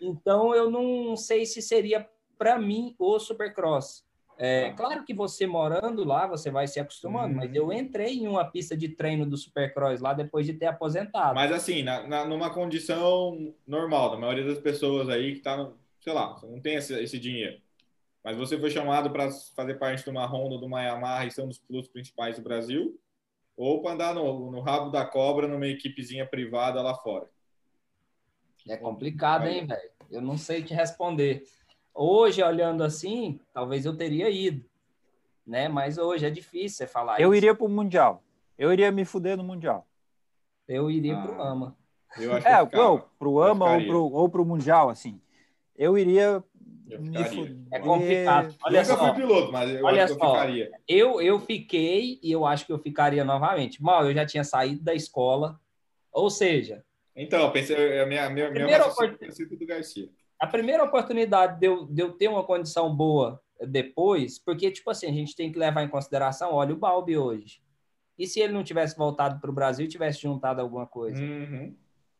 [0.00, 4.07] Então, eu não sei se seria para mim o Supercross.
[4.40, 7.72] É, claro que você morando lá, você vai se acostumando, mas eu uhum.
[7.72, 11.34] entrei em uma pista de treino do Supercross lá depois de ter aposentado.
[11.34, 15.68] Mas assim, na, na, numa condição normal, da maioria das pessoas aí que tá,
[16.00, 17.60] sei lá, não tem esse, esse dinheiro.
[18.22, 21.48] Mas você foi chamado para fazer parte de uma Honda, do uma Yamaha e são
[21.48, 22.96] dos pilotos principais do Brasil,
[23.56, 27.28] ou para andar no, no rabo da cobra numa equipezinha privada lá fora.
[28.68, 29.90] É complicado, hein, velho?
[30.10, 31.42] Eu não sei te responder.
[32.00, 34.64] Hoje, olhando assim, talvez eu teria ido,
[35.44, 35.66] né?
[35.66, 37.38] Mas hoje é difícil você falar Eu isso.
[37.38, 38.22] iria para o Mundial.
[38.56, 39.84] Eu iria me fuder no Mundial.
[40.68, 41.76] Eu iria ah, para o AMA.
[42.16, 43.66] Eu acho é, para o AMA
[44.12, 45.20] ou para o Mundial, assim.
[45.76, 46.44] Eu iria
[46.88, 47.56] eu me fuder.
[47.72, 48.54] É complicado.
[48.62, 48.96] Olha eu só.
[48.96, 50.70] fui piloto, mas eu Olha acho que eu ficaria.
[50.86, 53.82] Eu, eu fiquei e eu acho que eu ficaria novamente.
[53.82, 55.60] Mal, eu já tinha saído da escola.
[56.12, 56.84] Ou seja...
[57.16, 58.00] Então, eu pensei...
[58.00, 60.08] A minha, minha, minha do Garcia
[60.38, 65.06] a primeira oportunidade de eu, de eu ter uma condição boa depois, porque, tipo assim,
[65.06, 67.60] a gente tem que levar em consideração, olha o Balbi hoje.
[68.18, 71.22] E se ele não tivesse voltado para o Brasil e tivesse juntado alguma coisa?
[71.22, 71.74] Uhum.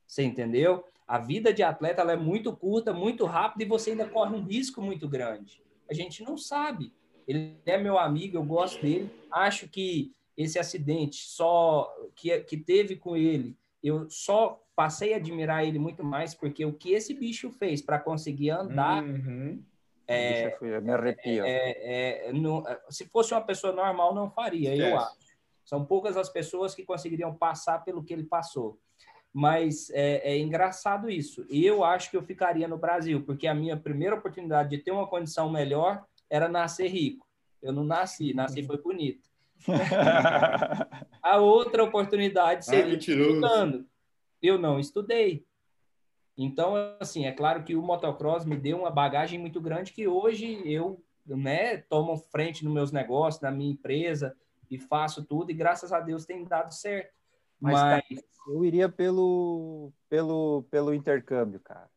[0.06, 0.84] Você entendeu?
[1.06, 4.80] A vida de atleta é muito curta, muito rápida e você ainda corre um risco
[4.80, 5.62] muito grande.
[5.90, 6.92] A gente não sabe.
[7.26, 9.10] Ele é meu amigo, eu gosto dele.
[9.30, 15.64] Acho que esse acidente só que, que teve com ele, eu só passei a admirar
[15.64, 19.02] ele muito mais porque o que esse bicho fez para conseguir andar.
[19.02, 19.62] Uhum.
[20.06, 21.44] É, foi, me arrepio.
[21.44, 25.28] É, é, é no, se fosse uma pessoa normal, não faria, eu acho.
[25.64, 28.80] São poucas as pessoas que conseguiriam passar pelo que ele passou.
[29.32, 31.44] Mas é, é, engraçado isso.
[31.50, 35.06] Eu acho que eu ficaria no Brasil, porque a minha primeira oportunidade de ter uma
[35.06, 37.26] condição melhor era nascer rico.
[37.60, 39.27] Eu não nasci, nasci foi bonito.
[41.22, 43.86] a outra oportunidade ah, seria ah, estudando
[44.42, 45.46] eu não estudei.
[46.36, 50.62] Então, assim, é claro que o motocross me deu uma bagagem muito grande que hoje
[50.64, 54.36] eu, né, tomo frente nos meus negócios, na minha empresa
[54.70, 57.12] e faço tudo e graças a Deus tem dado certo.
[57.60, 58.20] Mas, Mas...
[58.20, 61.90] Cara, eu iria pelo, pelo, pelo intercâmbio, cara.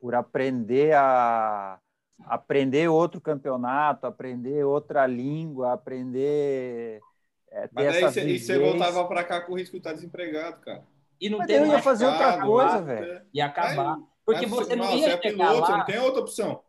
[0.00, 1.78] Por aprender a
[2.26, 7.00] aprender outro campeonato, aprender outra língua, aprender
[7.52, 10.86] é, Mas aí você voltava para cá com o risco de estar desempregado, cara.
[11.20, 13.22] E não Mas ter eu ia fazer outra coisa, velho.
[13.32, 13.98] E acabar.
[14.24, 15.78] Porque você não ia é chegar piloto, lá...
[15.78, 16.62] Não tem outra opção.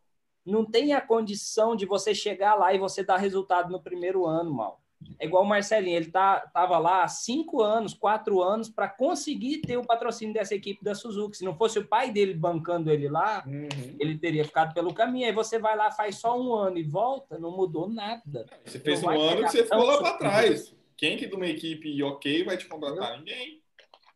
[0.46, 4.54] Não tem a condição de você chegar lá e você dar resultado no primeiro ano,
[4.54, 4.83] mal.
[5.20, 9.60] É igual o Marcelinho, ele tá, tava lá há cinco anos, quatro anos para conseguir
[9.60, 11.38] ter o patrocínio dessa equipe da Suzuki.
[11.38, 13.68] Se não fosse o pai dele bancando ele lá, uhum.
[14.00, 15.26] ele teria ficado pelo caminho.
[15.26, 18.46] Aí você vai lá, faz só um ano e volta, não mudou nada.
[18.66, 20.76] Você fez não um ano que você ficou lá para trás.
[20.98, 23.18] Quem que de uma equipe ok vai te contratar?
[23.18, 23.62] Ninguém.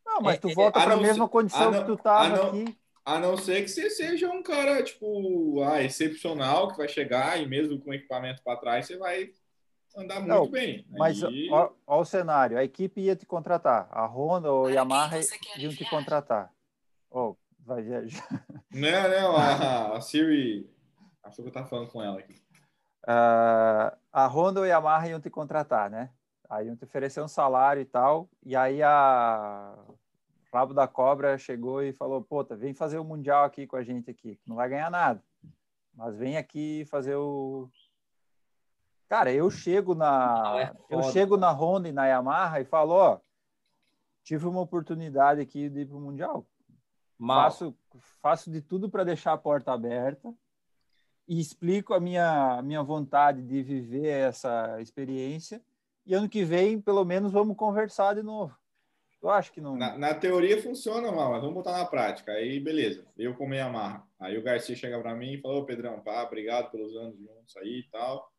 [0.05, 2.77] Não, mas tu é, volta é, para a mesma condição que tu estava aqui.
[3.03, 7.47] A não ser que você seja um cara, tipo, ah, excepcional, que vai chegar e
[7.47, 9.31] mesmo com equipamento para trás, você vai
[9.97, 10.85] andar muito não, bem.
[10.89, 11.49] Mas Aí...
[11.51, 15.19] ó, o cenário, a equipe ia te contratar, a Honda ou a Yamaha
[15.57, 16.53] iam te contratar.
[17.09, 18.27] Oh, vai viajar.
[18.71, 20.69] Não, não, a, a Siri,
[21.23, 22.33] acho que eu tava falando com ela aqui.
[23.03, 26.11] Uh, a Honda ou a Yamaha iam te contratar, né?
[26.49, 29.75] Aí iam te oferecer um salário e tal, e aí a
[30.53, 34.09] Rabo da Cobra chegou e falou, pô, vem fazer o Mundial aqui com a gente
[34.09, 35.21] aqui, não vai ganhar nada,
[35.93, 37.69] mas vem aqui fazer o...
[39.07, 43.19] Cara, eu chego na é eu chego na Honda e na Yamaha e falo, ó,
[44.23, 46.45] tive uma oportunidade aqui de ir para o Mundial.
[47.25, 47.75] Faço,
[48.21, 50.33] faço de tudo para deixar a porta aberta
[51.27, 55.61] e explico a minha, minha vontade de viver essa experiência.
[56.05, 58.55] E ano que vem, pelo menos, vamos conversar de novo.
[59.21, 59.75] Eu acho que não.
[59.75, 62.31] Na, na teoria funciona mal, mas vamos botar na prática.
[62.31, 63.05] Aí, beleza.
[63.17, 64.07] Eu com amarra.
[64.19, 67.79] Aí o Garcia chega para mim e falou: Pedrão, pá, obrigado pelos anos juntos aí
[67.79, 68.31] e tal.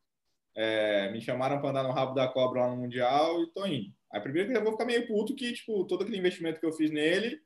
[0.55, 3.93] É, me chamaram para andar no rabo da cobra lá no Mundial e tô indo.
[4.11, 6.73] Aí, primeiro que eu vou ficar meio puto que, tipo, todo aquele investimento que eu
[6.73, 7.39] fiz nele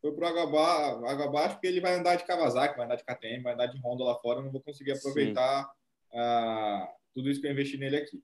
[0.00, 3.04] foi pro água, ba água abaixo, porque ele vai andar de Kawasaki, vai andar de
[3.04, 5.64] KTM, vai andar de Honda lá fora, eu não vou conseguir aproveitar
[6.12, 8.22] uh, tudo isso que eu investi nele aqui.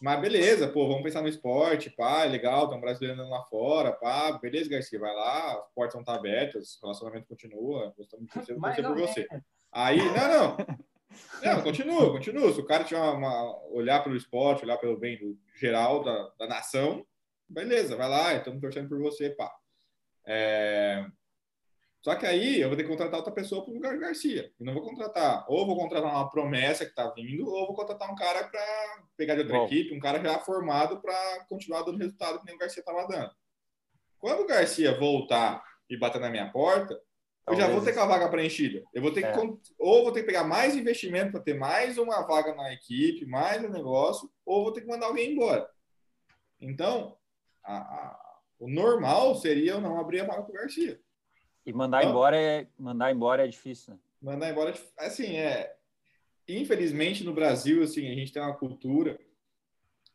[0.00, 3.44] Mas beleza, pô, vamos pensar no esporte, pá, é legal, tem um brasileiro andando lá
[3.44, 8.32] fora, pá, beleza, Garcia, vai lá, as portas estão abertas, o relacionamento continua, gostamos de
[8.32, 9.28] você, você por você.
[9.70, 10.56] Aí, não, não,
[11.42, 12.52] não, continua, continua.
[12.52, 16.30] Se o cara tiver uma, uma olhar pelo esporte, olhar pelo bem do geral da,
[16.38, 17.06] da nação,
[17.48, 19.52] beleza, vai lá, estamos torcendo por você, pá.
[20.26, 21.04] É,
[22.02, 24.50] só que aí eu vou ter que contratar outra pessoa para o lugar do Garcia.
[24.58, 25.44] E não vou contratar.
[25.48, 29.34] Ou vou contratar uma promessa que está vindo, ou vou contratar um cara para pegar
[29.34, 29.66] de outra Bom.
[29.66, 33.30] equipe, um cara já formado para continuar dando resultado que nem o Garcia estava dando.
[34.18, 36.98] Quando o Garcia voltar e bater na minha porta,
[37.50, 38.82] eu já vou ter com a vaga preenchida.
[38.94, 39.32] Eu vou ter é.
[39.32, 39.38] que,
[39.78, 43.62] ou vou ter que pegar mais investimento para ter mais uma vaga na equipe, mais
[43.64, 45.68] um negócio, ou vou ter que mandar alguém embora.
[46.60, 47.16] Então,
[47.64, 51.00] a, a, o normal seria eu não abrir a vaga para o Garcia.
[51.64, 54.00] E mandar então, embora é mandar embora é difícil, né?
[54.22, 55.74] Mandar embora, é assim, é
[56.48, 59.18] infelizmente no Brasil, assim, a gente tem uma cultura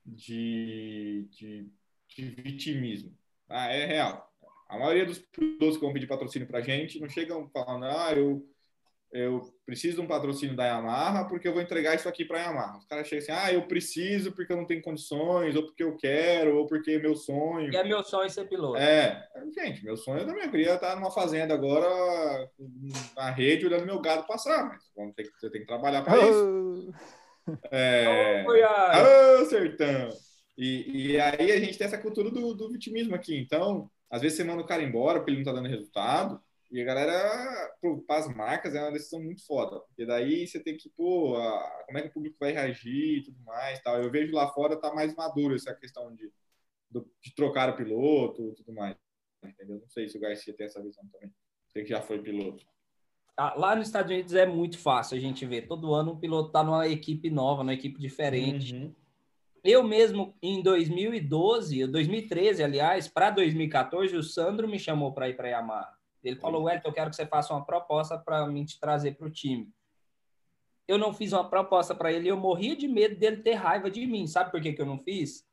[0.05, 1.69] de, de,
[2.07, 3.17] de vitimismo.
[3.49, 4.34] Ah, é real.
[4.67, 8.13] A maioria dos pilotos que vão pedir patrocínio para a gente não chegam falando, ah,
[8.13, 8.45] eu
[9.15, 12.41] eu preciso de um patrocínio da Yamaha porque eu vou entregar isso aqui para a
[12.41, 12.77] Yamaha.
[12.79, 15.95] Os caras chegam assim, ah, eu preciso porque eu não tenho condições, ou porque eu
[15.95, 17.71] quero, ou porque é meu sonho.
[17.71, 18.77] E é meu sonho ser piloto.
[18.77, 19.25] É,
[19.57, 20.43] gente, meu sonho também.
[20.43, 21.87] Eu queria estar numa fazenda agora,
[23.15, 26.93] na rede, olhando meu gado passar, mas vamos ter, você tem que trabalhar para isso.
[27.69, 28.43] É...
[28.47, 30.09] Oh, sertão!
[30.57, 33.37] E, e aí a gente tem essa cultura do, do vitimismo aqui.
[33.37, 36.41] Então, às vezes você manda o cara embora porque ele não está dando resultado,
[36.71, 37.73] e a galera,
[38.07, 39.79] para as marcas, é uma decisão muito foda.
[39.81, 43.23] Porque daí você tem que, pô, a, como é que o público vai reagir e
[43.23, 43.79] tudo mais.
[43.81, 44.01] Tal.
[44.01, 46.31] Eu vejo lá fora tá mais maduro essa questão de,
[46.91, 48.95] de trocar o piloto e tudo mais.
[49.43, 49.79] Entendeu?
[49.79, 51.31] Não sei se o Garcia tem essa visão também.
[51.69, 52.65] Sei que já foi piloto.
[53.37, 55.67] Ah, lá nos Estados Unidos é muito fácil a gente ver.
[55.67, 58.73] Todo ano um piloto tá numa equipe nova, numa equipe diferente.
[58.73, 58.95] Uhum.
[59.65, 65.47] Eu mesmo, em 2012, 2013, aliás, para 2014, o Sandro me chamou para ir para
[65.47, 65.91] Yamaha.
[66.23, 69.25] Ele falou, Wellington, eu quero que você faça uma proposta para mim te trazer para
[69.25, 69.73] o time.
[70.87, 74.05] Eu não fiz uma proposta para ele, eu morria de medo dele ter raiva de
[74.05, 74.27] mim.
[74.27, 75.43] Sabe por que, que eu não fiz?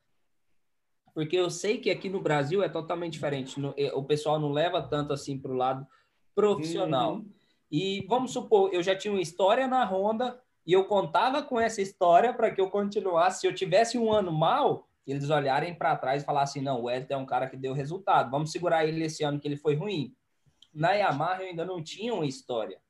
[1.15, 3.59] Porque eu sei que aqui no Brasil é totalmente diferente.
[3.79, 5.87] Eh, o pessoal não leva tanto assim para o lado
[6.35, 7.15] profissional.
[7.15, 7.31] Uhum.
[7.71, 11.83] E vamos supor, eu já tinha uma história na Honda e eu contava com essa
[11.83, 13.41] história para que eu continuasse.
[13.41, 17.15] Se eu tivesse um ano mal, eles olharem para trás e falassem: não, o Wellington
[17.15, 20.15] é um cara que deu resultado, vamos segurar ele esse ano que ele foi ruim
[20.73, 22.81] na Yamaha eu ainda não tinha uma história.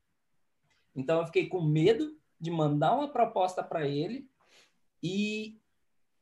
[0.95, 4.29] Então eu fiquei com medo de mandar uma proposta para ele
[5.01, 5.59] e,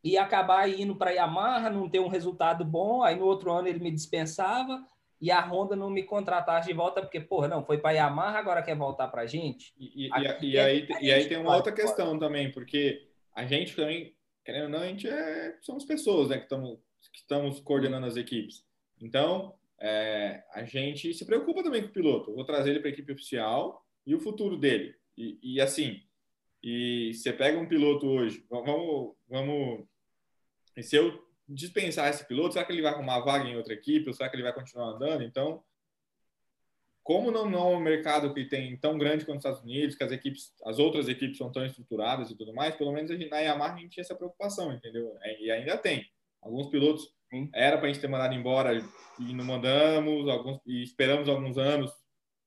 [0.03, 3.68] e acabar indo para a Yamaha, não ter um resultado bom, aí no outro ano
[3.68, 4.84] ele me dispensava
[5.22, 8.39] e a Honda não me contratasse de volta, porque, porra, não, foi para a Yamaha,
[8.39, 9.72] agora quer voltar para a gente.
[9.77, 10.10] E, e,
[10.41, 14.64] e, é aí, e aí tem uma outra questão também, porque a gente também, querendo
[14.64, 16.80] ou não, a gente é, somos pessoas né, que, estamos,
[17.14, 18.65] que estamos coordenando as equipes.
[18.99, 22.31] Então, é, a gente se preocupa também com o piloto.
[22.31, 24.95] Eu vou trazer ele para a equipe oficial e o futuro dele.
[25.15, 26.02] E, e, assim,
[26.64, 29.85] e você pega um piloto hoje, vamos, vamos
[30.76, 34.07] E se eu dispensar esse piloto, será que ele vai arrumar vaga em outra equipe
[34.07, 35.23] ou será que ele vai continuar andando?
[35.23, 35.63] Então,
[37.03, 40.03] como não, não é um mercado que tem tão grande quanto os Estados Unidos, que
[40.03, 43.30] as equipes, as outras equipes são tão estruturadas e tudo mais, pelo menos a gente,
[43.30, 45.18] na Yamaha a gente tinha essa preocupação, entendeu?
[45.22, 46.05] É, e ainda tem.
[46.41, 47.49] Alguns pilotos Sim.
[47.53, 48.77] era para a gente ter mandado embora
[49.19, 51.91] e não mandamos, alguns e esperamos alguns anos,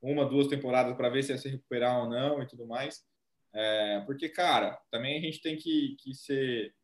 [0.01, 3.03] uma, duas temporadas para ver se ia se recuperar ou não e tudo mais.
[3.53, 6.75] É, porque, cara, também a gente tem que, que ser,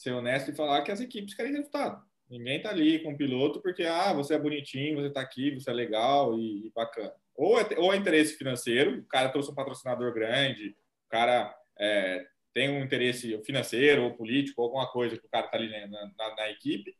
[0.00, 2.02] ser honesto e falar que as equipes querem resultado.
[2.28, 5.70] Ninguém tá ali com o piloto porque, ah, você é bonitinho, você tá aqui, você
[5.70, 7.12] é legal e, e bacana.
[7.34, 12.24] Ou é, ou é interesse financeiro, o cara trouxe um patrocinador grande, o cara é,
[12.54, 16.34] tem um interesse financeiro ou político, alguma coisa que o cara tá ali na, na,
[16.36, 16.96] na equipe,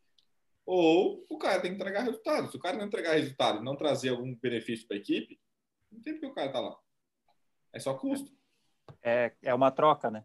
[0.67, 2.51] ou o cara tem que entregar resultado.
[2.51, 5.41] Se o cara não entregar resultado e não trazer algum benefício para a equipe,
[5.91, 6.77] não tem porque o cara tá lá.
[7.73, 8.31] É só custo.
[9.03, 10.25] É, é uma troca, né?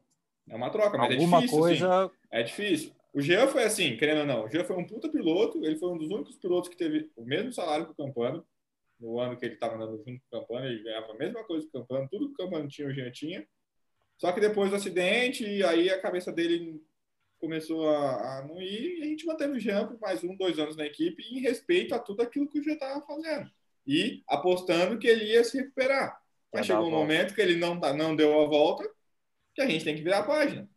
[0.49, 1.59] É uma troca, mas é Alguma é difícil.
[1.59, 2.05] Coisa...
[2.05, 2.15] Assim.
[2.31, 2.91] É difícil.
[3.13, 5.89] O Jean foi assim, querendo ou não, o Jean foi um puta piloto, ele foi
[5.89, 8.45] um dos únicos pilotos que teve o mesmo salário que o Campano,
[8.99, 11.65] no ano que ele estava andando junto com o Campano, ele ganhava a mesma coisa
[11.65, 13.47] que o Campano, tudo que o Campano tinha, o Jean tinha.
[14.17, 16.81] Só que depois do acidente, aí a cabeça dele
[17.39, 20.59] começou a, a não ir, e a gente manteve o Jean por mais um, dois
[20.59, 23.49] anos na equipe, em respeito a tudo aquilo que o Jean estava fazendo.
[23.87, 26.19] E apostando que ele ia se recuperar.
[26.53, 28.89] Mas chegou um momento que ele não, não deu a volta,
[29.55, 30.69] que a gente tem que virar a página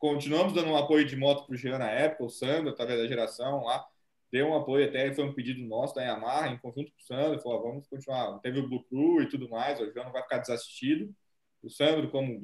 [0.00, 3.06] continuamos dando um apoio de moto para o Jean na época, o Sandro, através da
[3.06, 3.86] geração lá,
[4.32, 7.40] deu um apoio até, foi um pedido nosso da Yamaha, em conjunto com o Sandro,
[7.40, 8.38] falou, vamos continuar.
[8.40, 11.14] Teve o Blue e tudo mais, o Jean não vai ficar desassistido.
[11.62, 12.40] O Sandro, como,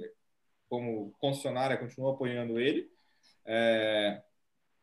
[0.69, 2.91] como concessionária, continuou apoiando ele.
[3.47, 4.23] É,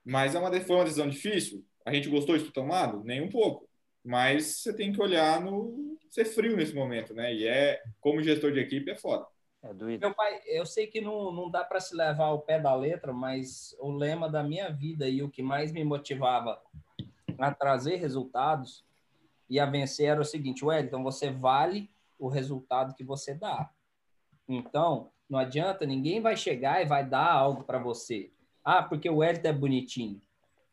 [0.03, 1.63] mas é uma, foi uma decisão difícil.
[1.85, 3.03] A gente gostou ter tomado?
[3.03, 3.69] Nem um pouco.
[4.03, 5.97] Mas você tem que olhar no...
[6.09, 7.33] ser frio nesse momento, né?
[7.33, 9.27] E é, como gestor de equipe, é foda.
[9.63, 12.75] É Meu pai, eu sei que não, não dá para se levar ao pé da
[12.75, 16.61] letra, mas o lema da minha vida e o que mais me motivava
[17.39, 18.85] a trazer resultados
[19.49, 23.69] e a vencer era o seguinte, Wellington, você vale o resultado que você dá.
[24.49, 28.31] Então, não adianta, ninguém vai chegar e vai dar algo para você.
[28.65, 30.21] Ah, porque o Wellington é bonitinho.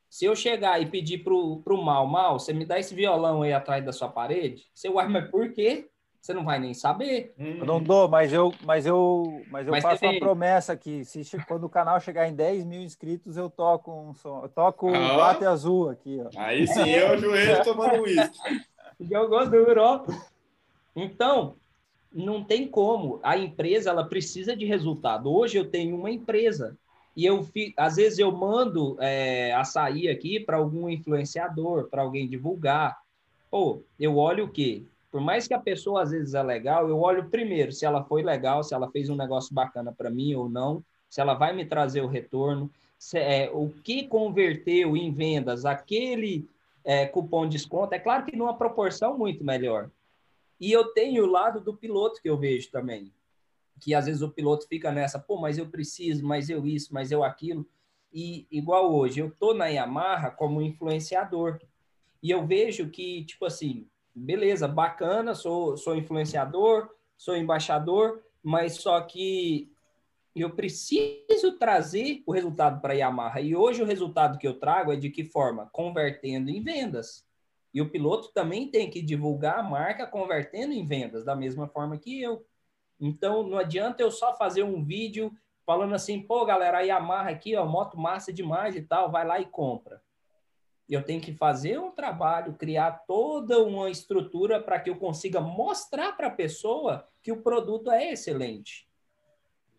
[0.08, 3.52] Se eu chegar e pedir pro, pro mal, mal, você me dá esse violão aí
[3.52, 5.88] atrás da sua parede, você, uai, mas por quê?
[6.20, 7.34] Você não vai nem saber.
[7.38, 11.24] Eu não dou, mas eu, mas eu, mas eu mas faço uma promessa que se
[11.48, 14.42] quando o canal chegar em 10 mil inscritos, eu toco um som.
[14.42, 16.28] Eu toco ah, Bate Azul aqui, ó.
[16.36, 18.32] Aí sim, eu joelho tomando isso.
[19.00, 20.04] Jogou duro.
[20.94, 21.56] Então,
[22.12, 23.18] não tem como.
[23.22, 25.32] A empresa ela precisa de resultado.
[25.32, 26.76] Hoje eu tenho uma empresa
[27.16, 27.48] e eu
[27.78, 32.98] às vezes eu mando é, açaí aqui para algum influenciador, para alguém divulgar.
[33.50, 34.84] Pô, eu olho o quê?
[35.10, 38.22] Por mais que a pessoa às vezes é legal, eu olho primeiro se ela foi
[38.22, 41.64] legal, se ela fez um negócio bacana para mim ou não, se ela vai me
[41.64, 46.48] trazer o retorno, se, é, o que converteu em vendas aquele
[46.84, 47.94] é, cupom de desconto.
[47.94, 49.90] É claro que numa proporção muito melhor.
[50.60, 53.12] E eu tenho o lado do piloto que eu vejo também,
[53.80, 57.10] que às vezes o piloto fica nessa, pô, mas eu preciso, mas eu isso, mas
[57.10, 57.66] eu aquilo.
[58.12, 61.58] E igual hoje, eu tô na Yamaha como influenciador.
[62.22, 69.00] E eu vejo que, tipo assim, beleza, bacana, sou, sou influenciador, sou embaixador, mas só
[69.00, 69.72] que
[70.34, 73.40] eu preciso trazer o resultado para a Yamaha.
[73.40, 75.68] E hoje o resultado que eu trago é de que forma?
[75.72, 77.26] Convertendo em vendas.
[77.74, 81.98] E o piloto também tem que divulgar a marca convertendo em vendas, da mesma forma
[81.98, 82.44] que eu.
[82.98, 85.32] Então, não adianta eu só fazer um vídeo
[85.64, 89.40] falando assim, pô, galera, a Yamaha aqui, ó, moto massa demais e tal, vai lá
[89.40, 90.02] e compra
[90.94, 96.12] eu tenho que fazer um trabalho, criar toda uma estrutura para que eu consiga mostrar
[96.16, 98.88] para a pessoa que o produto é excelente.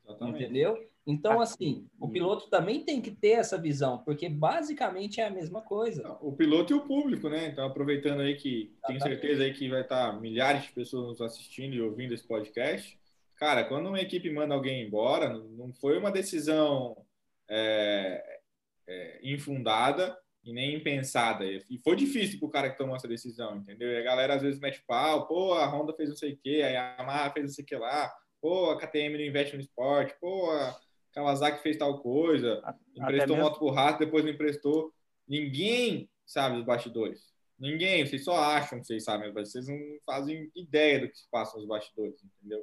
[0.06, 0.44] Exatamente.
[0.44, 0.92] Entendeu?
[1.06, 5.62] Então, assim, o piloto também tem que ter essa visão, porque basicamente é a mesma
[5.62, 6.18] coisa.
[6.22, 7.48] O piloto e o público, né?
[7.48, 8.86] Então, aproveitando aí que Exatamente.
[8.86, 13.00] tenho certeza aí que vai estar milhares de pessoas nos assistindo e ouvindo esse podcast.
[13.36, 16.96] Cara, quando uma equipe manda alguém embora, não foi uma decisão
[17.50, 18.40] é,
[18.88, 21.46] é, infundada, e nem pensada.
[21.46, 23.92] E foi difícil pro cara que tomou essa decisão, entendeu?
[23.92, 26.62] E a galera às vezes mete pau, pô, a Honda fez não sei o quê,
[26.64, 28.12] a Yamaha fez não sei o que lá,
[28.42, 30.76] pô, a KTM não investe no esporte, pô, a
[31.14, 32.62] Kawasaki fez tal coisa,
[32.96, 34.92] emprestou moto pro rato, depois não emprestou.
[35.28, 37.32] Ninguém sabe dos bastidores.
[37.60, 41.30] Ninguém, vocês só acham que vocês sabem, mas vocês não fazem ideia do que se
[41.30, 42.60] passa nos bastidores, entendeu?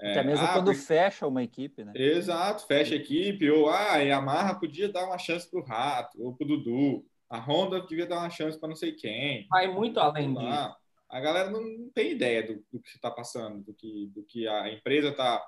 [0.00, 0.80] É, Até mesmo ah, quando porque...
[0.80, 1.92] fecha uma equipe, né?
[1.94, 6.34] Exato, fecha a equipe, ou ah, a Yamaha podia dar uma chance pro Rato, ou
[6.34, 9.46] pro Dudu a Honda devia dar uma chance para não sei quem.
[9.48, 10.76] Vai muito além disso.
[11.08, 14.70] A galera não, tem ideia do, do que está passando, do que, do que a
[14.72, 15.42] empresa está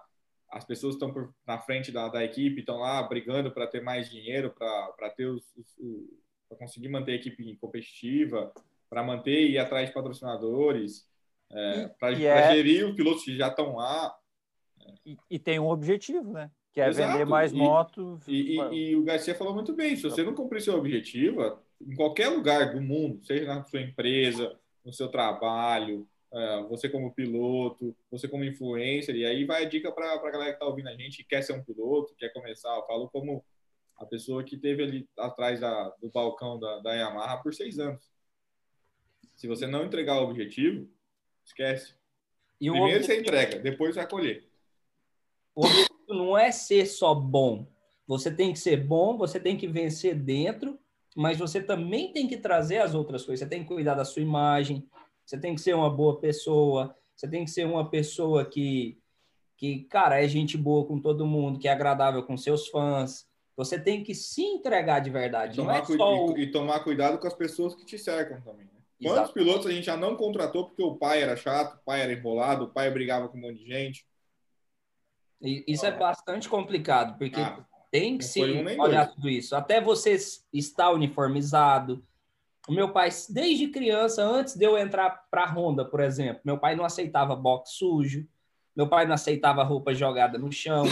[0.50, 4.50] as pessoas estão na frente da, da equipe, estão lá brigando para ter mais dinheiro,
[4.50, 5.76] para ter os, os,
[6.48, 8.52] para conseguir manter a equipe competitiva,
[8.88, 11.08] para manter e ir atrás de patrocinadores,
[11.52, 12.54] é, para é...
[12.54, 14.12] gerir os pilotos que já estão lá.
[15.06, 16.50] E, e, tem um objetivo, né?
[16.72, 17.12] Que é Exato.
[17.12, 18.26] vender mais motos.
[18.26, 21.94] E, e, e, o Garcia falou muito bem: se você não cumprir seu objetivo, em
[21.94, 27.96] qualquer lugar do mundo, seja na sua empresa, no seu trabalho, é, você como piloto,
[28.10, 30.96] você como influencer, e aí vai a dica para a galera que está ouvindo a
[30.96, 33.44] gente, quer ser um piloto, quer começar, eu falo como
[33.96, 38.10] a pessoa que teve ali atrás da, do balcão da, da Yamaha por seis anos.
[39.34, 40.88] Se você não entregar o objetivo,
[41.44, 41.94] esquece.
[42.60, 43.06] E Primeiro objetivo...
[43.06, 44.48] você entrega, depois vai colher.
[45.54, 47.66] O objetivo não é ser só bom.
[48.06, 50.78] Você tem que ser bom, você tem que vencer dentro,
[51.16, 53.40] mas você também tem que trazer as outras coisas.
[53.40, 54.88] Você tem que cuidar da sua imagem,
[55.24, 58.98] você tem que ser uma boa pessoa, você tem que ser uma pessoa que,
[59.56, 63.28] que, cara, é gente boa com todo mundo, que é agradável com seus fãs.
[63.56, 65.52] Você tem que se entregar de verdade.
[65.52, 66.36] E tomar, é só...
[66.36, 68.64] e, e tomar cuidado com as pessoas que te cercam também.
[68.66, 68.80] Né?
[69.02, 69.32] Quantos Exato.
[69.34, 72.64] pilotos a gente já não contratou porque o pai era chato, o pai era enrolado,
[72.64, 74.06] o pai brigava com um monte de gente?
[75.40, 79.14] Isso é bastante complicado, porque ah, tem que se um olhar dois.
[79.14, 79.56] tudo isso.
[79.56, 80.16] Até você
[80.52, 82.04] estar uniformizado,
[82.68, 86.58] o meu pai, desde criança, antes de eu entrar para a Honda, por exemplo, meu
[86.58, 88.26] pai não aceitava box sujo,
[88.76, 90.84] meu pai não aceitava roupa jogada no chão.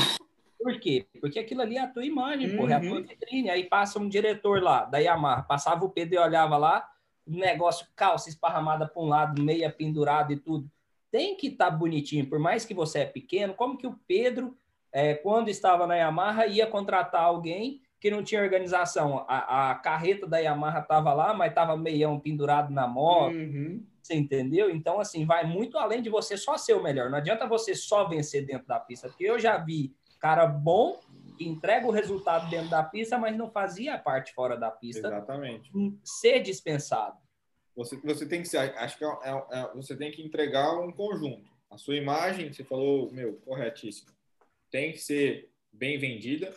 [0.58, 1.06] Por quê?
[1.20, 2.56] Porque aquilo ali é a tua imagem, uhum.
[2.56, 3.06] porra, é a tua uhum.
[3.06, 3.48] vitrine.
[3.48, 6.88] Aí passa um diretor lá, da Yamaha, passava o Pedro e olhava lá,
[7.24, 10.68] negócio, calça esparramada para um lado, meia pendurada e tudo.
[11.10, 13.54] Tem que estar tá bonitinho, por mais que você é pequeno.
[13.54, 14.56] Como que o Pedro,
[14.92, 19.24] é, quando estava na Yamaha, ia contratar alguém que não tinha organização.
[19.28, 23.34] A, a carreta da Yamaha estava lá, mas estava meião pendurado na moto.
[23.34, 23.84] Uhum.
[24.00, 24.70] Você entendeu?
[24.70, 27.10] Então, assim, vai muito além de você só ser o melhor.
[27.10, 30.98] Não adianta você só vencer dentro da pista, porque eu já vi cara bom
[31.36, 35.06] que entrega o resultado dentro da pista, mas não fazia a parte fora da pista.
[35.06, 35.70] Exatamente.
[36.02, 37.16] Ser dispensado.
[37.76, 40.90] Você, você tem que ser, acho que é, é, é, você tem que entregar um
[40.90, 41.48] conjunto.
[41.70, 44.10] A sua imagem, você falou, meu, corretíssimo,
[44.70, 46.54] tem que ser bem vendida,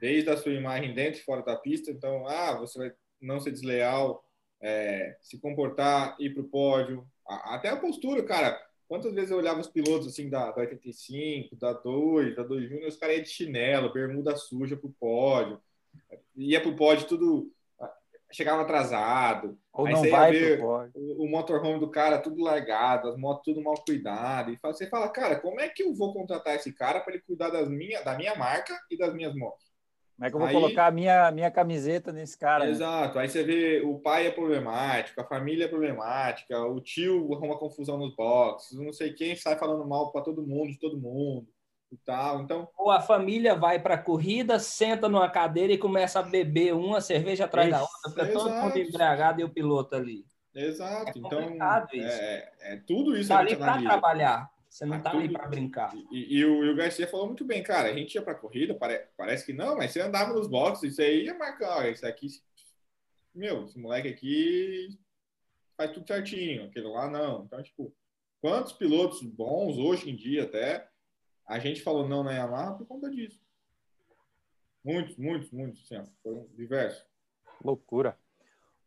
[0.00, 1.90] desde a sua imagem dentro e fora da pista.
[1.90, 4.24] Então, ah, você vai não ser desleal,
[4.60, 8.60] é, se comportar, ir para o pódio, até a postura, cara.
[8.88, 12.88] Quantas vezes eu olhava os pilotos assim da, da 85, da 2, da 2 Júnior,
[12.88, 15.62] os caras iam de chinelo, bermuda suja para o pódio,
[16.36, 17.50] ia para o pódio tudo
[18.32, 19.58] chegava atrasado.
[19.72, 23.62] Ou aí não vai ver o, o motorhome do cara tudo largado, as motos tudo
[23.62, 24.54] mal cuidadas.
[24.54, 27.50] E você fala, cara, como é que eu vou contratar esse cara para ele cuidar
[27.50, 29.72] das minha, da minha marca e das minhas motos?
[30.16, 32.64] Como é que eu vou aí, colocar a minha, minha camiseta nesse cara?
[32.64, 32.70] Né?
[32.70, 33.16] Exato.
[33.16, 33.22] Né?
[33.22, 37.98] Aí você vê o pai é problemático, a família é problemática, o tio arruma confusão
[37.98, 41.48] nos boxes, não sei quem sai falando mal para todo mundo, de todo mundo
[41.92, 42.42] e tal.
[42.42, 46.74] Então, ou a família vai para a corrida, senta numa cadeira e começa a beber
[46.74, 50.24] uma cerveja atrás da outra, fica todo mundo embriagado e o piloto ali.
[50.54, 51.08] Exato.
[51.08, 51.40] É então,
[51.92, 54.50] é, é, tudo isso tá ali para trabalhar.
[54.68, 55.22] Você não é tá tudo...
[55.22, 55.94] ali para brincar.
[56.10, 57.88] E, e, o, e, o, Garcia falou muito bem, cara.
[57.88, 61.02] A gente ia para corrida, pare, parece que não, mas você andava nos boxes, isso
[61.02, 61.90] aí ia marcar.
[61.90, 62.28] Isso aqui,
[63.34, 64.98] meu, esse moleque aqui
[65.76, 67.44] faz tudo certinho, aquele lá não.
[67.44, 67.94] Então, tipo,
[68.40, 70.88] quantos pilotos bons hoje em dia até
[71.46, 73.40] a gente falou não na Yamaha por conta disso.
[74.84, 77.06] Muitos, muitos, muitos, sim, foram diversos.
[77.62, 78.16] Loucura.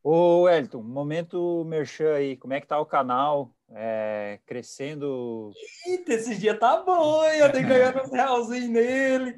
[0.03, 3.55] Ô, Elton, momento merchan aí, como é que tá o canal?
[3.69, 5.51] É, crescendo.
[5.87, 7.39] Eita, esse dia tá bom, hein?
[7.39, 9.35] Eu tenho ganhando uns realzinhos nele.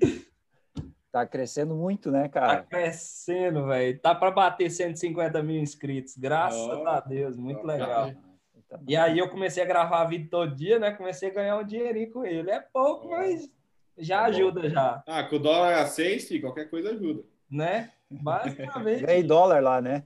[1.12, 2.58] Tá crescendo muito, né, cara?
[2.58, 3.98] Tá crescendo, velho.
[4.00, 8.12] Tá para bater 150 mil inscritos, graças oh, a Deus, muito oh, legal.
[8.70, 10.92] Tá e aí eu comecei a gravar vídeo todo dia, né?
[10.92, 12.52] Comecei a ganhar um dinheirinho com ele.
[12.52, 13.50] É pouco, mas
[13.98, 15.04] já tá ajuda já.
[15.08, 17.24] Ah, com o dólar a seis, qualquer coisa ajuda.
[17.50, 17.92] Né?
[18.10, 19.06] Basicamente.
[19.06, 20.04] Ganhei dólar lá, né?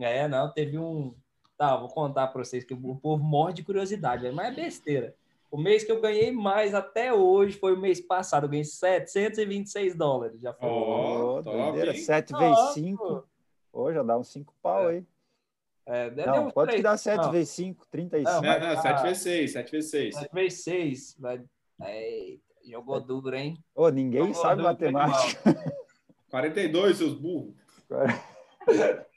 [0.00, 1.14] É, não, teve um.
[1.56, 5.14] Tá, vou contar para vocês que o povo morre de curiosidade, mas é besteira.
[5.50, 8.44] O mês que eu ganhei mais até hoje foi o mês passado.
[8.44, 10.40] Eu ganhei 726 dólares.
[10.40, 10.68] Já foi.
[10.68, 11.94] Oh, doideira.
[11.94, 13.26] 7 vezes 5.
[13.72, 14.96] Pô, já dá uns 5 pau é.
[14.96, 15.06] aí.
[15.90, 17.32] É, não, quanto 3, que dá 7 não.
[17.32, 17.86] vezes 5?
[17.90, 18.30] 35.
[18.30, 20.14] Não, não, não 7 vezes 6, 7 vezes 6.
[20.16, 21.16] 7 vezes 6.
[21.18, 21.40] Vai...
[22.70, 23.56] jogou duro, hein?
[23.74, 25.74] Ô, ninguém jogou sabe duro, matemática.
[26.30, 27.54] 42, seus burros.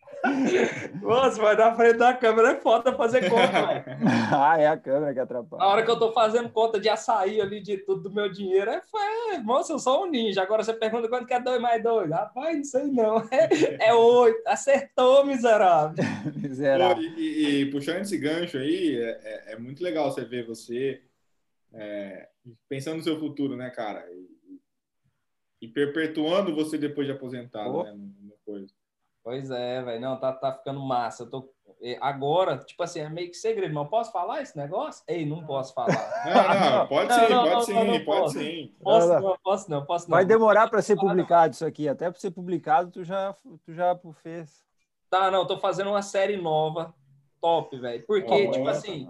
[1.02, 3.84] Nossa, mas na frente da câmera é foda fazer conta, velho.
[4.32, 5.64] ah, é a câmera que atrapalha.
[5.64, 8.70] Na hora que eu tô fazendo conta de açaí ali, de tudo do meu dinheiro,
[8.70, 8.82] é,
[9.34, 10.42] é moça, eu sou um ninja.
[10.42, 12.10] Agora você pergunta quanto que é 2 mais 2.
[12.12, 13.28] Rapaz, não sei não.
[13.80, 14.42] É 8.
[14.46, 16.04] É Acertou, miserável.
[16.36, 17.04] miserável.
[17.04, 21.02] E, e, e, puxando esse gancho aí, é, é, é muito legal você ver você
[21.74, 22.30] é,
[22.68, 24.06] pensando no seu futuro, né, cara?
[24.12, 24.42] E,
[25.62, 27.84] e perpetuando você depois de aposentado, oh.
[27.84, 27.94] né?
[27.94, 28.74] No, coisa.
[29.24, 30.02] Pois é, velho.
[30.02, 31.24] Não, tá, tá ficando massa.
[31.24, 31.54] Eu tô
[32.00, 35.04] agora, tipo assim, é meio que segredo, mas posso falar esse negócio?
[35.08, 35.92] Ei, não posso falar.
[36.26, 38.76] Não, não, pode sim, pode sim, pode sim.
[38.82, 40.16] Posso não, posso não, posso não.
[40.16, 43.36] Vai demorar para ser publicado isso aqui, até para ser publicado tu já,
[43.66, 44.64] tu já fez.
[45.10, 46.94] Tá, não, tô fazendo uma série nova,
[47.42, 48.06] top, velho.
[48.06, 49.10] Porque, oh, tipo assim,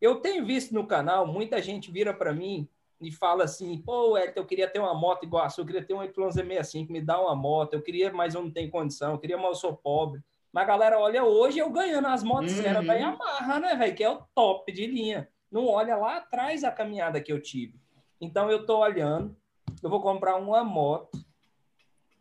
[0.00, 2.68] eu tenho visto no canal, muita gente vira para mim
[3.00, 5.84] e fala assim, pô, Elton, eu queria ter uma moto igual a sua, eu queria
[5.84, 9.18] ter um Y65, me dá uma moto, eu queria, mas eu não tenho condição, eu
[9.18, 10.20] queria, mas eu sou pobre.
[10.52, 12.84] Mas galera olha hoje eu ganhando as motos uhum.
[12.84, 13.94] da Yamaha, né, velho?
[13.94, 15.28] Que é o top de linha.
[15.50, 17.78] Não olha lá atrás a caminhada que eu tive.
[18.20, 19.36] Então eu tô olhando,
[19.82, 21.18] eu vou comprar uma moto,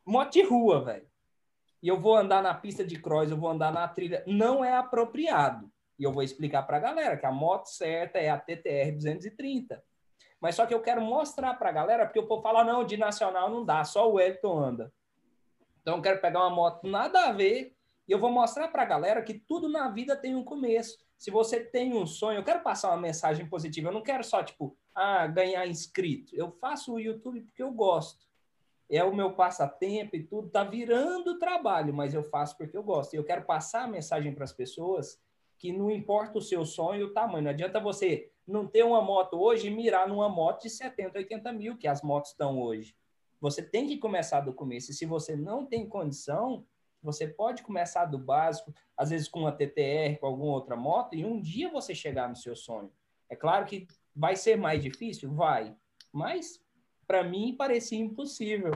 [0.05, 1.07] moto de rua, velho.
[1.81, 4.23] E eu vou andar na pista de cross, eu vou andar na trilha.
[4.27, 5.71] Não é apropriado.
[5.97, 9.83] E eu vou explicar para a galera que a moto certa é a TTR 230.
[10.39, 12.95] Mas só que eu quero mostrar para a galera, porque o povo fala, não, de
[12.95, 14.93] nacional não dá, só o Elton anda.
[15.81, 17.75] Então eu quero pegar uma moto nada a ver
[18.07, 20.97] e eu vou mostrar para a galera que tudo na vida tem um começo.
[21.17, 23.89] Se você tem um sonho, eu quero passar uma mensagem positiva.
[23.89, 26.35] Eu não quero só, tipo, ah, ganhar inscrito.
[26.35, 28.25] Eu faço o YouTube porque eu gosto.
[28.89, 30.49] É o meu passatempo e tudo.
[30.49, 33.13] Tá virando trabalho, mas eu faço porque eu gosto.
[33.13, 35.19] E eu quero passar a mensagem para as pessoas
[35.57, 37.43] que não importa o seu sonho e o tamanho.
[37.43, 41.51] Não adianta você não ter uma moto hoje e mirar numa moto de 70, 80
[41.51, 42.95] mil, que as motos estão hoje.
[43.39, 44.91] Você tem que começar do começo.
[44.91, 46.65] E se você não tem condição,
[47.01, 51.25] você pode começar do básico, às vezes com uma TTR, com alguma outra moto, e
[51.25, 52.91] um dia você chegar no seu sonho.
[53.29, 55.31] É claro que vai ser mais difícil?
[55.33, 55.75] Vai.
[56.11, 56.61] Mas,
[57.05, 58.71] para mim, parecia impossível.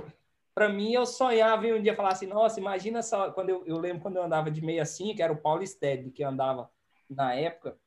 [0.53, 3.31] Para mim, eu sonhava em um dia falar assim: nossa, imagina só.
[3.31, 6.23] Quando eu, eu lembro quando eu andava de 65, que era o Paulo Stedley, que
[6.23, 6.69] andava
[7.09, 7.77] na época,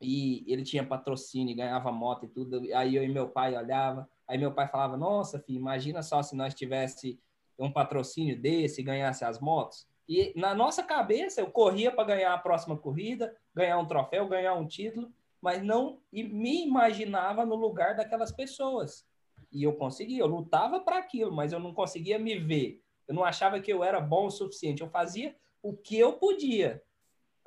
[0.00, 2.60] e ele tinha patrocínio, ganhava moto e tudo.
[2.74, 4.08] Aí eu e meu pai olhava.
[4.26, 7.18] Aí meu pai falava: Nossa, filho, imagina só se nós tivesse
[7.58, 9.86] um patrocínio desse, ganhasse as motos.
[10.08, 14.54] E na nossa cabeça, eu corria para ganhar a próxima corrida, ganhar um troféu, ganhar
[14.54, 19.06] um título, mas não me imaginava no lugar daquelas pessoas.
[19.52, 22.82] E eu conseguia, eu lutava para aquilo, mas eu não conseguia me ver.
[23.06, 24.82] Eu não achava que eu era bom o suficiente.
[24.82, 26.82] Eu fazia o que eu podia.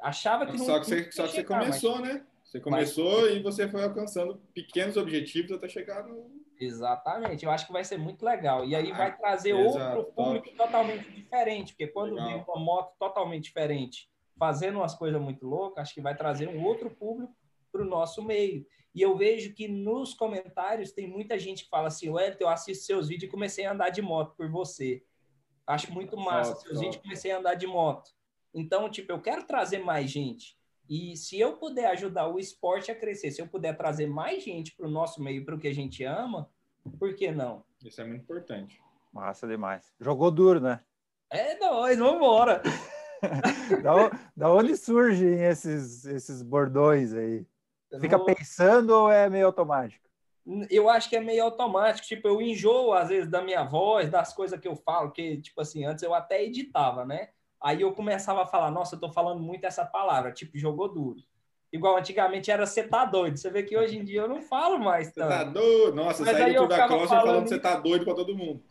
[0.02, 2.14] Achava que não Só que você, só que você começou, mas...
[2.14, 2.26] né?
[2.44, 3.36] Você começou mas...
[3.36, 7.98] e você foi alcançando pequenos objetivos até chegar no, Exatamente, eu acho que vai ser
[7.98, 8.66] muito legal.
[8.66, 10.58] E aí vai trazer Exato, outro público top.
[10.58, 12.28] totalmente diferente, porque quando legal.
[12.28, 16.66] vem uma moto totalmente diferente, fazendo umas coisas muito loucas, acho que vai trazer um
[16.66, 17.34] outro público
[17.72, 18.66] para o nosso meio.
[18.94, 22.86] E eu vejo que nos comentários tem muita gente que fala assim: Wellington, eu assisto
[22.86, 25.04] seus vídeos e comecei a andar de moto por você.
[25.66, 26.86] Acho muito massa top, seus top.
[26.86, 28.12] vídeos comecei a andar de moto.
[28.54, 30.58] Então, tipo, eu quero trazer mais gente.
[30.90, 34.76] E se eu puder ajudar o esporte a crescer, se eu puder trazer mais gente
[34.76, 36.50] para o nosso meio, para o que a gente ama,
[36.98, 37.64] por que não?
[37.86, 38.82] Isso é muito importante.
[39.14, 39.94] Massa demais.
[40.00, 40.80] Jogou duro, né?
[41.30, 42.64] É nós, vamos embora.
[43.84, 47.46] da, da onde surgem esses, esses bordões aí?
[48.00, 50.08] Fica pensando ou é meio automático?
[50.70, 52.08] Eu acho que é meio automático.
[52.08, 55.60] Tipo, eu enjoo, às vezes, da minha voz, das coisas que eu falo, que, tipo
[55.62, 57.30] assim, antes eu até editava, né?
[57.62, 61.20] Aí eu começava a falar, nossa, eu tô falando muito essa palavra, tipo, jogou duro.
[61.72, 63.38] Igual antigamente era você tá doido.
[63.38, 65.08] Você vê que hoje em dia eu não falo mais.
[65.08, 65.96] Você tá doido?
[65.96, 68.64] Nossa, Mas saí do da Costa falando, falando você tá doido para todo mundo.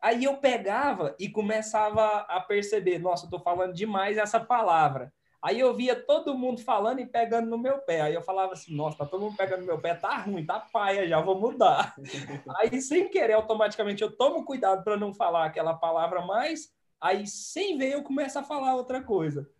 [0.00, 5.12] Aí eu pegava e começava a perceber, nossa, eu tô falando demais essa palavra.
[5.42, 8.02] Aí eu via todo mundo falando e pegando no meu pé.
[8.02, 10.60] Aí eu falava assim, nossa, tá todo mundo pegando no meu pé, tá ruim, tá
[10.60, 11.94] paia, já vou mudar.
[12.60, 17.76] Aí sem querer, automaticamente eu tomo cuidado para não falar aquela palavra mais Aí, sem
[17.76, 19.50] ver, eu começo a falar outra coisa.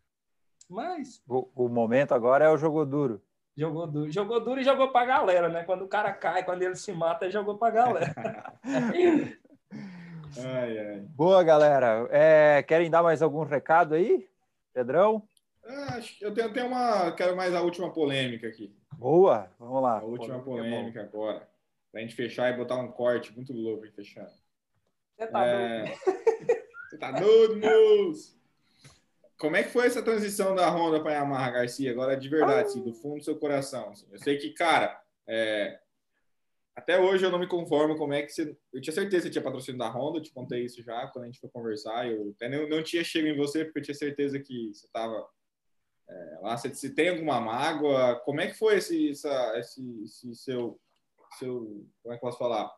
[0.70, 1.20] Mas.
[1.26, 3.20] O, o momento agora é o jogo duro.
[3.56, 4.12] Jogou duro.
[4.12, 5.64] Jogou duro e jogou pra galera, né?
[5.64, 8.14] Quando o cara cai, quando ele se mata, jogou pra galera.
[10.38, 11.00] ai, ai.
[11.16, 12.06] Boa, galera.
[12.12, 14.24] É, querem dar mais algum recado aí?
[14.72, 15.28] Pedrão?
[15.64, 17.12] Ah, eu tenho, tenho uma.
[17.12, 18.74] Quero mais a última polêmica aqui.
[18.98, 19.98] Boa, vamos lá.
[19.98, 21.48] A última polêmica, é agora.
[21.90, 24.28] Pra gente fechar e botar um corte muito louco e fechar.
[25.16, 25.84] Você tá é...
[26.88, 28.40] Você tá doido, moço?
[29.38, 31.90] Como é que foi essa transição da Honda para a Yamaha, Garcia?
[31.90, 33.90] Agora, de verdade, assim, do fundo do seu coração.
[33.90, 34.06] Assim.
[34.12, 35.80] Eu sei que, cara, é...
[36.76, 38.56] até hoje eu não me conformo como é que você...
[38.72, 41.26] Eu tinha certeza que tinha patrocínio da Honda, eu te contei isso já quando a
[41.26, 42.06] gente foi conversar.
[42.08, 45.26] Eu até não, não tinha chego em você, porque eu tinha certeza que você estava
[46.08, 46.56] é, lá.
[46.56, 50.80] Se, se tem alguma mágoa, como é que foi esse, essa, esse, esse seu,
[51.38, 51.86] seu...
[52.02, 52.72] Como é que eu posso falar?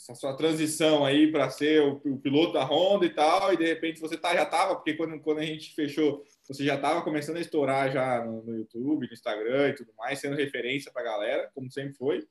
[0.00, 3.66] essa sua transição aí para ser o, o, piloto da Honda e tal, e de
[3.66, 7.36] repente você tá, já estava, porque quando, quando a gente fechou, você já estava começando
[7.36, 11.04] a estourar já no, no, YouTube, no Instagram e tudo mais, sendo referência para a
[11.04, 12.26] galera, como sempre foi.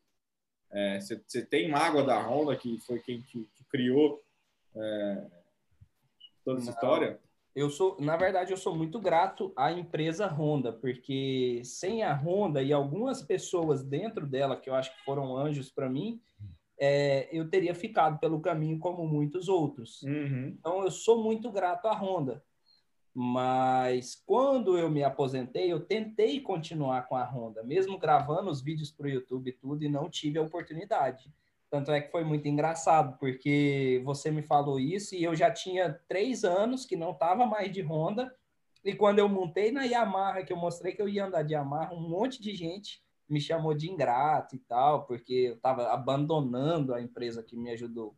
[0.72, 4.24] É, você, você tem mágoa da Honda, que foi quem que, que criou
[4.76, 5.26] é,
[6.44, 6.74] toda essa Não.
[6.74, 7.20] história?
[7.56, 12.62] Eu sou, na verdade, eu sou muito grato à empresa Honda, porque sem a Honda
[12.62, 16.22] e algumas pessoas dentro dela, que eu acho que foram anjos para mim,
[16.80, 20.02] é, eu teria ficado pelo caminho como muitos outros.
[20.04, 20.56] Uhum.
[20.58, 22.44] Então, eu sou muito grato à Honda.
[23.14, 28.92] Mas quando eu me aposentei, eu tentei continuar com a Honda, mesmo gravando os vídeos
[28.92, 31.30] para o YouTube e tudo, e não tive a oportunidade.
[31.70, 36.00] Tanto é que foi muito engraçado, porque você me falou isso e eu já tinha
[36.08, 38.34] três anos que não estava mais de Honda.
[38.84, 41.94] E quando eu montei na Yamaha, que eu mostrei que eu ia andar de Yamaha,
[41.94, 47.02] um monte de gente me chamou de ingrato e tal, porque eu estava abandonando a
[47.02, 48.16] empresa que me ajudou.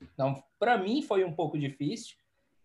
[0.00, 2.16] Então, para mim foi um pouco difícil,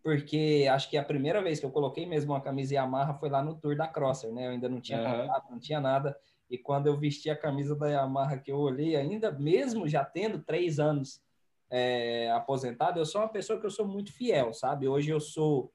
[0.01, 3.43] porque acho que a primeira vez que eu coloquei mesmo uma camisa Yamaha foi lá
[3.43, 4.47] no Tour da Crosser, né?
[4.47, 5.21] Eu ainda não tinha uhum.
[5.21, 6.17] contato, não tinha nada.
[6.49, 10.39] E quando eu vesti a camisa da Yamaha, que eu olhei, ainda mesmo já tendo
[10.43, 11.21] três anos
[11.69, 14.87] é, aposentado, eu sou uma pessoa que eu sou muito fiel, sabe?
[14.87, 15.73] Hoje eu sou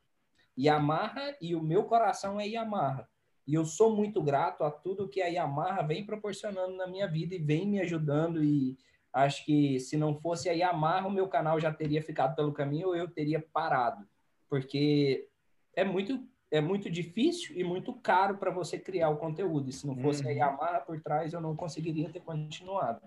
[0.59, 3.09] Yamaha e o meu coração é Yamaha.
[3.47, 7.35] E eu sou muito grato a tudo que a Yamaha vem proporcionando na minha vida
[7.35, 8.45] e vem me ajudando.
[8.45, 8.79] E
[9.13, 12.89] acho que se não fosse a Yamaha, o meu canal já teria ficado pelo caminho
[12.89, 14.07] ou eu teria parado.
[14.49, 15.29] Porque
[15.75, 19.71] é muito, é muito difícil e muito caro para você criar o conteúdo.
[19.71, 20.31] E se não fosse uhum.
[20.31, 23.01] a Yamaha por trás, eu não conseguiria ter continuado.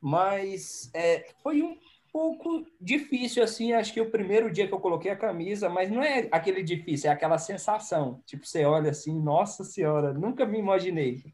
[0.00, 1.78] Mas é, foi um,
[2.14, 6.00] pouco difícil, assim, acho que o primeiro dia que eu coloquei a camisa, mas não
[6.00, 8.22] é aquele difícil, é aquela sensação.
[8.24, 11.24] Tipo, você olha assim, nossa senhora, nunca me imaginei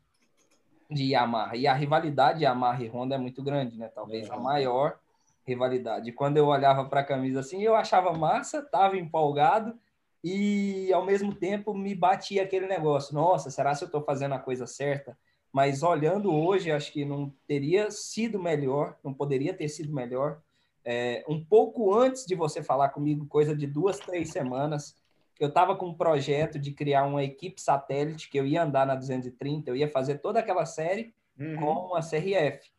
[0.91, 1.55] de Yamaha.
[1.55, 3.91] E a rivalidade Yamaha e Honda é muito grande, né?
[3.95, 4.33] Talvez é.
[4.33, 4.99] a maior
[5.47, 6.13] rivalidade.
[6.13, 9.79] Quando eu olhava para a camisa assim, eu achava massa, tava empolgado
[10.23, 14.39] e ao mesmo tempo me batia aquele negócio, nossa, será que eu estou fazendo a
[14.39, 15.17] coisa certa?
[15.53, 20.41] Mas olhando hoje, acho que não teria sido melhor, não poderia ter sido melhor
[20.85, 24.97] é, um pouco antes de você falar comigo, coisa de duas, três semanas,
[25.39, 28.95] eu estava com um projeto de criar uma equipe satélite que eu ia andar na
[28.95, 31.57] 230, eu ia fazer toda aquela série uhum.
[31.57, 32.71] com a CRF.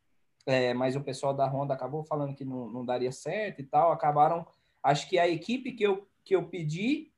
[0.45, 3.91] É, mas o pessoal da Honda acabou falando que não, não daria certo e tal.
[3.91, 4.45] Acabaram,
[4.81, 7.10] acho que a equipe que eu, que eu pedi,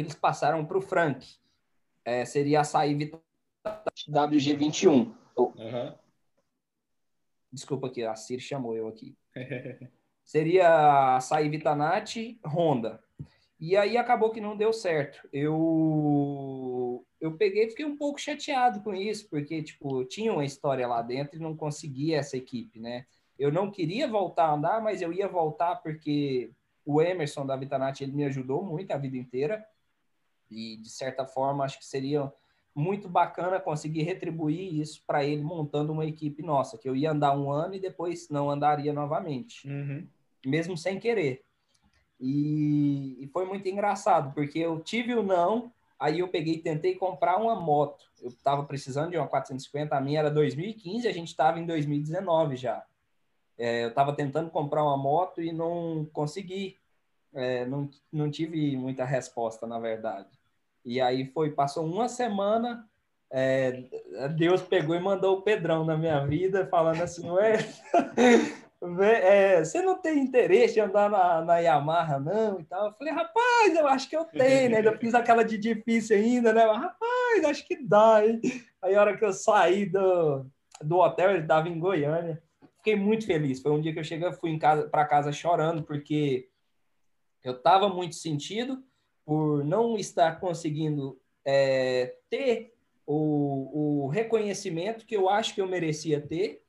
[0.00, 1.26] eles passaram para o Frank.
[2.04, 3.10] É, seria a Açaí
[4.08, 5.14] WG21.
[5.36, 5.94] Uhum.
[7.52, 9.16] Desculpa aqui, a Cir chamou eu aqui.
[10.24, 13.02] seria Açaí Vitanati, Honda.
[13.58, 15.26] E aí acabou que não deu certo.
[15.32, 20.86] Eu eu peguei e fiquei um pouco chateado com isso, porque tipo, tinha uma história
[20.86, 23.06] lá dentro e não conseguia essa equipe, né?
[23.38, 26.50] Eu não queria voltar a andar, mas eu ia voltar porque
[26.84, 29.66] o Emerson da Vitanati ele me ajudou muito a vida inteira.
[30.50, 32.32] E de certa forma, acho que seria
[32.74, 37.36] muito bacana conseguir retribuir isso para ele montando uma equipe nossa, que eu ia andar
[37.36, 39.66] um ano e depois não andaria novamente.
[39.66, 40.06] Uhum
[40.46, 41.42] mesmo sem querer.
[42.18, 46.94] E, e, foi muito engraçado, porque eu tive o não, aí eu peguei e tentei
[46.94, 48.06] comprar uma moto.
[48.22, 52.56] Eu estava precisando de uma 450, a minha era 2015, a gente estava em 2019
[52.56, 52.84] já.
[53.58, 56.78] É, eu estava tentando comprar uma moto e não consegui.
[57.36, 60.28] É, não, não tive muita resposta, na verdade.
[60.84, 62.88] E aí foi, passou uma semana,
[63.30, 63.82] é,
[64.36, 67.58] Deus pegou e mandou o Pedrão na minha vida, falando assim, ué,
[69.02, 72.60] é, você não tem interesse em andar na, na Yamaha, não?
[72.60, 72.86] E tal.
[72.86, 74.86] Eu falei, rapaz, eu acho que eu tenho, né?
[74.86, 76.66] Eu fiz aquela de difícil ainda, né?
[76.66, 78.40] Mas, rapaz, acho que dá, hein?
[78.80, 80.46] Aí, a hora que eu saí do,
[80.82, 82.42] do hotel, ele estava em Goiânia.
[82.78, 83.60] Fiquei muito feliz.
[83.60, 86.48] Foi um dia que eu cheguei, fui para casa chorando, porque
[87.48, 88.82] eu estava muito sentido
[89.24, 92.74] por não estar conseguindo é, ter
[93.06, 96.62] o, o reconhecimento que eu acho que eu merecia ter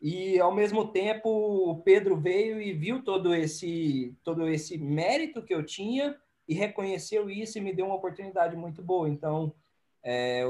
[0.00, 5.54] e ao mesmo tempo o Pedro veio e viu todo esse todo esse mérito que
[5.54, 6.16] eu tinha
[6.46, 9.08] e reconheceu isso e me deu uma oportunidade muito boa.
[9.08, 9.54] Então,
[10.02, 10.42] é,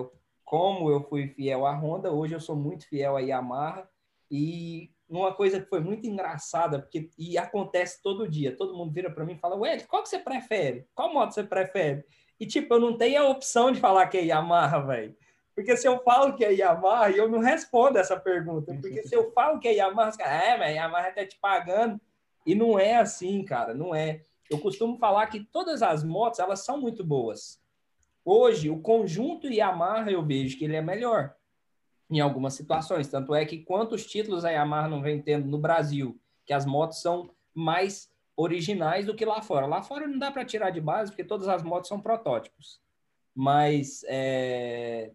[0.45, 3.89] como eu fui fiel à Honda, hoje eu sou muito fiel à Yamaha
[4.31, 9.11] e uma coisa que foi muito engraçada, porque e acontece todo dia, todo mundo vira
[9.11, 10.87] para mim e fala: "Ué, qual que você prefere?
[10.95, 12.05] Qual moto você prefere?"
[12.39, 15.17] E tipo, eu não tenho a opção de falar que é Yamaha, velho.
[15.55, 18.73] Porque se eu falo que é Yamaha, eu não respondo essa pergunta.
[18.81, 22.01] Porque se eu falo que é Yamaha, os caras, é, mas Yamaha tá te pagando.
[22.47, 24.23] E não é assim, cara, não é.
[24.49, 27.61] Eu costumo falar que todas as motos, elas são muito boas.
[28.25, 31.35] Hoje, o conjunto Yamaha, eu vejo que ele é melhor
[32.11, 33.09] em algumas situações.
[33.09, 37.03] Tanto é que quantos títulos a Yamaha não vem tendo no Brasil que as motos
[37.03, 39.67] são mais originais do que lá fora.
[39.67, 42.81] Lá fora não dá para tirar de base, porque todas as motos são protótipos.
[43.35, 45.11] Mas é,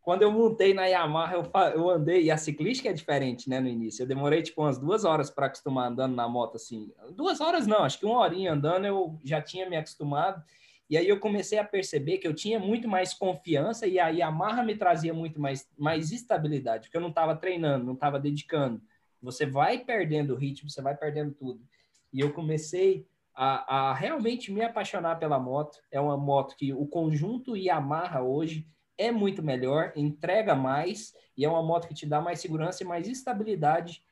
[0.00, 3.68] quando eu montei na Yamaha, eu, eu andei, e a ciclística é diferente, né, no
[3.68, 4.02] início.
[4.02, 6.90] Eu demorei, tipo, umas duas horas para acostumar andando na moto, assim.
[7.12, 10.42] Duas horas não, acho que uma horinha andando eu já tinha me acostumado.
[10.90, 14.64] E aí eu comecei a perceber que eu tinha muito mais confiança e a Yamaha
[14.64, 18.82] me trazia muito mais, mais estabilidade, porque eu não estava treinando, não estava dedicando.
[19.22, 21.64] Você vai perdendo o ritmo, você vai perdendo tudo.
[22.12, 25.78] E eu comecei a, a realmente me apaixonar pela moto.
[25.92, 28.66] É uma moto que o conjunto Yamaha hoje
[28.98, 32.86] é muito melhor, entrega mais e é uma moto que te dá mais segurança e
[32.86, 34.02] mais estabilidade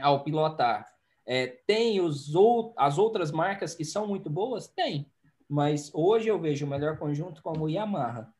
[0.00, 0.86] ao pilotar.
[1.24, 4.68] É, tem os ou, as outras marcas que são muito boas?
[4.68, 5.10] Tem,
[5.48, 8.32] mas hoje eu vejo o melhor conjunto como o Yamaha.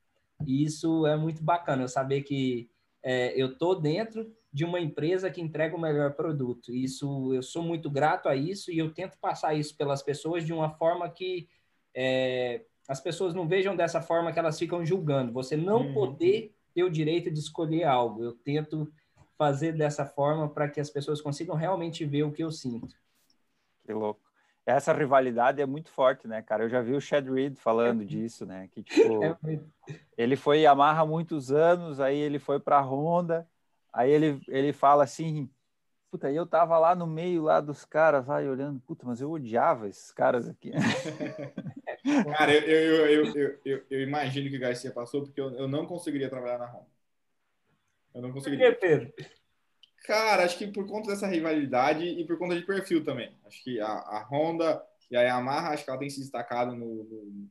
[0.46, 2.68] E isso é muito bacana, eu saber que
[3.02, 6.74] é, eu estou dentro de uma empresa que entrega o melhor produto.
[6.74, 10.52] Isso eu sou muito grato a isso e eu tento passar isso pelas pessoas de
[10.52, 11.48] uma forma que
[11.94, 15.32] é, as pessoas não vejam dessa forma que elas ficam julgando.
[15.32, 15.94] Você não uhum.
[15.94, 18.22] poder ter o direito de escolher algo.
[18.22, 18.90] Eu tento
[19.36, 22.94] fazer dessa forma para que as pessoas consigam realmente ver o que eu sinto.
[23.84, 24.25] Que louco.
[24.66, 26.64] Essa rivalidade é muito forte, né, cara?
[26.64, 28.04] Eu já vi o Chad Reed falando é.
[28.04, 28.68] disso, né?
[28.72, 29.36] Que tipo, é
[30.18, 33.46] ele foi Yamaha há muitos anos, aí ele foi para a Honda,
[33.96, 35.48] Aí ele, ele fala assim,
[36.10, 39.88] puta, eu tava lá no meio lá dos caras, vai olhando, puta, mas eu odiava
[39.88, 40.70] esses caras aqui.
[42.36, 45.86] Cara, eu, eu, eu, eu, eu, imagino que o Garcia passou, porque eu, eu não
[45.86, 46.86] conseguiria trabalhar na Honda.
[48.14, 48.70] Eu não conseguiria.
[48.70, 49.12] Por que, Pedro?
[50.06, 53.34] Cara, acho que por conta dessa rivalidade e por conta de perfil também.
[53.44, 54.80] Acho que a, a Honda
[55.10, 57.50] e a Yamaha, acho que ela tem se destacado no, no,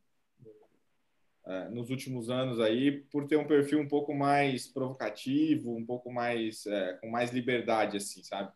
[1.46, 6.12] é, nos últimos anos aí por ter um perfil um pouco mais provocativo, um pouco
[6.12, 8.52] mais é, com mais liberdade, assim, sabe?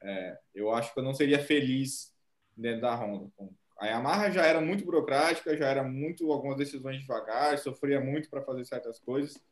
[0.00, 2.14] É, eu acho que eu não seria feliz
[2.56, 3.30] dentro da Honda.
[3.78, 8.42] A Yamaha já era muito burocrática, já era muito algumas decisões devagar, sofria muito para
[8.42, 9.42] fazer certas coisas.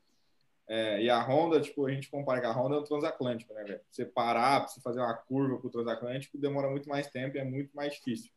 [0.73, 3.65] É, e a Honda, tipo, a gente compara com a Honda é o transatlântico, né,
[3.65, 3.81] velho?
[3.91, 7.45] Você parar, você fazer uma curva para o transatlântico demora muito mais tempo e é
[7.45, 8.31] muito mais difícil.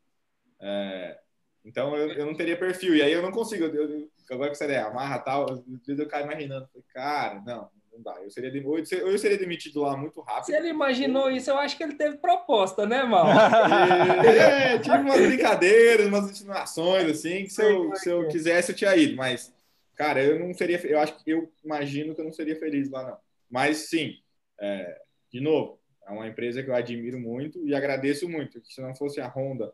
[0.59, 1.19] É,
[1.63, 2.95] então eu, eu não teria perfil.
[2.95, 3.65] E aí eu não consigo.
[3.65, 6.67] Eu, eu, agora que você é amarra tal, às vezes eu caio imaginando.
[6.91, 8.15] Cara, não, não dá.
[8.19, 10.45] Eu seria, eu seria demitido lá muito rápido.
[10.45, 13.27] Se ele imaginou isso, eu acho que ele teve proposta, né, mal?
[14.25, 18.95] é, tive umas brincadeiras, umas insinuações, assim, que se eu, se eu quisesse eu tinha
[18.95, 19.15] ido.
[19.15, 19.53] Mas,
[19.95, 20.77] cara, eu não seria.
[20.85, 23.17] Eu acho que eu imagino que eu não seria feliz lá, não.
[23.49, 24.19] Mas sim,
[24.59, 25.01] é,
[25.31, 28.61] de novo, é uma empresa que eu admiro muito e agradeço muito.
[28.61, 29.73] Que se não fosse a Honda.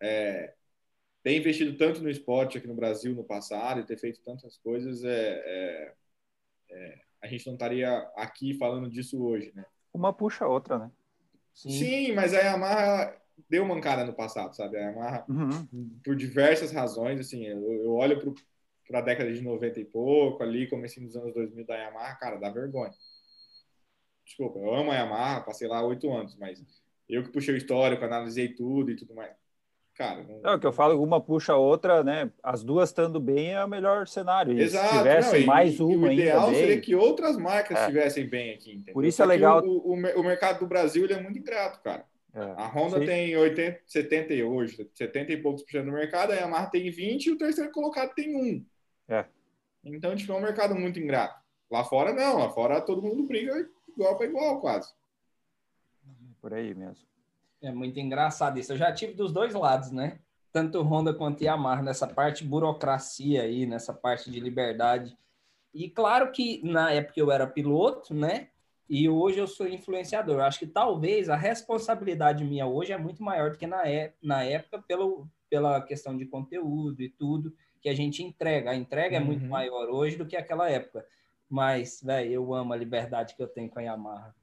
[0.00, 0.54] É,
[1.22, 5.04] ter investido tanto no esporte aqui no Brasil no passado e ter feito tantas coisas,
[5.04, 5.92] é, é,
[6.70, 9.64] é, a gente não estaria aqui falando disso hoje, né?
[9.92, 10.90] Uma puxa a outra, né?
[11.52, 13.16] Sim, Sim mas a Yamaha
[13.48, 14.76] deu mancada no passado, sabe?
[14.76, 15.98] A Yamaha, uhum.
[16.04, 18.32] por diversas razões, assim, eu, eu olho para
[18.96, 22.50] a década de 90 e pouco, ali, comecei nos anos 2000 da Yamaha, cara, dá
[22.50, 22.92] vergonha.
[24.24, 26.62] Desculpa, eu amo a Yamaha, passei lá oito anos, mas
[27.08, 29.34] eu que puxei o histórico, analisei tudo e tudo mais
[29.98, 30.22] cara.
[30.22, 30.52] Não...
[30.52, 32.30] É o que eu falo, uma puxa a outra, né?
[32.40, 34.56] As duas estando bem é o melhor cenário.
[34.56, 34.88] E Exato.
[34.88, 37.80] se tivesse não, mais uma o ideal seria que outras marcas é.
[37.80, 38.74] estivessem bem aqui.
[38.74, 38.94] Entendeu?
[38.94, 39.62] Por isso é legal.
[39.64, 42.04] O, o, o, mercado do Brasil ele é muito ingrato, cara.
[42.32, 42.40] É.
[42.40, 43.06] A Honda Sim.
[43.06, 47.26] tem 80, 70 hoje, 70 e poucos por cento no mercado, a Yamaha tem 20
[47.26, 48.64] e o terceiro colocado tem 1.
[49.08, 49.24] É.
[49.84, 51.40] Então, tipo, é um mercado muito ingrato.
[51.70, 52.38] Lá fora, não.
[52.38, 54.92] Lá fora, todo mundo briga igual para igual, quase.
[56.40, 57.06] Por aí mesmo.
[57.60, 58.72] É muito engraçado isso.
[58.72, 60.20] Eu já tive dos dois lados, né?
[60.52, 65.16] Tanto Honda quanto Yamaha, nessa parte de burocracia aí, nessa parte de liberdade.
[65.74, 68.48] E claro que na época eu era piloto, né?
[68.88, 70.36] E hoje eu sou influenciador.
[70.36, 74.14] Eu acho que talvez a responsabilidade minha hoje é muito maior do que na, é,
[74.22, 78.70] na época pelo, pela questão de conteúdo e tudo que a gente entrega.
[78.70, 79.22] A entrega uhum.
[79.22, 79.50] é muito uhum.
[79.50, 81.04] maior hoje do que aquela época.
[81.48, 84.34] Mas, velho, eu amo a liberdade que eu tenho com a Yamaha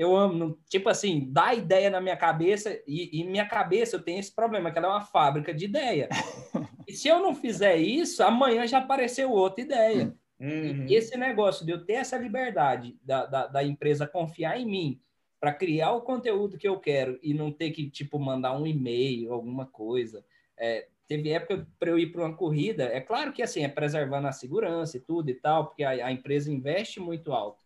[0.00, 4.18] eu amo, tipo assim, dá ideia na minha cabeça, e, e, minha cabeça eu tenho
[4.18, 6.08] esse problema, que ela é uma fábrica de ideia.
[6.88, 10.16] e se eu não fizer isso, amanhã já apareceu outra ideia.
[10.40, 10.86] Uhum.
[10.88, 15.00] E esse negócio de eu ter essa liberdade da, da, da empresa confiar em mim
[15.38, 19.34] para criar o conteúdo que eu quero e não ter que, tipo, mandar um e-mail,
[19.34, 20.24] alguma coisa.
[20.56, 24.28] É, teve época para eu ir para uma corrida, é claro que, assim, é preservando
[24.28, 27.58] a segurança e tudo e tal, porque a, a empresa investe muito alto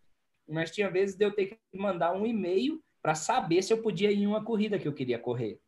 [0.47, 4.11] mas tinha vezes de eu ter que mandar um e-mail para saber se eu podia
[4.11, 5.59] ir em uma corrida que eu queria correr.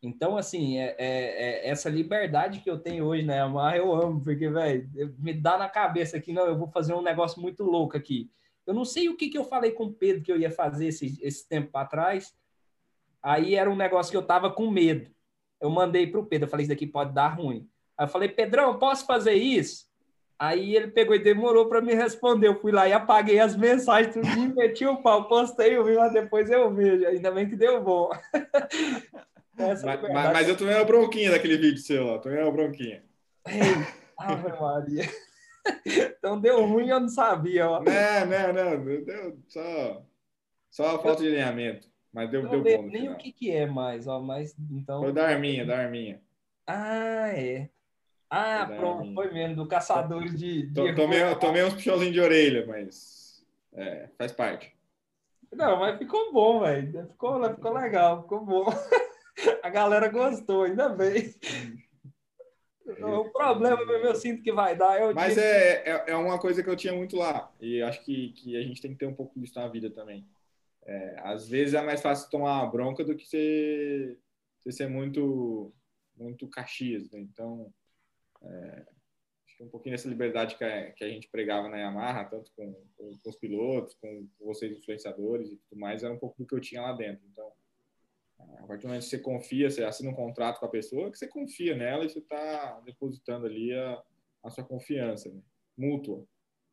[0.00, 4.22] Então, assim, é, é, é essa liberdade que eu tenho hoje, né, Amar, eu amo,
[4.22, 4.88] porque, velho,
[5.18, 8.30] me dá na cabeça que, não, eu vou fazer um negócio muito louco aqui.
[8.64, 10.86] Eu não sei o que, que eu falei com o Pedro que eu ia fazer
[10.86, 12.32] esse, esse tempo atrás,
[13.22, 15.10] Aí era um negócio que eu tava com medo.
[15.60, 17.68] Eu mandei pro Pedro, eu falei, isso daqui pode dar ruim.
[17.96, 19.90] Aí eu falei, Pedrão, posso fazer isso?
[20.38, 22.48] Aí ele pegou e demorou para me responder.
[22.48, 26.10] Eu fui lá e apaguei as mensagens, tudo e meti o pau, postei o vídeo,
[26.14, 27.06] depois eu vejo.
[27.06, 28.08] Ainda bem que deu bom.
[29.54, 33.04] mas, mas, mas, eu tomei uma bronquinha daquele vídeo seu lá, tomei uma bronquinha.
[33.46, 33.60] Ei,
[34.18, 35.04] Ave Maria.
[35.84, 37.68] Então deu ruim, eu não sabia.
[37.68, 37.82] Ó.
[37.82, 39.04] Não, não, não.
[39.04, 40.02] Deu só,
[40.70, 41.89] só a falta de alinhamento.
[42.12, 42.88] Mas deu, não deu bom.
[42.88, 44.20] Nem o que, que é mais, ó.
[44.20, 45.00] Mas então.
[45.00, 46.20] Foi da arminha, da arminha.
[46.66, 47.68] Ah, é.
[48.28, 50.68] Ah, pronto, foi mesmo, do caçadores de.
[50.68, 54.72] de tomei, tomei uns puxãozinhos de orelha, mas é, faz parte.
[55.52, 57.08] Não, mas ficou bom, velho.
[57.08, 58.66] Ficou, ficou legal, ficou bom.
[59.64, 61.34] A galera gostou, ainda bem.
[62.86, 65.00] O problema mesmo eu sinto que vai dar.
[65.00, 67.50] Eu mas é, é, é, uma coisa que eu tinha muito lá.
[67.60, 70.26] E acho que, que a gente tem que ter um pouco disso na vida também.
[70.90, 74.18] É, às vezes é mais fácil tomar uma bronca do que ser,
[74.68, 75.72] ser muito,
[76.16, 77.08] muito caxias.
[77.12, 77.20] Né?
[77.20, 77.72] Então,
[78.42, 78.86] é,
[79.46, 82.50] acho que um pouquinho dessa liberdade que a, que a gente pregava na Yamaha, tanto
[82.56, 86.36] com, com, com os pilotos, com, com, vocês influenciadores e tudo mais, era um pouco
[86.36, 87.24] do que eu tinha lá dentro.
[87.30, 87.52] Então,
[88.58, 91.18] a partir do momento que você confia, você assina um contrato com a pessoa, que
[91.18, 94.02] você confia nela e você está depositando ali a,
[94.42, 95.40] a sua confiança né?
[95.76, 96.26] mútua.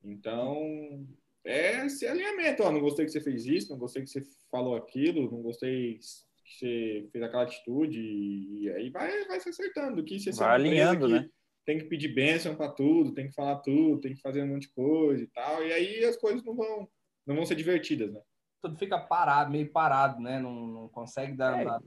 [0.04, 1.06] Então,
[1.48, 2.64] é esse alinhamento.
[2.64, 4.22] Ó, não gostei que você fez isso, não gostei que você
[4.52, 6.06] falou aquilo, não gostei que
[6.46, 10.04] você fez aquela atitude, e aí vai, vai se acertando.
[10.04, 11.30] Que você vai alinhando, né?
[11.68, 14.62] tem que pedir bênção para tudo, tem que falar tudo, tem que fazer um monte
[14.62, 15.62] de coisa e tal.
[15.62, 16.88] E aí as coisas não vão,
[17.26, 18.22] não vão ser divertidas, né?
[18.62, 20.40] Tudo fica parado, meio parado, né?
[20.40, 21.60] Não, não consegue dar.
[21.60, 21.80] É,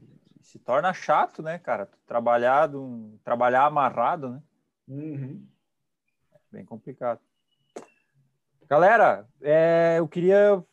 [0.43, 1.89] se torna chato, né, cara?
[2.07, 4.43] Trabalhado, trabalhar amarrado, né?
[4.87, 5.47] Uhum.
[6.35, 7.21] É bem complicado.
[8.71, 10.65] Galera, é, eu queria.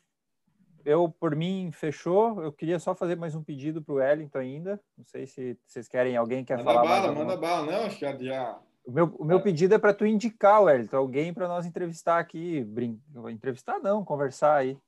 [0.86, 2.44] Eu, por mim, fechou.
[2.44, 4.80] Eu queria só fazer mais um pedido para o Wellington ainda.
[4.96, 6.84] Não sei se vocês querem, alguém quer manda falar.
[6.84, 9.96] Bala, mais manda bala, não, acho que já, o meu, o meu pedido é para
[9.96, 12.64] tu indicar, Wellington, alguém para nós entrevistar aqui.
[12.64, 13.02] Brin...
[13.30, 14.80] Entrevistar não, conversar aí.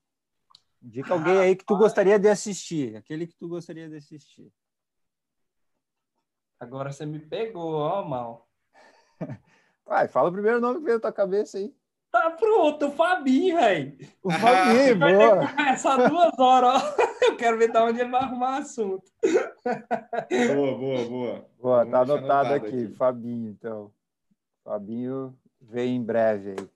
[0.80, 4.54] Indica alguém aí que tu gostaria de assistir, aquele que tu gostaria de assistir.
[6.60, 8.48] Agora você me pegou, ó, mal.
[9.84, 11.74] Vai, fala o primeiro nome que veio na tua cabeça aí.
[12.12, 13.98] Tá pronto, o Fabinho, velho.
[14.24, 15.48] O Fabinho, vai boa.
[15.48, 16.96] Começar duas horas, ó.
[17.30, 19.12] Eu quero ver de onde ele vai arrumar assunto.
[19.24, 21.50] Boa, boa, boa.
[21.60, 23.92] Boa, tá anotado, anotado aqui, aqui, Fabinho, então.
[24.64, 26.70] Fabinho vem em breve aí.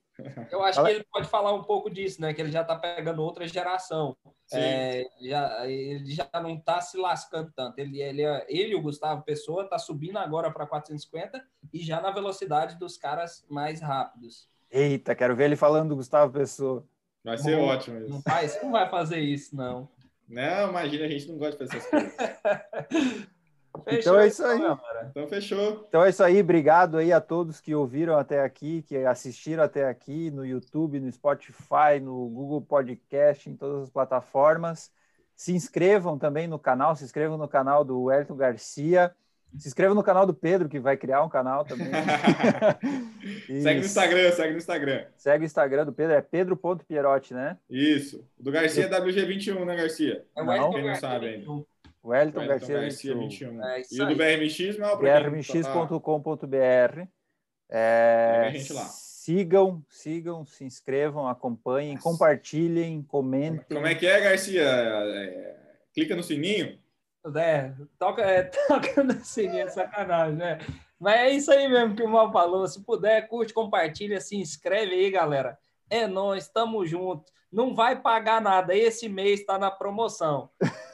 [0.51, 0.89] Eu acho Fala.
[0.89, 2.33] que ele pode falar um pouco disso, né?
[2.33, 4.15] Que ele já está pegando outra geração.
[4.51, 7.79] É, já, ele já não está se lascando tanto.
[7.79, 11.43] Ele, ele, ele, o Gustavo Pessoa, está subindo agora para 450
[11.73, 14.47] e já na velocidade dos caras mais rápidos.
[14.73, 16.83] Eita, quero ver ele falando do Gustavo Pessoa.
[17.23, 18.09] Vai ser não, ótimo isso.
[18.09, 19.87] Não, faz, não vai fazer isso, não.
[20.27, 23.27] Não, imagina, a gente não gosta de fazer essas coisas.
[23.85, 24.61] Fechou, então é isso aí.
[25.09, 25.85] Então fechou.
[25.89, 26.39] Então é isso aí.
[26.39, 31.11] Obrigado aí a todos que ouviram até aqui, que assistiram até aqui no YouTube, no
[31.11, 34.91] Spotify, no Google Podcast, em todas as plataformas.
[35.35, 39.13] Se inscrevam também no canal, se inscrevam no canal do Elton Garcia.
[39.57, 41.87] Se inscreva no canal do Pedro, que vai criar um canal também.
[43.45, 45.05] segue no Instagram, segue no Instagram.
[45.15, 47.57] Segue o Instagram do Pedro, é pedro.pierotti, né?
[47.69, 48.27] Isso.
[48.39, 50.25] Do Garcia é WG21, né, Garcia?
[50.35, 51.45] É o Quem não sabe ainda.
[52.03, 53.63] Wellington, Wellington Garcia, Garcia 21.
[53.63, 56.57] É e o do BRMX, não, brmx.com.br.
[57.69, 58.53] É,
[59.23, 62.03] sigam, sigam, se inscrevam, acompanhem, Nossa.
[62.03, 63.65] compartilhem, comentem.
[63.73, 64.63] Como é que é, Garcia?
[64.63, 65.55] É,
[65.93, 66.77] clica no sininho.
[67.35, 70.59] É, toca, é, toca no sininho, é sacanagem, né?
[70.99, 72.67] Mas é isso aí mesmo que o Mal falou.
[72.67, 75.57] Se puder, curte, compartilha, se inscreve aí, galera.
[75.89, 77.31] É nós, estamos juntos.
[77.51, 78.75] Não vai pagar nada.
[78.75, 80.49] Esse mês está na promoção.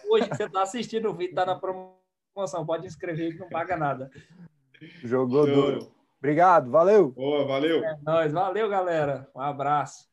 [0.10, 2.66] Hoje que você está assistindo o vídeo, está na promoção.
[2.66, 4.10] Pode inscrever que não paga nada.
[5.04, 5.92] Jogou duro.
[6.18, 7.12] Obrigado, valeu.
[7.12, 7.84] Boa, valeu.
[7.84, 9.30] É nóis, valeu, galera.
[9.34, 10.09] Um abraço.